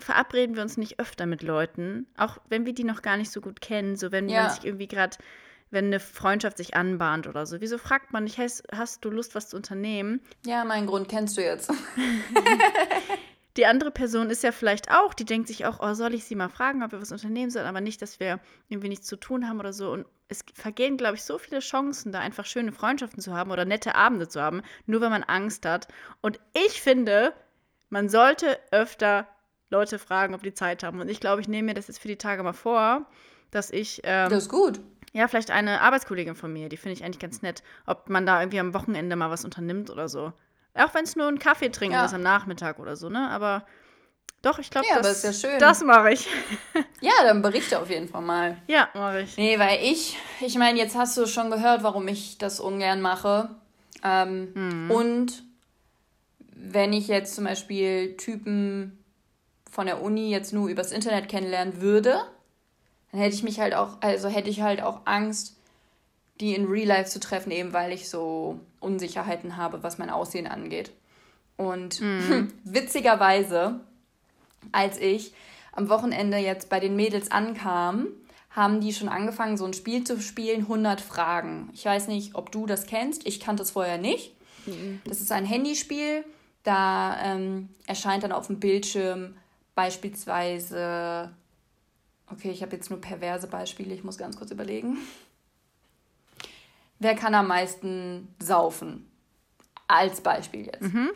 verabreden 0.00 0.56
wir 0.56 0.62
uns 0.62 0.76
nicht 0.76 0.98
öfter 0.98 1.26
mit 1.26 1.42
Leuten, 1.42 2.06
auch 2.16 2.38
wenn 2.48 2.66
wir 2.66 2.72
die 2.72 2.84
noch 2.84 3.02
gar 3.02 3.16
nicht 3.16 3.30
so 3.30 3.40
gut 3.40 3.60
kennen, 3.60 3.96
so 3.96 4.12
wenn 4.12 4.28
ja. 4.28 4.44
man 4.44 4.50
sich 4.50 4.64
irgendwie 4.64 4.88
gerade, 4.88 5.16
wenn 5.70 5.86
eine 5.86 6.00
Freundschaft 6.00 6.56
sich 6.56 6.74
anbahnt 6.74 7.26
oder 7.26 7.46
so. 7.46 7.60
Wieso 7.60 7.78
fragt 7.78 8.12
man 8.12 8.24
nicht, 8.24 8.38
hast, 8.38 8.64
hast 8.72 9.04
du 9.04 9.10
Lust, 9.10 9.34
was 9.34 9.48
zu 9.48 9.56
unternehmen? 9.56 10.20
Ja, 10.44 10.64
meinen 10.64 10.86
Grund 10.86 11.08
kennst 11.08 11.36
du 11.36 11.42
jetzt. 11.42 11.72
die 13.56 13.66
andere 13.66 13.90
Person 13.90 14.30
ist 14.30 14.42
ja 14.42 14.52
vielleicht 14.52 14.90
auch, 14.90 15.14
die 15.14 15.24
denkt 15.24 15.48
sich 15.48 15.66
auch, 15.66 15.80
oh, 15.80 15.94
soll 15.94 16.14
ich 16.14 16.24
sie 16.24 16.34
mal 16.34 16.48
fragen, 16.48 16.82
ob 16.82 16.92
wir 16.92 17.00
was 17.00 17.12
unternehmen 17.12 17.50
sollen, 17.50 17.66
aber 17.66 17.80
nicht, 17.80 18.00
dass 18.02 18.20
wir 18.20 18.40
irgendwie 18.68 18.88
nichts 18.88 19.06
zu 19.06 19.16
tun 19.16 19.48
haben 19.48 19.60
oder 19.60 19.72
so. 19.72 19.90
Und 19.90 20.06
es 20.28 20.44
vergehen, 20.54 20.96
glaube 20.96 21.16
ich, 21.16 21.24
so 21.24 21.38
viele 21.38 21.58
Chancen, 21.58 22.12
da 22.12 22.20
einfach 22.20 22.46
schöne 22.46 22.72
Freundschaften 22.72 23.20
zu 23.20 23.34
haben 23.34 23.50
oder 23.50 23.64
nette 23.64 23.96
Abende 23.96 24.28
zu 24.28 24.40
haben, 24.40 24.62
nur 24.86 25.00
wenn 25.00 25.10
man 25.10 25.24
Angst 25.24 25.66
hat. 25.66 25.88
Und 26.20 26.38
ich 26.54 26.80
finde, 26.80 27.32
man 27.88 28.08
sollte 28.08 28.58
öfter 28.70 29.26
Leute 29.70 29.98
fragen, 29.98 30.34
ob 30.34 30.42
die 30.42 30.54
Zeit 30.54 30.82
haben. 30.82 31.00
Und 31.00 31.08
ich 31.08 31.20
glaube, 31.20 31.40
ich 31.40 31.48
nehme 31.48 31.66
mir 31.66 31.74
das 31.74 31.88
jetzt 31.88 32.00
für 32.00 32.08
die 32.08 32.16
Tage 32.16 32.42
mal 32.42 32.52
vor, 32.52 33.06
dass 33.50 33.70
ich. 33.70 34.00
Ähm, 34.04 34.28
das 34.28 34.44
ist 34.44 34.48
gut. 34.50 34.80
Ja, 35.12 35.26
vielleicht 35.26 35.50
eine 35.50 35.80
Arbeitskollegin 35.80 36.36
von 36.36 36.52
mir, 36.52 36.68
die 36.68 36.76
finde 36.76 36.92
ich 36.92 37.04
eigentlich 37.04 37.18
ganz 37.18 37.42
nett, 37.42 37.64
ob 37.86 38.08
man 38.08 38.26
da 38.26 38.40
irgendwie 38.40 38.60
am 38.60 38.74
Wochenende 38.74 39.16
mal 39.16 39.30
was 39.30 39.44
unternimmt 39.44 39.90
oder 39.90 40.08
so. 40.08 40.32
Auch 40.74 40.94
wenn 40.94 41.04
es 41.04 41.16
nur 41.16 41.26
ein 41.26 41.40
Kaffee 41.40 41.70
trinken 41.70 41.96
ja. 41.96 42.04
ist 42.04 42.14
am 42.14 42.22
Nachmittag 42.22 42.78
oder 42.78 42.94
so, 42.94 43.08
ne? 43.08 43.28
Aber 43.28 43.66
doch, 44.42 44.58
ich 44.58 44.70
glaube, 44.70 44.86
ja, 44.88 45.00
das, 45.02 45.42
ja 45.42 45.58
das 45.58 45.82
mache 45.82 46.12
ich. 46.12 46.28
ja, 47.00 47.12
dann 47.24 47.42
berichte 47.42 47.78
auf 47.80 47.90
jeden 47.90 48.08
Fall 48.08 48.22
mal. 48.22 48.56
Ja, 48.68 48.88
mache 48.94 49.22
ich. 49.22 49.36
Nee, 49.36 49.58
weil 49.58 49.80
ich, 49.82 50.16
ich 50.40 50.56
meine, 50.56 50.78
jetzt 50.78 50.96
hast 50.96 51.16
du 51.18 51.26
schon 51.26 51.50
gehört, 51.50 51.82
warum 51.82 52.06
ich 52.06 52.38
das 52.38 52.60
ungern 52.60 53.02
mache. 53.02 53.50
Ähm, 54.04 54.52
mhm. 54.54 54.90
Und 54.90 55.42
wenn 56.54 56.92
ich 56.92 57.08
jetzt 57.08 57.34
zum 57.34 57.44
Beispiel 57.44 58.16
Typen 58.16 58.99
von 59.70 59.86
der 59.86 60.02
Uni 60.02 60.30
jetzt 60.30 60.52
nur 60.52 60.68
übers 60.68 60.92
Internet 60.92 61.28
kennenlernen 61.28 61.80
würde, 61.80 62.20
dann 63.12 63.20
hätte 63.20 63.34
ich 63.34 63.42
mich 63.42 63.60
halt 63.60 63.74
auch, 63.74 64.00
also 64.00 64.28
hätte 64.28 64.50
ich 64.50 64.60
halt 64.60 64.82
auch 64.82 65.00
Angst, 65.04 65.56
die 66.40 66.54
in 66.54 66.66
Real 66.66 66.86
Life 66.86 67.10
zu 67.10 67.20
treffen, 67.20 67.50
eben 67.50 67.72
weil 67.72 67.92
ich 67.92 68.08
so 68.08 68.60
Unsicherheiten 68.80 69.56
habe, 69.56 69.82
was 69.82 69.98
mein 69.98 70.10
Aussehen 70.10 70.46
angeht. 70.46 70.90
Und 71.56 72.00
mhm. 72.00 72.52
witzigerweise, 72.64 73.80
als 74.72 74.98
ich 74.98 75.32
am 75.72 75.88
Wochenende 75.88 76.38
jetzt 76.38 76.68
bei 76.70 76.80
den 76.80 76.96
Mädels 76.96 77.30
ankam, 77.30 78.08
haben 78.50 78.80
die 78.80 78.92
schon 78.92 79.08
angefangen, 79.08 79.56
so 79.56 79.64
ein 79.64 79.74
Spiel 79.74 80.02
zu 80.02 80.20
spielen, 80.20 80.62
100 80.62 81.00
Fragen. 81.00 81.70
Ich 81.72 81.84
weiß 81.84 82.08
nicht, 82.08 82.34
ob 82.34 82.50
du 82.50 82.66
das 82.66 82.86
kennst. 82.86 83.26
Ich 83.26 83.38
kannte 83.38 83.62
es 83.62 83.70
vorher 83.70 83.98
nicht. 83.98 84.34
Mhm. 84.66 85.00
Das 85.04 85.20
ist 85.20 85.30
ein 85.30 85.44
Handyspiel. 85.44 86.24
Da 86.64 87.16
ähm, 87.22 87.68
erscheint 87.86 88.24
dann 88.24 88.32
auf 88.32 88.48
dem 88.48 88.58
Bildschirm 88.58 89.34
Beispielsweise, 89.74 91.30
okay, 92.30 92.50
ich 92.50 92.62
habe 92.62 92.76
jetzt 92.76 92.90
nur 92.90 93.00
perverse 93.00 93.46
Beispiele, 93.46 93.94
ich 93.94 94.04
muss 94.04 94.18
ganz 94.18 94.36
kurz 94.36 94.50
überlegen. 94.50 94.98
Wer 96.98 97.14
kann 97.14 97.34
am 97.34 97.48
meisten 97.48 98.34
saufen? 98.38 99.10
Als 99.88 100.20
Beispiel 100.20 100.66
jetzt. 100.66 100.82
Mhm. 100.82 101.10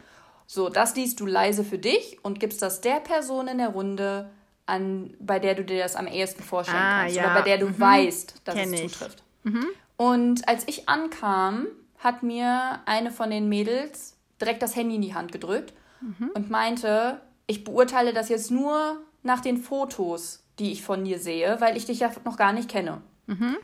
So, 0.47 0.69
das 0.69 0.97
liest 0.97 1.21
du 1.21 1.27
leise 1.27 1.65
für 1.65 1.79
dich 1.79 2.19
und 2.23 2.41
gibst 2.41 2.63
das 2.63 2.81
der 2.81 3.01
Person 3.01 3.49
in 3.49 3.59
der 3.59 3.69
Runde 3.69 4.31
an, 4.67 5.15
bei 5.21 5.39
der 5.39 5.55
du 5.55 5.65
dir 5.65 5.83
das 5.83 5.97
am 5.97 6.07
ehesten 6.07 6.43
vorstellen 6.43 6.79
ah, 6.81 7.01
kannst. 7.03 7.17
Ja. 7.17 7.25
Oder 7.25 7.35
bei 7.35 7.43
der 7.43 7.59
du 7.59 7.67
mhm. 7.67 7.81
weißt, 7.81 8.43
dass 8.45 8.55
Kenn 8.55 8.75
es 8.75 8.93
zutrifft. 8.93 9.23
Mhm. 9.45 9.67
Und 9.97 10.49
als 10.49 10.67
ich 10.67 10.89
ankam, 10.89 11.67
hat 11.99 12.23
mir 12.23 12.81
eine 12.87 13.11
von 13.11 13.31
den 13.31 13.49
Mädels 13.49 14.17
direkt 14.41 14.63
das 14.63 14.77
Handy 14.77 14.97
in 14.97 15.03
die 15.03 15.15
Hand 15.15 15.33
gedrückt 15.33 15.73
mhm. 16.01 16.31
und 16.35 16.51
meinte, 16.51 17.21
ich 17.47 17.65
beurteile 17.65 18.13
das 18.13 18.29
jetzt 18.29 18.51
nur 18.51 19.03
nach 19.23 19.41
den 19.41 19.59
Fotos, 19.59 20.45
die 20.59 20.73
ich 20.73 20.83
von 20.83 21.05
dir 21.05 21.19
sehe, 21.19 21.61
weil 21.61 21.77
ich 21.77 21.87
dich 21.87 22.01
ja 22.01 22.11
noch 22.25 22.37
gar 22.37 22.53
nicht 22.53 22.69
kenne. 22.71 23.03
Mhm. 23.27 23.57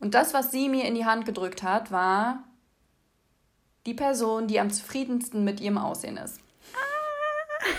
Und 0.00 0.14
das, 0.14 0.34
was 0.34 0.50
sie 0.50 0.68
mir 0.68 0.84
in 0.84 0.94
die 0.94 1.04
Hand 1.04 1.26
gedrückt 1.26 1.62
hat, 1.62 1.90
war 1.90 2.44
die 3.86 3.94
Person, 3.94 4.46
die 4.46 4.60
am 4.60 4.70
zufriedensten 4.70 5.44
mit 5.44 5.60
ihrem 5.60 5.78
Aussehen 5.78 6.16
ist. 6.16 6.40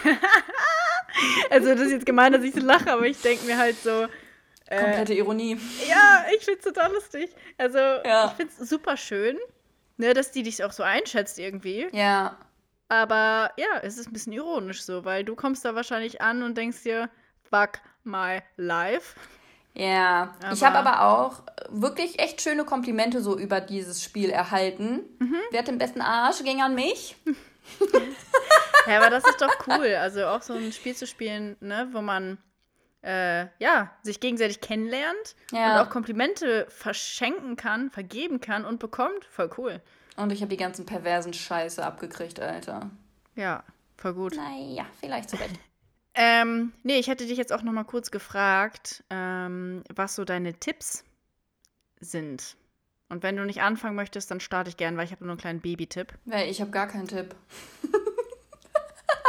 also 1.49 1.69
das 1.69 1.81
ist 1.81 1.91
jetzt 1.91 2.05
gemein, 2.05 2.33
dass 2.33 2.43
ich 2.43 2.53
so 2.53 2.61
lache, 2.61 2.91
aber 2.91 3.05
ich 3.05 3.21
denke 3.21 3.45
mir 3.45 3.57
halt 3.57 3.81
so. 3.81 4.07
Äh, 4.65 4.81
Komplette 4.81 5.13
Ironie. 5.13 5.57
Ja, 5.87 6.25
ich 6.35 6.45
finde 6.45 6.59
es 6.59 6.65
total 6.65 6.93
lustig. 6.93 7.31
Also 7.57 7.77
ja. 7.77 8.27
ich 8.27 8.33
finde 8.33 8.53
es 8.59 8.69
super 8.69 8.97
schön, 8.97 9.37
ne, 9.97 10.13
dass 10.13 10.31
die 10.31 10.43
dich 10.43 10.63
auch 10.63 10.71
so 10.71 10.83
einschätzt 10.83 11.39
irgendwie. 11.39 11.87
Ja. 11.91 12.37
Aber 12.89 13.51
ja, 13.55 13.79
es 13.83 13.97
ist 13.97 14.07
ein 14.07 14.13
bisschen 14.13 14.33
ironisch 14.33 14.81
so, 14.81 15.05
weil 15.05 15.23
du 15.23 15.35
kommst 15.35 15.63
da 15.63 15.75
wahrscheinlich 15.75 16.21
an 16.21 16.43
und 16.43 16.57
denkst 16.57 16.83
dir, 16.83 17.09
fuck 17.49 17.79
my 18.03 18.41
life. 18.57 19.15
Ja, 19.75 20.35
aber 20.43 20.53
ich 20.53 20.63
habe 20.63 20.77
aber 20.77 21.03
auch 21.03 21.43
wirklich 21.69 22.19
echt 22.19 22.41
schöne 22.41 22.65
Komplimente 22.65 23.21
so 23.21 23.37
über 23.37 23.61
dieses 23.61 24.03
Spiel 24.03 24.31
erhalten. 24.31 25.01
Mhm. 25.19 25.37
Wer 25.51 25.59
hat 25.59 25.67
den 25.67 25.77
besten 25.77 26.01
Arsch? 26.01 26.43
Ging 26.43 26.61
an 26.61 26.73
mich. 26.73 27.15
ja, 28.87 28.97
aber 28.97 29.11
das 29.11 29.23
ist 29.23 29.39
doch 29.39 29.53
cool. 29.67 29.95
Also 29.95 30.25
auch 30.25 30.41
so 30.41 30.53
ein 30.53 30.73
Spiel 30.73 30.95
zu 30.95 31.05
spielen, 31.05 31.55
ne, 31.59 31.87
wo 31.91 32.01
man 32.01 32.39
äh, 33.03 33.45
ja, 33.59 33.91
sich 34.01 34.19
gegenseitig 34.19 34.61
kennenlernt 34.61 35.35
ja. 35.51 35.73
und 35.73 35.87
auch 35.87 35.89
Komplimente 35.91 36.65
verschenken 36.69 37.55
kann, 37.55 37.91
vergeben 37.91 38.41
kann 38.41 38.65
und 38.65 38.79
bekommt. 38.79 39.23
Voll 39.25 39.51
cool. 39.57 39.81
Und 40.19 40.33
ich 40.33 40.41
habe 40.41 40.49
die 40.49 40.57
ganzen 40.57 40.85
perversen 40.85 41.33
Scheiße 41.33 41.81
abgekriegt, 41.81 42.41
Alter. 42.41 42.89
Ja, 43.35 43.63
voll 43.95 44.13
gut. 44.13 44.35
Naja, 44.35 44.85
vielleicht 44.99 45.29
zurecht. 45.29 45.57
ähm, 46.13 46.73
nee, 46.83 46.99
ich 46.99 47.07
hätte 47.07 47.25
dich 47.25 47.37
jetzt 47.37 47.53
auch 47.53 47.63
noch 47.63 47.71
mal 47.71 47.85
kurz 47.85 48.11
gefragt, 48.11 49.05
ähm, 49.09 49.81
was 49.95 50.15
so 50.15 50.25
deine 50.25 50.53
Tipps 50.55 51.05
sind. 52.01 52.57
Und 53.07 53.23
wenn 53.23 53.37
du 53.37 53.45
nicht 53.45 53.61
anfangen 53.61 53.95
möchtest, 53.95 54.29
dann 54.29 54.41
starte 54.41 54.69
ich 54.69 54.75
gern, 54.75 54.97
weil 54.97 55.05
ich 55.05 55.11
habe 55.11 55.23
nur 55.23 55.31
einen 55.31 55.39
kleinen 55.39 55.61
Baby-Tipp. 55.61 56.11
Nee, 56.25 56.49
ich 56.49 56.59
habe 56.59 56.69
gar 56.69 56.87
keinen 56.87 57.07
Tipp. 57.07 57.33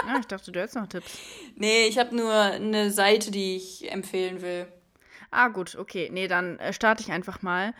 ja, 0.09 0.19
ich 0.19 0.27
dachte, 0.27 0.51
du 0.51 0.59
hättest 0.59 0.75
noch 0.75 0.89
Tipps. 0.89 1.19
Nee, 1.55 1.87
ich 1.87 1.99
habe 1.99 2.17
nur 2.17 2.35
eine 2.35 2.91
Seite, 2.91 3.31
die 3.31 3.55
ich 3.55 3.93
empfehlen 3.93 4.43
will. 4.43 4.67
Ah, 5.31 5.49
gut, 5.49 5.77
okay. 5.77 6.11
Nee, 6.13 6.27
dann 6.27 6.59
äh, 6.59 6.73
starte 6.73 7.03
ich 7.03 7.13
einfach 7.13 7.43
mal. 7.43 7.75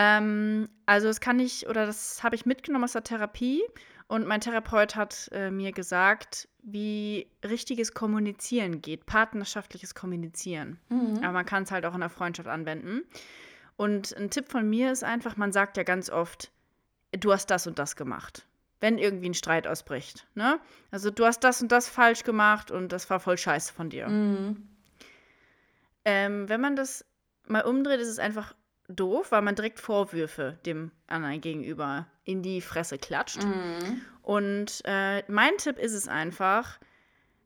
Ähm, 0.00 0.68
also 0.86 1.08
das 1.08 1.20
kann 1.20 1.40
ich, 1.40 1.68
oder 1.68 1.84
das 1.84 2.22
habe 2.22 2.36
ich 2.36 2.46
mitgenommen 2.46 2.84
aus 2.84 2.92
der 2.92 3.02
Therapie 3.02 3.64
und 4.06 4.28
mein 4.28 4.40
Therapeut 4.40 4.94
hat 4.94 5.28
äh, 5.32 5.50
mir 5.50 5.72
gesagt, 5.72 6.48
wie 6.62 7.26
richtiges 7.44 7.94
Kommunizieren 7.94 8.80
geht, 8.80 9.06
partnerschaftliches 9.06 9.96
Kommunizieren. 9.96 10.78
Mhm. 10.88 11.18
Aber 11.24 11.32
man 11.32 11.46
kann 11.46 11.64
es 11.64 11.72
halt 11.72 11.84
auch 11.84 11.94
in 11.94 12.00
der 12.00 12.10
Freundschaft 12.10 12.48
anwenden. 12.48 13.02
Und 13.76 14.16
ein 14.16 14.30
Tipp 14.30 14.48
von 14.48 14.70
mir 14.70 14.92
ist 14.92 15.02
einfach, 15.02 15.36
man 15.36 15.50
sagt 15.50 15.76
ja 15.76 15.82
ganz 15.82 16.10
oft, 16.10 16.52
du 17.10 17.32
hast 17.32 17.46
das 17.46 17.66
und 17.66 17.80
das 17.80 17.96
gemacht. 17.96 18.46
Wenn 18.78 18.98
irgendwie 18.98 19.30
ein 19.30 19.34
Streit 19.34 19.66
ausbricht. 19.66 20.28
Ne? 20.36 20.60
Also 20.92 21.10
du 21.10 21.24
hast 21.24 21.40
das 21.40 21.60
und 21.60 21.72
das 21.72 21.88
falsch 21.88 22.22
gemacht 22.22 22.70
und 22.70 22.92
das 22.92 23.10
war 23.10 23.18
voll 23.18 23.36
scheiße 23.36 23.72
von 23.72 23.90
dir. 23.90 24.08
Mhm. 24.08 24.68
Ähm, 26.04 26.48
wenn 26.48 26.60
man 26.60 26.76
das 26.76 27.04
mal 27.48 27.62
umdreht, 27.62 27.98
ist 27.98 28.08
es 28.08 28.20
einfach 28.20 28.54
doof, 28.88 29.32
weil 29.32 29.42
man 29.42 29.54
direkt 29.54 29.78
Vorwürfe 29.78 30.58
dem 30.64 30.90
anderen 31.06 31.40
gegenüber 31.40 32.06
in 32.24 32.42
die 32.42 32.60
Fresse 32.60 32.98
klatscht. 32.98 33.44
Mhm. 33.44 34.00
Und 34.22 34.82
äh, 34.84 35.22
mein 35.30 35.56
Tipp 35.58 35.78
ist 35.78 35.92
es 35.94 36.08
einfach, 36.08 36.78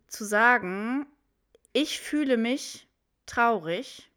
zu 0.07 0.25
sagen, 0.25 1.07
ich 1.73 2.01
fühle 2.01 2.37
mich 2.37 2.87
traurig, 3.27 4.11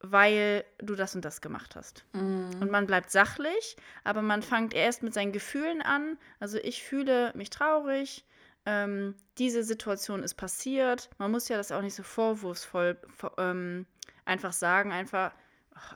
weil 0.00 0.64
du 0.78 0.94
das 0.94 1.14
und 1.14 1.24
das 1.24 1.40
gemacht 1.40 1.76
hast. 1.76 2.04
Mhm. 2.12 2.50
Und 2.60 2.70
man 2.70 2.86
bleibt 2.86 3.10
sachlich, 3.10 3.76
aber 4.02 4.22
man 4.22 4.42
fängt 4.42 4.74
erst 4.74 5.02
mit 5.02 5.14
seinen 5.14 5.32
Gefühlen 5.32 5.82
an. 5.82 6.18
Also 6.40 6.58
ich 6.58 6.82
fühle 6.82 7.32
mich 7.34 7.50
traurig, 7.50 8.24
ähm, 8.66 9.14
diese 9.38 9.62
Situation 9.62 10.22
ist 10.22 10.34
passiert. 10.34 11.10
Man 11.18 11.30
muss 11.30 11.48
ja 11.48 11.56
das 11.56 11.72
auch 11.72 11.82
nicht 11.82 11.94
so 11.94 12.02
vorwurfsvoll 12.02 12.98
ähm, 13.38 13.86
einfach 14.24 14.52
sagen, 14.52 14.92
einfach 14.92 15.32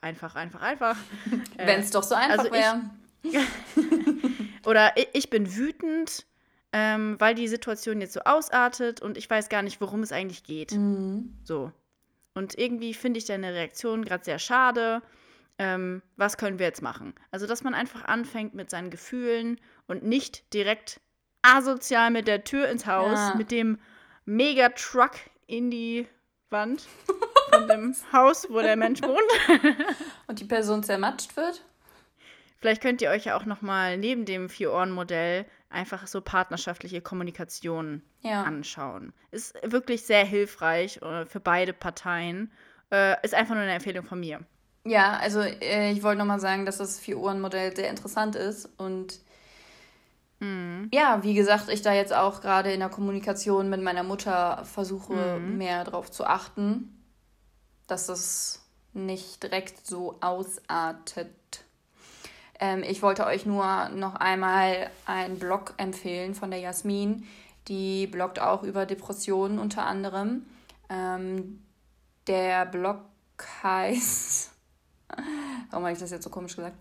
einfach, 0.02 0.34
einfach, 0.34 0.62
einfach. 0.62 0.96
Wenn 1.56 1.80
es 1.80 1.90
doch 1.90 2.02
so 2.02 2.14
einfach 2.14 2.38
also 2.38 2.52
wäre. 2.52 2.82
oder 4.66 4.92
ich 5.12 5.30
bin 5.30 5.56
wütend, 5.56 6.26
ähm, 6.72 7.16
weil 7.18 7.34
die 7.34 7.48
Situation 7.48 8.00
jetzt 8.00 8.12
so 8.12 8.20
ausartet 8.20 9.00
und 9.00 9.16
ich 9.16 9.28
weiß 9.30 9.48
gar 9.48 9.62
nicht, 9.62 9.80
worum 9.80 10.02
es 10.02 10.12
eigentlich 10.12 10.44
geht. 10.44 10.72
Mhm. 10.72 11.34
So. 11.44 11.72
Und 12.34 12.58
irgendwie 12.58 12.94
finde 12.94 13.18
ich 13.18 13.26
deine 13.26 13.54
Reaktion 13.54 14.04
gerade 14.04 14.24
sehr 14.24 14.38
schade. 14.38 15.02
Ähm, 15.56 16.02
was 16.16 16.36
können 16.36 16.58
wir 16.58 16.66
jetzt 16.66 16.82
machen? 16.82 17.14
Also, 17.30 17.46
dass 17.46 17.62
man 17.62 17.74
einfach 17.74 18.04
anfängt 18.04 18.54
mit 18.54 18.70
seinen 18.70 18.90
Gefühlen 18.90 19.60
und 19.86 20.02
nicht 20.02 20.52
direkt 20.52 21.00
asozial 21.42 22.10
mit 22.10 22.26
der 22.26 22.42
Tür 22.42 22.68
ins 22.68 22.86
Haus, 22.86 23.18
ja. 23.18 23.34
mit 23.36 23.52
dem 23.52 23.78
Megatruck 24.24 25.12
in 25.46 25.70
die 25.70 26.08
Wand 26.54 26.86
von 27.50 27.68
dem 27.68 27.94
Haus, 28.12 28.46
wo 28.48 28.60
der 28.60 28.76
Mensch 28.76 29.02
wohnt. 29.02 29.20
Und 30.26 30.40
die 30.40 30.46
Person 30.46 30.82
zermatscht 30.82 31.36
wird? 31.36 31.62
Vielleicht 32.60 32.80
könnt 32.80 33.02
ihr 33.02 33.10
euch 33.10 33.26
ja 33.26 33.36
auch 33.36 33.44
noch 33.44 33.60
mal 33.60 33.98
neben 33.98 34.24
dem 34.24 34.48
Vier-Ohren-Modell 34.48 35.44
einfach 35.68 36.06
so 36.06 36.22
partnerschaftliche 36.22 37.02
Kommunikation 37.02 38.00
ja. 38.22 38.42
anschauen. 38.44 39.12
Ist 39.32 39.54
wirklich 39.62 40.02
sehr 40.04 40.24
hilfreich 40.24 41.02
äh, 41.02 41.26
für 41.26 41.40
beide 41.40 41.74
Parteien. 41.74 42.50
Äh, 42.90 43.22
ist 43.22 43.34
einfach 43.34 43.54
nur 43.54 43.64
eine 43.64 43.74
Empfehlung 43.74 44.06
von 44.06 44.20
mir. 44.20 44.40
Ja, 44.86 45.18
also 45.18 45.40
äh, 45.40 45.90
ich 45.92 46.02
wollte 46.02 46.18
noch 46.18 46.26
mal 46.26 46.40
sagen, 46.40 46.64
dass 46.64 46.78
das 46.78 46.98
Vier-Ohren-Modell 47.00 47.74
sehr 47.74 47.90
interessant 47.90 48.36
ist 48.36 48.68
und 48.78 49.20
Mhm. 50.44 50.90
Ja, 50.92 51.22
wie 51.22 51.34
gesagt, 51.34 51.68
ich 51.68 51.82
da 51.82 51.92
jetzt 51.92 52.12
auch 52.12 52.40
gerade 52.40 52.72
in 52.72 52.80
der 52.80 52.88
Kommunikation 52.88 53.70
mit 53.70 53.82
meiner 53.82 54.02
Mutter 54.02 54.64
versuche, 54.64 55.38
mhm. 55.38 55.56
mehr 55.56 55.84
darauf 55.84 56.10
zu 56.10 56.24
achten, 56.24 57.02
dass 57.86 58.08
es 58.08 58.62
nicht 58.92 59.42
direkt 59.42 59.86
so 59.86 60.18
ausartet. 60.20 61.30
Ähm, 62.60 62.82
ich 62.82 63.02
wollte 63.02 63.26
euch 63.26 63.46
nur 63.46 63.88
noch 63.88 64.14
einmal 64.16 64.90
einen 65.06 65.38
Blog 65.38 65.74
empfehlen 65.78 66.34
von 66.34 66.50
der 66.50 66.60
Jasmin. 66.60 67.26
Die 67.68 68.06
bloggt 68.06 68.38
auch 68.38 68.62
über 68.62 68.86
Depressionen 68.86 69.58
unter 69.58 69.86
anderem. 69.86 70.44
Ähm, 70.90 71.62
der 72.26 72.66
Blog 72.66 73.00
heißt. 73.62 74.52
Warum 75.70 75.84
habe 75.84 75.92
ich 75.92 75.98
das 75.98 76.10
jetzt 76.10 76.24
so 76.24 76.30
komisch 76.30 76.54
gesagt? 76.54 76.76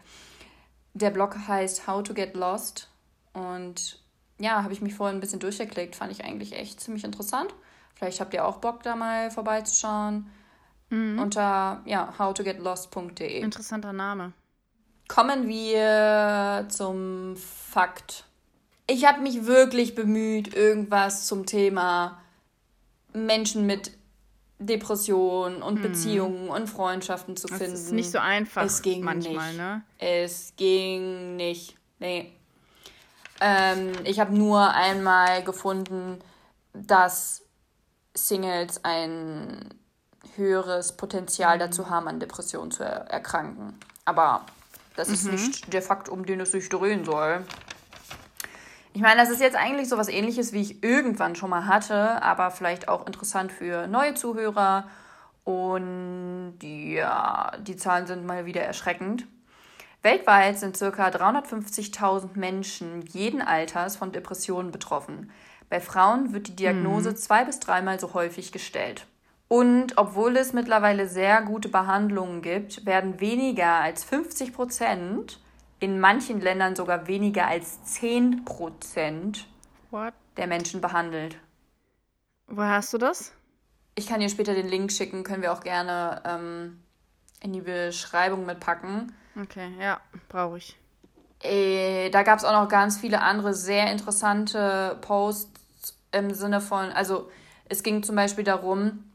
Der 0.93 1.09
Blog 1.09 1.35
heißt 1.47 1.87
How 1.87 2.03
to 2.03 2.13
Get 2.13 2.35
Lost 2.35 2.92
und 3.33 3.99
ja, 4.39 4.63
habe 4.63 4.73
ich 4.73 4.81
mich 4.81 4.95
vorhin 4.95 5.17
ein 5.17 5.21
bisschen 5.21 5.39
durchgeklickt, 5.39 5.95
fand 5.95 6.11
ich 6.11 6.23
eigentlich 6.23 6.53
echt 6.53 6.79
ziemlich 6.79 7.03
interessant. 7.03 7.53
Vielleicht 7.95 8.19
habt 8.19 8.33
ihr 8.33 8.45
auch 8.45 8.57
Bock, 8.57 8.83
da 8.83 8.95
mal 8.95 9.31
vorbeizuschauen. 9.31 10.29
Mhm. 10.89 11.19
Unter 11.19 11.81
ja, 11.85 12.13
howtogetlost.de. 12.17 13.41
Interessanter 13.41 13.93
Name. 13.93 14.33
Kommen 15.07 15.47
wir 15.47 16.65
zum 16.69 17.35
Fakt. 17.37 18.25
Ich 18.87 19.05
habe 19.05 19.21
mich 19.21 19.45
wirklich 19.45 19.95
bemüht, 19.95 20.53
irgendwas 20.53 21.25
zum 21.25 21.45
Thema 21.45 22.21
Menschen 23.13 23.65
mit 23.65 23.91
Depressionen 24.59 25.61
und 25.61 25.79
mhm. 25.79 25.83
Beziehungen 25.83 26.49
und 26.49 26.67
Freundschaften 26.67 27.35
zu 27.37 27.47
das 27.47 27.57
finden. 27.57 27.73
Das 27.73 27.81
ist 27.83 27.91
nicht 27.91 28.11
so 28.11 28.17
einfach 28.17 28.63
es 28.63 28.81
ging 28.81 29.03
manchmal, 29.03 29.49
nicht. 29.49 29.57
ne? 29.57 29.83
Es 29.99 30.53
ging 30.57 31.35
nicht. 31.35 31.75
Nee. 31.99 32.33
Ähm, 33.45 33.91
ich 34.05 34.21
habe 34.21 34.33
nur 34.33 34.73
einmal 34.73 35.43
gefunden, 35.43 36.19
dass 36.73 37.43
Singles 38.13 38.85
ein 38.85 39.73
höheres 40.37 40.95
Potenzial 40.95 41.59
dazu 41.59 41.83
mhm. 41.83 41.89
haben, 41.89 42.07
an 42.07 42.19
Depressionen 42.21 42.71
zu 42.71 42.83
er 42.83 43.09
erkranken. 43.11 43.77
Aber 44.05 44.45
das 44.95 45.09
mhm. 45.09 45.13
ist 45.13 45.25
nicht 45.25 45.73
der 45.73 45.81
Fakt, 45.81 46.07
um 46.07 46.25
den 46.25 46.39
es 46.39 46.51
sich 46.51 46.69
drehen 46.69 47.03
soll. 47.03 47.43
Ich 48.93 49.01
meine, 49.01 49.19
das 49.19 49.29
ist 49.29 49.41
jetzt 49.41 49.57
eigentlich 49.57 49.89
so 49.89 49.97
was 49.97 50.07
ähnliches, 50.07 50.53
wie 50.53 50.61
ich 50.61 50.81
irgendwann 50.81 51.35
schon 51.35 51.49
mal 51.49 51.65
hatte, 51.65 52.21
aber 52.21 52.49
vielleicht 52.49 52.87
auch 52.87 53.05
interessant 53.07 53.51
für 53.51 53.87
neue 53.87 54.13
Zuhörer. 54.13 54.87
Und 55.43 56.59
ja, 56.61 57.51
die 57.59 57.75
Zahlen 57.75 58.07
sind 58.07 58.25
mal 58.25 58.45
wieder 58.45 58.61
erschreckend. 58.61 59.27
Weltweit 60.03 60.59
sind 60.59 60.77
ca. 60.77 61.07
350.000 61.07 62.37
Menschen 62.37 63.01
jeden 63.03 63.41
Alters 63.41 63.95
von 63.95 64.11
Depressionen 64.11 64.71
betroffen. 64.71 65.31
Bei 65.69 65.79
Frauen 65.79 66.33
wird 66.33 66.49
die 66.49 66.55
Diagnose 66.57 67.11
mhm. 67.11 67.15
zwei 67.15 67.45
bis 67.45 67.59
dreimal 67.61 67.99
so 67.99 68.13
häufig 68.13 68.51
gestellt. 68.51 69.07
Und 69.47 69.97
obwohl 69.97 70.35
es 70.35 70.51
mittlerweile 70.51 71.07
sehr 71.07 71.41
gute 71.43 71.69
Behandlungen 71.69 72.41
gibt, 72.41 72.85
werden 72.85 73.21
weniger 73.21 73.75
als 73.75 74.03
50 74.03 74.53
Prozent, 74.53 75.39
in 75.79 75.99
manchen 75.99 76.41
Ländern 76.41 76.75
sogar 76.75 77.07
weniger 77.07 77.47
als 77.47 77.83
10 77.85 78.43
Prozent 78.43 79.47
der 80.37 80.47
Menschen 80.47 80.81
behandelt. 80.81 81.37
Woher 82.47 82.71
hast 82.71 82.93
du 82.93 82.97
das? 82.97 83.31
Ich 83.95 84.07
kann 84.07 84.19
dir 84.19 84.29
später 84.29 84.53
den 84.53 84.67
Link 84.67 84.91
schicken, 84.91 85.23
können 85.23 85.43
wir 85.43 85.53
auch 85.53 85.63
gerne 85.63 86.21
ähm, 86.25 86.83
in 87.41 87.53
die 87.53 87.61
Beschreibung 87.61 88.45
mitpacken. 88.45 89.13
Okay, 89.41 89.71
ja, 89.79 89.99
brauche 90.29 90.57
ich. 90.57 90.77
Äh, 91.41 92.09
da 92.09 92.23
gab 92.23 92.39
es 92.39 92.45
auch 92.45 92.53
noch 92.53 92.69
ganz 92.69 92.97
viele 92.97 93.21
andere 93.21 93.53
sehr 93.53 93.91
interessante 93.91 94.97
Posts 95.01 95.97
im 96.11 96.33
Sinne 96.33 96.61
von, 96.61 96.91
also 96.91 97.29
es 97.67 97.83
ging 97.83 98.03
zum 98.03 98.15
Beispiel 98.15 98.43
darum, 98.43 99.11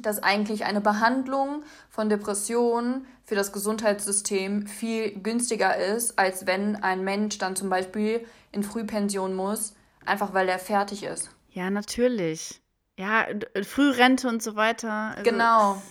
dass 0.00 0.22
eigentlich 0.22 0.64
eine 0.64 0.80
Behandlung 0.80 1.62
von 1.90 2.08
Depressionen 2.08 3.06
für 3.24 3.34
das 3.34 3.52
Gesundheitssystem 3.52 4.66
viel 4.66 5.12
günstiger 5.20 5.76
ist, 5.76 6.18
als 6.18 6.46
wenn 6.46 6.76
ein 6.76 7.04
Mensch 7.04 7.38
dann 7.38 7.56
zum 7.56 7.68
Beispiel 7.68 8.26
in 8.52 8.62
Frühpension 8.62 9.34
muss, 9.34 9.74
einfach 10.06 10.32
weil 10.32 10.48
er 10.48 10.58
fertig 10.58 11.02
ist. 11.02 11.30
Ja, 11.50 11.70
natürlich. 11.70 12.60
Ja, 12.96 13.26
Frührente 13.62 14.28
und 14.28 14.42
so 14.42 14.56
weiter. 14.56 15.14
Also 15.16 15.30
genau. 15.30 15.82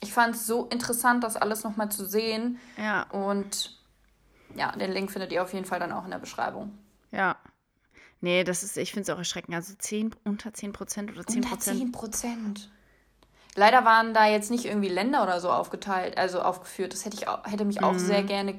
Ich 0.00 0.12
fand 0.12 0.34
es 0.34 0.46
so 0.46 0.66
interessant, 0.66 1.22
das 1.24 1.36
alles 1.36 1.62
nochmal 1.62 1.90
zu 1.90 2.06
sehen. 2.06 2.58
Ja. 2.78 3.02
Und 3.10 3.78
ja, 4.56 4.72
den 4.72 4.92
Link 4.92 5.10
findet 5.10 5.32
ihr 5.32 5.42
auf 5.42 5.52
jeden 5.52 5.66
Fall 5.66 5.78
dann 5.78 5.92
auch 5.92 6.04
in 6.04 6.10
der 6.10 6.18
Beschreibung. 6.18 6.76
Ja. 7.12 7.36
Nee, 8.22 8.44
das 8.44 8.62
ist, 8.62 8.76
ich 8.76 8.92
finde 8.92 9.02
es 9.02 9.10
auch 9.10 9.18
erschreckend. 9.18 9.54
Also 9.54 9.74
10, 9.78 10.14
unter 10.24 10.52
10 10.52 10.72
Prozent 10.72 11.12
oder 11.12 11.26
10 11.26 11.42
Prozent. 11.42 11.80
Unter 11.80 11.84
10 11.84 11.92
Prozent. 11.92 12.70
Leider 13.56 13.84
waren 13.84 14.14
da 14.14 14.26
jetzt 14.26 14.50
nicht 14.50 14.64
irgendwie 14.64 14.88
Länder 14.88 15.22
oder 15.22 15.40
so 15.40 15.50
aufgeteilt, 15.50 16.16
also 16.18 16.40
aufgeführt. 16.40 16.92
Das 16.92 17.04
hätte, 17.04 17.16
ich 17.16 17.28
auch, 17.28 17.44
hätte 17.46 17.64
mich 17.64 17.82
auch 17.82 17.92
mhm. 17.92 17.98
sehr 17.98 18.22
gerne, 18.22 18.58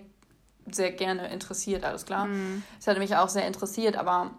sehr 0.69 0.91
gerne 0.91 1.31
interessiert, 1.31 1.83
alles 1.83 2.05
klar. 2.05 2.25
Mhm. 2.25 2.63
Das 2.77 2.87
hätte 2.87 2.99
mich 2.99 3.15
auch 3.15 3.29
sehr 3.29 3.47
interessiert, 3.47 3.95
aber 3.95 4.31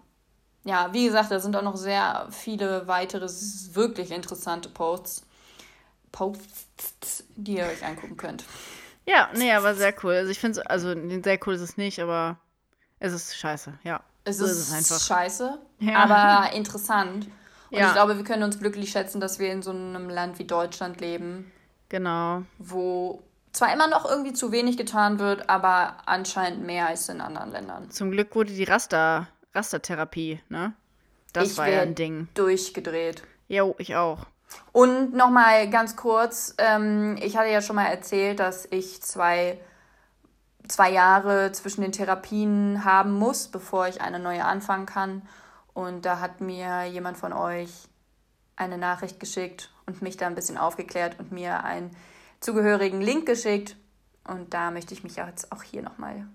ja, 0.65 0.93
wie 0.93 1.07
gesagt, 1.07 1.31
da 1.31 1.41
sind 1.41 1.57
auch 1.57 1.63
noch 1.63 1.77
sehr 1.77 2.29
viele 2.31 2.87
weitere 2.87 3.27
wirklich 3.73 4.11
interessante 4.11 4.69
Posts. 4.69 5.27
Posts, 6.13 7.25
die 7.37 7.57
ihr 7.57 7.67
euch 7.67 7.85
angucken 7.85 8.17
könnt. 8.17 8.45
Ja, 9.07 9.31
nee, 9.35 9.53
aber 9.53 9.75
sehr 9.75 9.95
cool. 10.05 10.15
Also 10.15 10.31
ich 10.31 10.39
finde 10.39 10.61
es, 10.61 10.67
also 10.67 10.95
sehr 11.23 11.39
cool 11.47 11.55
ist 11.55 11.61
es 11.61 11.77
nicht, 11.77 11.99
aber 12.01 12.39
es 13.01 13.13
ist 13.13 13.37
scheiße, 13.37 13.73
ja. 13.83 14.01
Es 14.25 14.39
so 14.39 14.45
ist, 14.45 14.53
ist 14.53 14.69
es 14.69 14.73
einfach. 14.73 15.01
scheiße, 15.01 15.59
ja. 15.81 15.97
aber 15.97 16.53
interessant. 16.55 17.27
Und 17.71 17.79
ja. 17.79 17.89
ich 17.89 17.93
glaube, 17.95 18.17
wir 18.17 18.25
können 18.25 18.45
uns 18.45 18.61
glücklich 18.61 18.91
schätzen, 18.91 19.21
dass 19.21 19.39
wir 19.39 19.51
in 19.51 19.63
so 19.63 19.71
einem 19.71 20.09
Land 20.09 20.39
wie 20.39 20.45
Deutschland 20.45 21.01
leben. 21.01 21.51
Genau. 21.89 22.43
Wo 22.59 23.23
zwar 23.53 23.73
immer 23.73 23.89
noch 23.89 24.05
irgendwie 24.09 24.33
zu 24.33 24.53
wenig 24.53 24.77
getan 24.77 25.19
wird, 25.19 25.49
aber 25.49 25.97
anscheinend 26.07 26.65
mehr 26.65 26.87
als 26.87 27.09
in 27.09 27.21
anderen 27.21 27.51
Ländern. 27.51 27.91
Zum 27.91 28.11
Glück 28.11 28.35
wurde 28.35 28.53
die 28.53 28.65
Raster, 28.65 29.29
Rastertherapie, 29.55 30.41
ne? 30.49 30.75
Das 31.33 31.53
ich 31.53 31.59
war 31.59 31.69
ja 31.69 31.81
ein 31.81 31.95
Ding. 31.95 32.29
Durchgedreht. 32.35 33.23
Jo, 33.49 33.75
ich 33.79 33.97
auch. 33.97 34.27
Und 34.73 35.15
nochmal 35.15 35.69
ganz 35.69 35.97
kurz, 35.97 36.55
ähm, 36.59 37.17
ich 37.21 37.37
hatte 37.37 37.51
ja 37.51 37.61
schon 37.61 37.77
mal 37.77 37.87
erzählt, 37.87 38.41
dass 38.41 38.67
ich 38.71 39.03
zwei, 39.03 39.59
zwei 40.69 40.91
Jahre 40.91 41.53
zwischen 41.53 41.83
den 41.83 41.93
Therapien 41.93 42.85
haben 42.85 43.13
muss, 43.13 43.49
bevor 43.49 43.89
ich 43.89 44.01
eine 44.01 44.19
neue 44.19 44.45
anfangen 44.45 44.87
kann. 44.87 45.23
Und 45.75 46.05
da 46.05 46.21
hat 46.21 46.41
mir 46.41 46.85
jemand 46.85 47.17
von 47.17 47.33
euch 47.33 47.71
eine 48.57 48.79
Nachricht 48.79 49.21
geschickt 49.21 49.71
und 49.87 50.03
mich 50.03 50.17
da 50.17 50.27
ein 50.27 50.35
bisschen 50.35 50.59
aufgeklärt 50.59 51.19
und 51.19 51.33
mir 51.33 51.65
einen 51.65 51.91
zugehörigen 52.41 53.01
Link 53.01 53.27
geschickt. 53.27 53.77
Und 54.27 54.55
da 54.55 54.71
möchte 54.71 54.95
ich 54.95 55.03
mich 55.03 55.17
jetzt 55.17 55.53
auch 55.53 55.63
hier 55.63 55.83
nochmal 55.83 56.27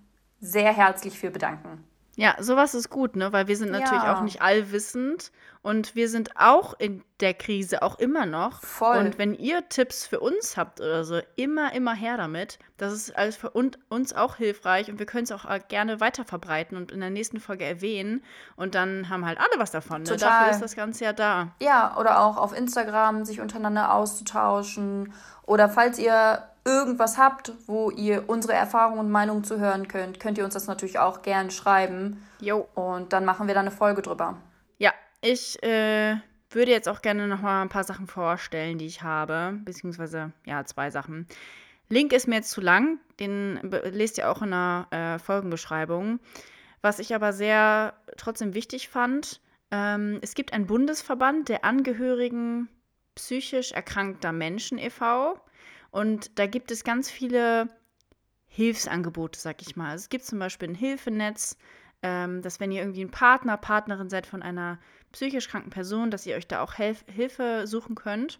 sehr 0.42 0.74
herzlich 0.74 1.18
für 1.18 1.32
bedanken. 1.32 1.84
Ja, 2.18 2.36
sowas 2.40 2.74
ist 2.74 2.90
gut, 2.90 3.16
ne? 3.16 3.32
Weil 3.32 3.48
wir 3.48 3.56
sind 3.56 3.70
natürlich 3.72 4.04
ja. 4.04 4.18
auch 4.18 4.22
nicht 4.22 4.42
allwissend 4.42 5.32
und 5.62 5.94
wir 5.94 6.10
sind 6.10 6.32
auch 6.36 6.74
in 6.80 7.04
der 7.20 7.36
Krise, 7.36 7.84
auch 7.84 8.00
immer 8.00 8.26
noch. 8.26 8.64
Voll. 8.64 8.98
Und 8.98 9.20
wenn 9.20 9.36
ihr 9.36 9.70
Tipps 9.70 10.08
für 10.08 10.20
uns 10.20 10.58
habt 10.58 10.82
oder 10.82 11.04
so, 11.04 11.20
immer, 11.36 11.74
immer 11.74 11.94
her 11.94 12.18
damit. 12.18 12.58
Das 12.78 12.92
ist 12.92 13.16
alles 13.16 13.36
für 13.36 13.52
uns 13.52 14.14
auch 14.14 14.36
hilfreich 14.36 14.90
und 14.90 14.98
wir 14.98 15.06
können 15.06 15.26
es 15.26 15.32
auch 15.32 15.46
äh, 15.46 15.60
gerne 15.68 16.00
weiter 16.00 16.26
verbreiten 16.26 16.76
und 16.76 16.92
in 16.92 17.02
der 17.02 17.12
nächsten 17.12 17.40
Folge 17.40 17.66
erwähnen. 17.66 18.24
Und 18.56 18.74
dann 18.74 19.10
haben 19.10 19.24
halt 19.24 19.38
alle 19.40 19.60
was 19.60 19.70
davon. 19.70 20.02
Ne? 20.02 20.10
Total. 20.10 20.40
Dafür 20.40 20.52
ist 20.54 20.62
das 20.62 20.76
Ganze 20.76 21.04
ja 21.06 21.14
da. 21.14 21.50
Ja, 21.62 21.98
oder 22.00 22.20
auch 22.22 22.38
auf 22.38 22.58
Instagram 22.58 23.26
sich 23.26 23.42
untereinander 23.42 23.94
auszutauschen. 23.94 25.14
Oder 25.44 25.70
falls 25.70 26.00
ihr 26.00 26.42
irgendwas 26.68 27.18
habt, 27.18 27.54
wo 27.66 27.90
ihr 27.90 28.30
unsere 28.30 28.54
Erfahrungen 28.54 29.00
und 29.00 29.10
Meinungen 29.10 29.44
zu 29.44 29.58
hören 29.58 29.88
könnt, 29.88 30.20
könnt 30.20 30.38
ihr 30.38 30.44
uns 30.44 30.54
das 30.54 30.68
natürlich 30.68 31.00
auch 31.00 31.22
gern 31.22 31.50
schreiben. 31.50 32.22
Jo. 32.40 32.68
Und 32.76 33.14
dann 33.14 33.26
machen 33.26 33.48
wir 33.48 33.54
da 33.54 33.62
eine 33.62 33.72
Folge 33.72 34.02
drüber. 34.02 34.38
Ja, 34.78 34.92
ich 35.22 35.64
äh, 35.64 36.18
würde 36.52 36.72
jetzt 36.72 36.90
auch 36.90 37.02
gerne 37.02 37.28
noch 37.28 37.42
mal 37.42 37.62
ein 37.62 37.70
paar 37.70 37.86
Sachen 37.86 38.08
vorstellen, 38.08 38.78
die 38.78 38.86
ich 38.86 39.02
habe. 39.02 39.58
Beziehungsweise, 39.64 40.34
ja, 40.46 40.66
zwei 40.66 40.92
Sachen. 40.92 41.26
Link 41.90 42.12
ist 42.12 42.28
mir 42.28 42.36
jetzt 42.36 42.52
zu 42.52 42.60
lang, 42.60 43.00
den 43.20 43.60
lest 43.86 44.18
ihr 44.18 44.30
auch 44.30 44.42
in 44.42 44.52
der 44.52 44.88
äh, 44.92 45.20
Folgenbeschreibung. 45.20 46.20
Was 46.82 47.00
ich 47.00 47.16
aber 47.16 47.32
sehr 47.32 47.94
trotzdem 48.18 48.54
wichtig 48.54 48.90
fand, 48.90 49.40
ähm, 49.72 50.20
es 50.22 50.36
gibt 50.36 50.52
einen 50.52 50.68
Bundesverband 50.68 51.48
der 51.48 51.64
Angehörigen 51.64 52.68
psychisch 53.16 53.72
erkrankter 53.72 54.32
Menschen 54.32 54.78
e.V. 54.78 55.40
Und 55.92 56.38
da 56.38 56.46
gibt 56.48 56.72
es 56.72 56.84
ganz 56.84 57.10
viele 57.10 57.70
Hilfsangebote, 58.48 59.40
sag 59.40 59.62
ich 59.62 59.76
mal. 59.76 59.92
Also 59.92 60.04
es 60.04 60.10
gibt 60.10 60.26
zum 60.26 60.40
Beispiel 60.40 60.70
ein 60.70 60.76
Hilfenetz, 60.76 61.58
ähm, 62.04 62.42
dass 62.42 62.60
wenn 62.60 62.72
ihr 62.72 62.82
irgendwie 62.82 63.04
ein 63.04 63.12
Partner, 63.12 63.58
Partnerin 63.58 64.10
seid 64.10 64.28
von 64.28 64.42
einer 64.42 64.80
psychisch 65.12 65.48
kranken 65.48 65.70
Person, 65.70 66.12
dass 66.12 66.26
ihr 66.26 66.36
euch 66.36 66.48
da 66.48 66.62
auch 66.62 66.78
Helf 66.78 67.06
Hilfe 67.08 67.68
suchen 67.68 67.96
könnt. 67.96 68.40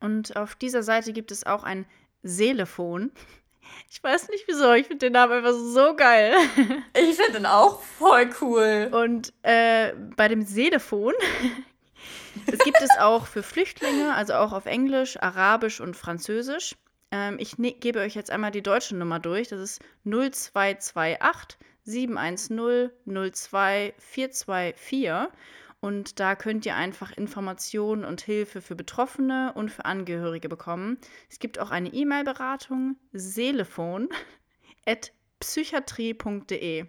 Und 0.00 0.36
auf 0.36 0.54
dieser 0.54 0.82
Seite 0.82 1.12
gibt 1.12 1.30
es 1.30 1.46
auch 1.46 1.64
ein 1.64 1.86
Seelefon. 2.22 3.12
Ich 3.90 4.04
weiß 4.04 4.28
nicht 4.28 4.44
wieso, 4.46 4.74
ich 4.74 4.86
finde 4.88 5.06
den 5.06 5.14
Namen 5.14 5.32
einfach 5.32 5.54
so 5.54 5.96
geil. 5.96 6.34
Ich 6.94 7.16
finde 7.16 7.38
den 7.38 7.46
auch 7.46 7.80
voll 7.80 8.28
cool. 8.42 8.90
Und 8.92 9.32
äh, 9.40 9.94
bei 10.16 10.28
dem 10.28 10.42
Seelefon 10.42 11.14
das 12.46 12.58
gibt 12.60 12.80
es 12.80 12.90
auch 12.98 13.26
für 13.26 13.42
Flüchtlinge, 13.42 14.14
also 14.14 14.34
auch 14.34 14.52
auf 14.52 14.66
Englisch, 14.66 15.20
Arabisch 15.20 15.80
und 15.80 15.96
Französisch. 15.96 16.76
Ähm, 17.10 17.36
ich 17.38 17.58
ne 17.58 17.72
gebe 17.72 18.00
euch 18.00 18.14
jetzt 18.14 18.30
einmal 18.30 18.50
die 18.50 18.62
deutsche 18.62 18.96
Nummer 18.96 19.20
durch. 19.20 19.48
Das 19.48 19.60
ist 19.60 19.82
0228 20.04 21.58
710 21.84 22.90
02 23.06 23.94
424. 23.98 25.32
Und 25.80 26.18
da 26.18 26.34
könnt 26.34 26.64
ihr 26.64 26.76
einfach 26.76 27.12
Informationen 27.12 28.06
und 28.06 28.22
Hilfe 28.22 28.62
für 28.62 28.74
Betroffene 28.74 29.52
und 29.54 29.70
für 29.70 29.84
Angehörige 29.84 30.48
bekommen. 30.48 30.96
Es 31.28 31.38
gibt 31.38 31.58
auch 31.58 31.70
eine 31.70 31.90
E-Mail-Beratung, 31.92 32.96
seelefon 33.12 34.08
at 34.86 35.12
psychiatrie.de. 35.40 36.86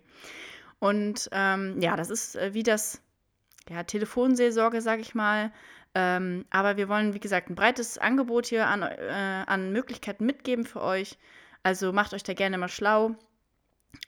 Und 0.79 1.29
ähm, 1.33 1.81
ja, 1.81 1.97
das 1.97 2.09
ist 2.09 2.35
äh, 2.35 2.53
wie 2.53 2.63
das 2.63 3.01
ja, 3.69 3.83
Telefonseelsorge, 3.83 4.81
sage 4.81 5.01
ich 5.01 5.15
mal. 5.15 5.51
Ähm, 5.93 6.45
aber 6.49 6.77
wir 6.77 6.89
wollen, 6.89 7.13
wie 7.13 7.19
gesagt, 7.19 7.49
ein 7.49 7.55
breites 7.55 7.97
Angebot 7.97 8.47
hier 8.47 8.67
an, 8.67 8.81
äh, 8.81 9.43
an 9.47 9.71
Möglichkeiten 9.71 10.25
mitgeben 10.25 10.65
für 10.65 10.81
euch. 10.81 11.17
Also 11.63 11.93
macht 11.93 12.13
euch 12.13 12.23
da 12.23 12.33
gerne 12.33 12.57
mal 12.57 12.67
schlau. 12.67 13.15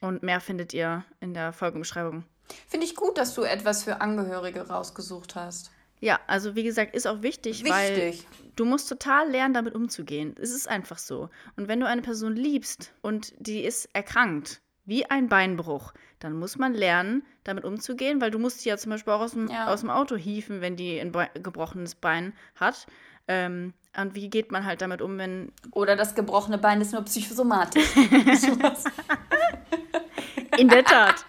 Und 0.02 0.22
mehr 0.22 0.42
findet 0.42 0.74
ihr 0.74 1.06
in 1.22 1.34
der 1.34 1.54
Folgenbeschreibung. 1.54 2.26
Finde 2.68 2.86
ich 2.86 2.96
gut, 2.96 3.18
dass 3.18 3.34
du 3.34 3.44
etwas 3.44 3.84
für 3.84 4.02
Angehörige 4.02 4.68
rausgesucht 4.68 5.36
hast. 5.36 5.72
Ja, 6.00 6.20
also 6.28 6.56
wie 6.56 6.64
gesagt, 6.64 6.96
ist 6.96 7.08
auch 7.08 7.24
wichtig, 7.24 7.64
wichtig, 7.64 7.70
weil 7.72 8.14
du 8.56 8.66
musst 8.66 8.88
total 8.88 9.30
lernen, 9.32 9.54
damit 9.54 9.74
umzugehen. 9.74 10.36
Es 10.40 10.52
ist 10.52 10.68
einfach 10.68 11.00
so. 11.00 11.30
Und 11.56 11.68
wenn 11.68 11.80
du 11.80 11.88
eine 11.88 12.04
Person 12.04 12.36
liebst 12.36 12.94
und 13.02 13.34
die 13.40 13.64
ist 13.64 13.90
erkrankt, 13.94 14.62
wie 14.88 15.06
ein 15.06 15.28
Beinbruch, 15.28 15.94
dann 16.20 16.34
muss 16.34 16.58
man 16.58 16.74
lernen, 16.74 17.24
damit 17.44 17.66
umzugehen, 17.66 18.22
weil 18.22 18.32
du 18.32 18.40
musst 18.40 18.62
sie 18.62 18.70
ja 18.70 18.78
zum 18.78 18.92
Beispiel 18.92 19.14
auch 19.14 19.20
aus 19.20 19.34
dem, 19.34 19.50
ja. 19.50 19.68
aus 19.68 19.82
dem 19.82 19.90
Auto 19.90 20.16
hieven, 20.16 20.62
wenn 20.62 20.78
die 20.78 20.98
ein 21.00 21.12
Be 21.12 21.28
gebrochenes 21.36 21.94
Bein 21.94 22.34
hat. 22.56 22.88
Ähm, 23.28 23.74
und 23.96 24.16
wie 24.16 24.30
geht 24.30 24.52
man 24.52 24.66
halt 24.66 24.82
damit 24.82 25.02
um, 25.02 25.18
wenn. 25.18 25.52
Oder 25.72 25.98
das 25.98 26.16
gebrochene 26.16 26.58
Bein 26.58 26.82
ist 26.82 26.94
nur 26.94 27.04
psychosomatisch. 27.04 27.96
In 30.58 30.70
der 30.70 30.86
Tat. 30.86 31.26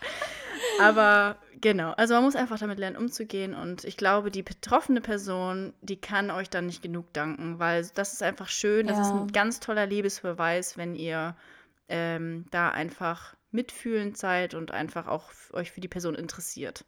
Aber 0.80 1.36
genau, 1.60 1.90
also 1.92 2.14
man 2.14 2.22
muss 2.22 2.36
einfach 2.36 2.58
damit 2.58 2.78
lernen, 2.78 2.96
umzugehen. 2.96 3.54
Und 3.54 3.84
ich 3.84 3.96
glaube, 3.96 4.30
die 4.30 4.44
betroffene 4.44 5.00
Person, 5.00 5.72
die 5.80 6.00
kann 6.00 6.30
euch 6.30 6.48
dann 6.48 6.66
nicht 6.66 6.82
genug 6.82 7.12
danken, 7.12 7.58
weil 7.58 7.88
das 7.94 8.12
ist 8.12 8.22
einfach 8.22 8.48
schön. 8.48 8.86
Das 8.86 8.98
ja. 8.98 9.02
ist 9.02 9.10
ein 9.10 9.32
ganz 9.32 9.58
toller 9.58 9.86
Liebesbeweis, 9.86 10.76
wenn 10.76 10.94
ihr 10.94 11.34
ähm, 11.88 12.44
da 12.50 12.70
einfach 12.70 13.34
mitfühlend 13.50 14.16
seid 14.16 14.54
und 14.54 14.70
einfach 14.70 15.06
auch 15.06 15.30
euch 15.52 15.72
für 15.72 15.80
die 15.80 15.88
Person 15.88 16.14
interessiert. 16.14 16.84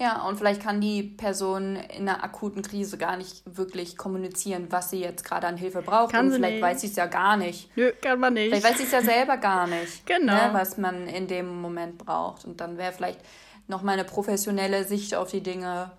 Ja, 0.00 0.22
und 0.28 0.36
vielleicht 0.36 0.62
kann 0.62 0.80
die 0.80 1.02
Person 1.02 1.74
in 1.74 2.08
einer 2.08 2.22
akuten 2.22 2.62
Krise 2.62 2.98
gar 2.98 3.16
nicht 3.16 3.42
wirklich 3.44 3.96
kommunizieren, 3.96 4.68
was 4.70 4.90
sie 4.90 5.00
jetzt 5.00 5.24
gerade 5.24 5.48
an 5.48 5.56
Hilfe 5.56 5.82
braucht. 5.82 6.12
Kann 6.12 6.26
und 6.26 6.34
vielleicht 6.34 6.54
nicht. 6.54 6.62
weiß 6.62 6.80
sie 6.82 6.86
es 6.86 6.94
ja 6.94 7.06
gar 7.06 7.36
nicht. 7.36 7.76
Nö, 7.76 7.90
kann 8.00 8.20
man 8.20 8.34
nicht. 8.34 8.50
Vielleicht 8.50 8.64
weiß 8.64 8.78
sie 8.78 8.84
es 8.84 8.92
ja 8.92 9.02
selber 9.02 9.38
gar 9.38 9.66
nicht, 9.66 10.06
genau. 10.06 10.34
Ne, 10.34 10.50
was 10.52 10.78
man 10.78 11.08
in 11.08 11.26
dem 11.26 11.60
Moment 11.60 11.98
braucht. 11.98 12.44
Und 12.44 12.60
dann 12.60 12.78
wäre 12.78 12.92
vielleicht 12.92 13.20
nochmal 13.66 13.94
eine 13.94 14.04
professionelle 14.04 14.84
Sicht 14.84 15.16
auf 15.16 15.32
die 15.32 15.42
Dinge 15.42 15.90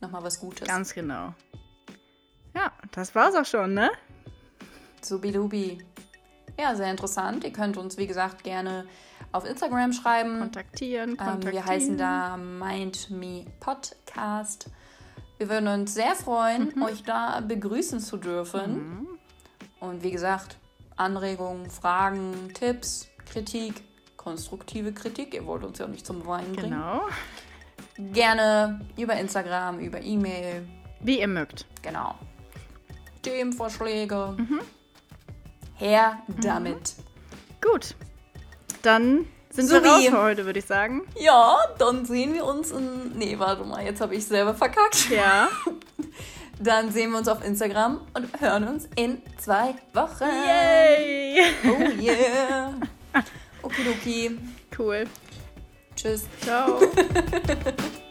nochmal 0.00 0.22
was 0.22 0.38
Gutes. 0.38 0.68
Ganz 0.68 0.94
genau. 0.94 1.34
Ja, 2.54 2.72
das 2.92 3.12
war's 3.16 3.34
auch 3.34 3.44
schon, 3.44 3.74
ne? 3.74 3.90
Subidubi. 5.02 5.78
Ja, 6.60 6.74
sehr 6.74 6.90
interessant. 6.90 7.44
Ihr 7.44 7.52
könnt 7.52 7.78
uns, 7.78 7.96
wie 7.96 8.06
gesagt, 8.06 8.44
gerne 8.44 8.86
auf 9.32 9.46
Instagram 9.46 9.94
schreiben. 9.94 10.40
Kontaktieren, 10.40 11.16
kontaktieren. 11.16 11.46
Ähm, 11.46 11.52
wir 11.52 11.64
heißen 11.64 11.96
da 11.96 12.36
Mind 12.36 13.10
Me 13.10 13.46
Podcast. 13.60 14.68
Wir 15.38 15.48
würden 15.48 15.68
uns 15.68 15.94
sehr 15.94 16.14
freuen, 16.14 16.72
mhm. 16.74 16.82
euch 16.82 17.02
da 17.02 17.40
begrüßen 17.40 18.00
zu 18.00 18.18
dürfen. 18.18 18.74
Mhm. 18.74 19.08
Und 19.80 20.02
wie 20.02 20.10
gesagt, 20.10 20.58
Anregungen, 20.96 21.70
Fragen, 21.70 22.52
Tipps, 22.52 23.08
Kritik, 23.24 23.82
konstruktive 24.18 24.92
Kritik. 24.92 25.32
Ihr 25.32 25.46
wollt 25.46 25.64
uns 25.64 25.78
ja 25.78 25.86
nicht 25.86 26.04
zum 26.04 26.26
Weinen 26.26 26.52
bringen. 26.52 26.72
Genau. 26.72 28.12
Gerne 28.12 28.80
über 28.98 29.14
Instagram, 29.14 29.78
über 29.78 30.02
E-Mail. 30.02 30.68
Wie 31.00 31.20
ihr 31.20 31.28
mögt. 31.28 31.64
Genau. 31.80 32.16
Themenvorschläge. 33.22 34.34
Mhm. 34.36 34.60
Her 35.80 36.18
damit. 36.42 36.76
Mhm. 36.76 37.02
Gut. 37.60 37.94
Dann 38.82 39.26
sind 39.50 39.66
so 39.68 39.82
wir 39.82 39.90
raus 39.90 40.04
für 40.04 40.22
heute, 40.22 40.44
würde 40.44 40.60
ich 40.60 40.66
sagen. 40.66 41.02
Ja, 41.18 41.56
dann 41.78 42.04
sehen 42.04 42.34
wir 42.34 42.44
uns 42.44 42.70
in. 42.70 43.16
Nee, 43.16 43.38
warte 43.38 43.64
mal, 43.64 43.84
jetzt 43.84 44.00
habe 44.00 44.14
ich 44.14 44.24
selber 44.24 44.54
verkackt. 44.54 45.10
Ja. 45.10 45.48
Dann 46.62 46.92
sehen 46.92 47.10
wir 47.12 47.18
uns 47.18 47.26
auf 47.26 47.42
Instagram 47.42 48.02
und 48.12 48.38
hören 48.38 48.68
uns 48.68 48.86
in 48.94 49.22
zwei 49.38 49.74
Wochen. 49.94 50.28
Yay! 50.46 51.40
Oh 51.64 51.88
yeah! 52.02 52.74
Okidoki. 53.62 54.38
Cool. 54.78 55.06
Tschüss. 55.96 56.26
Ciao. 56.42 56.80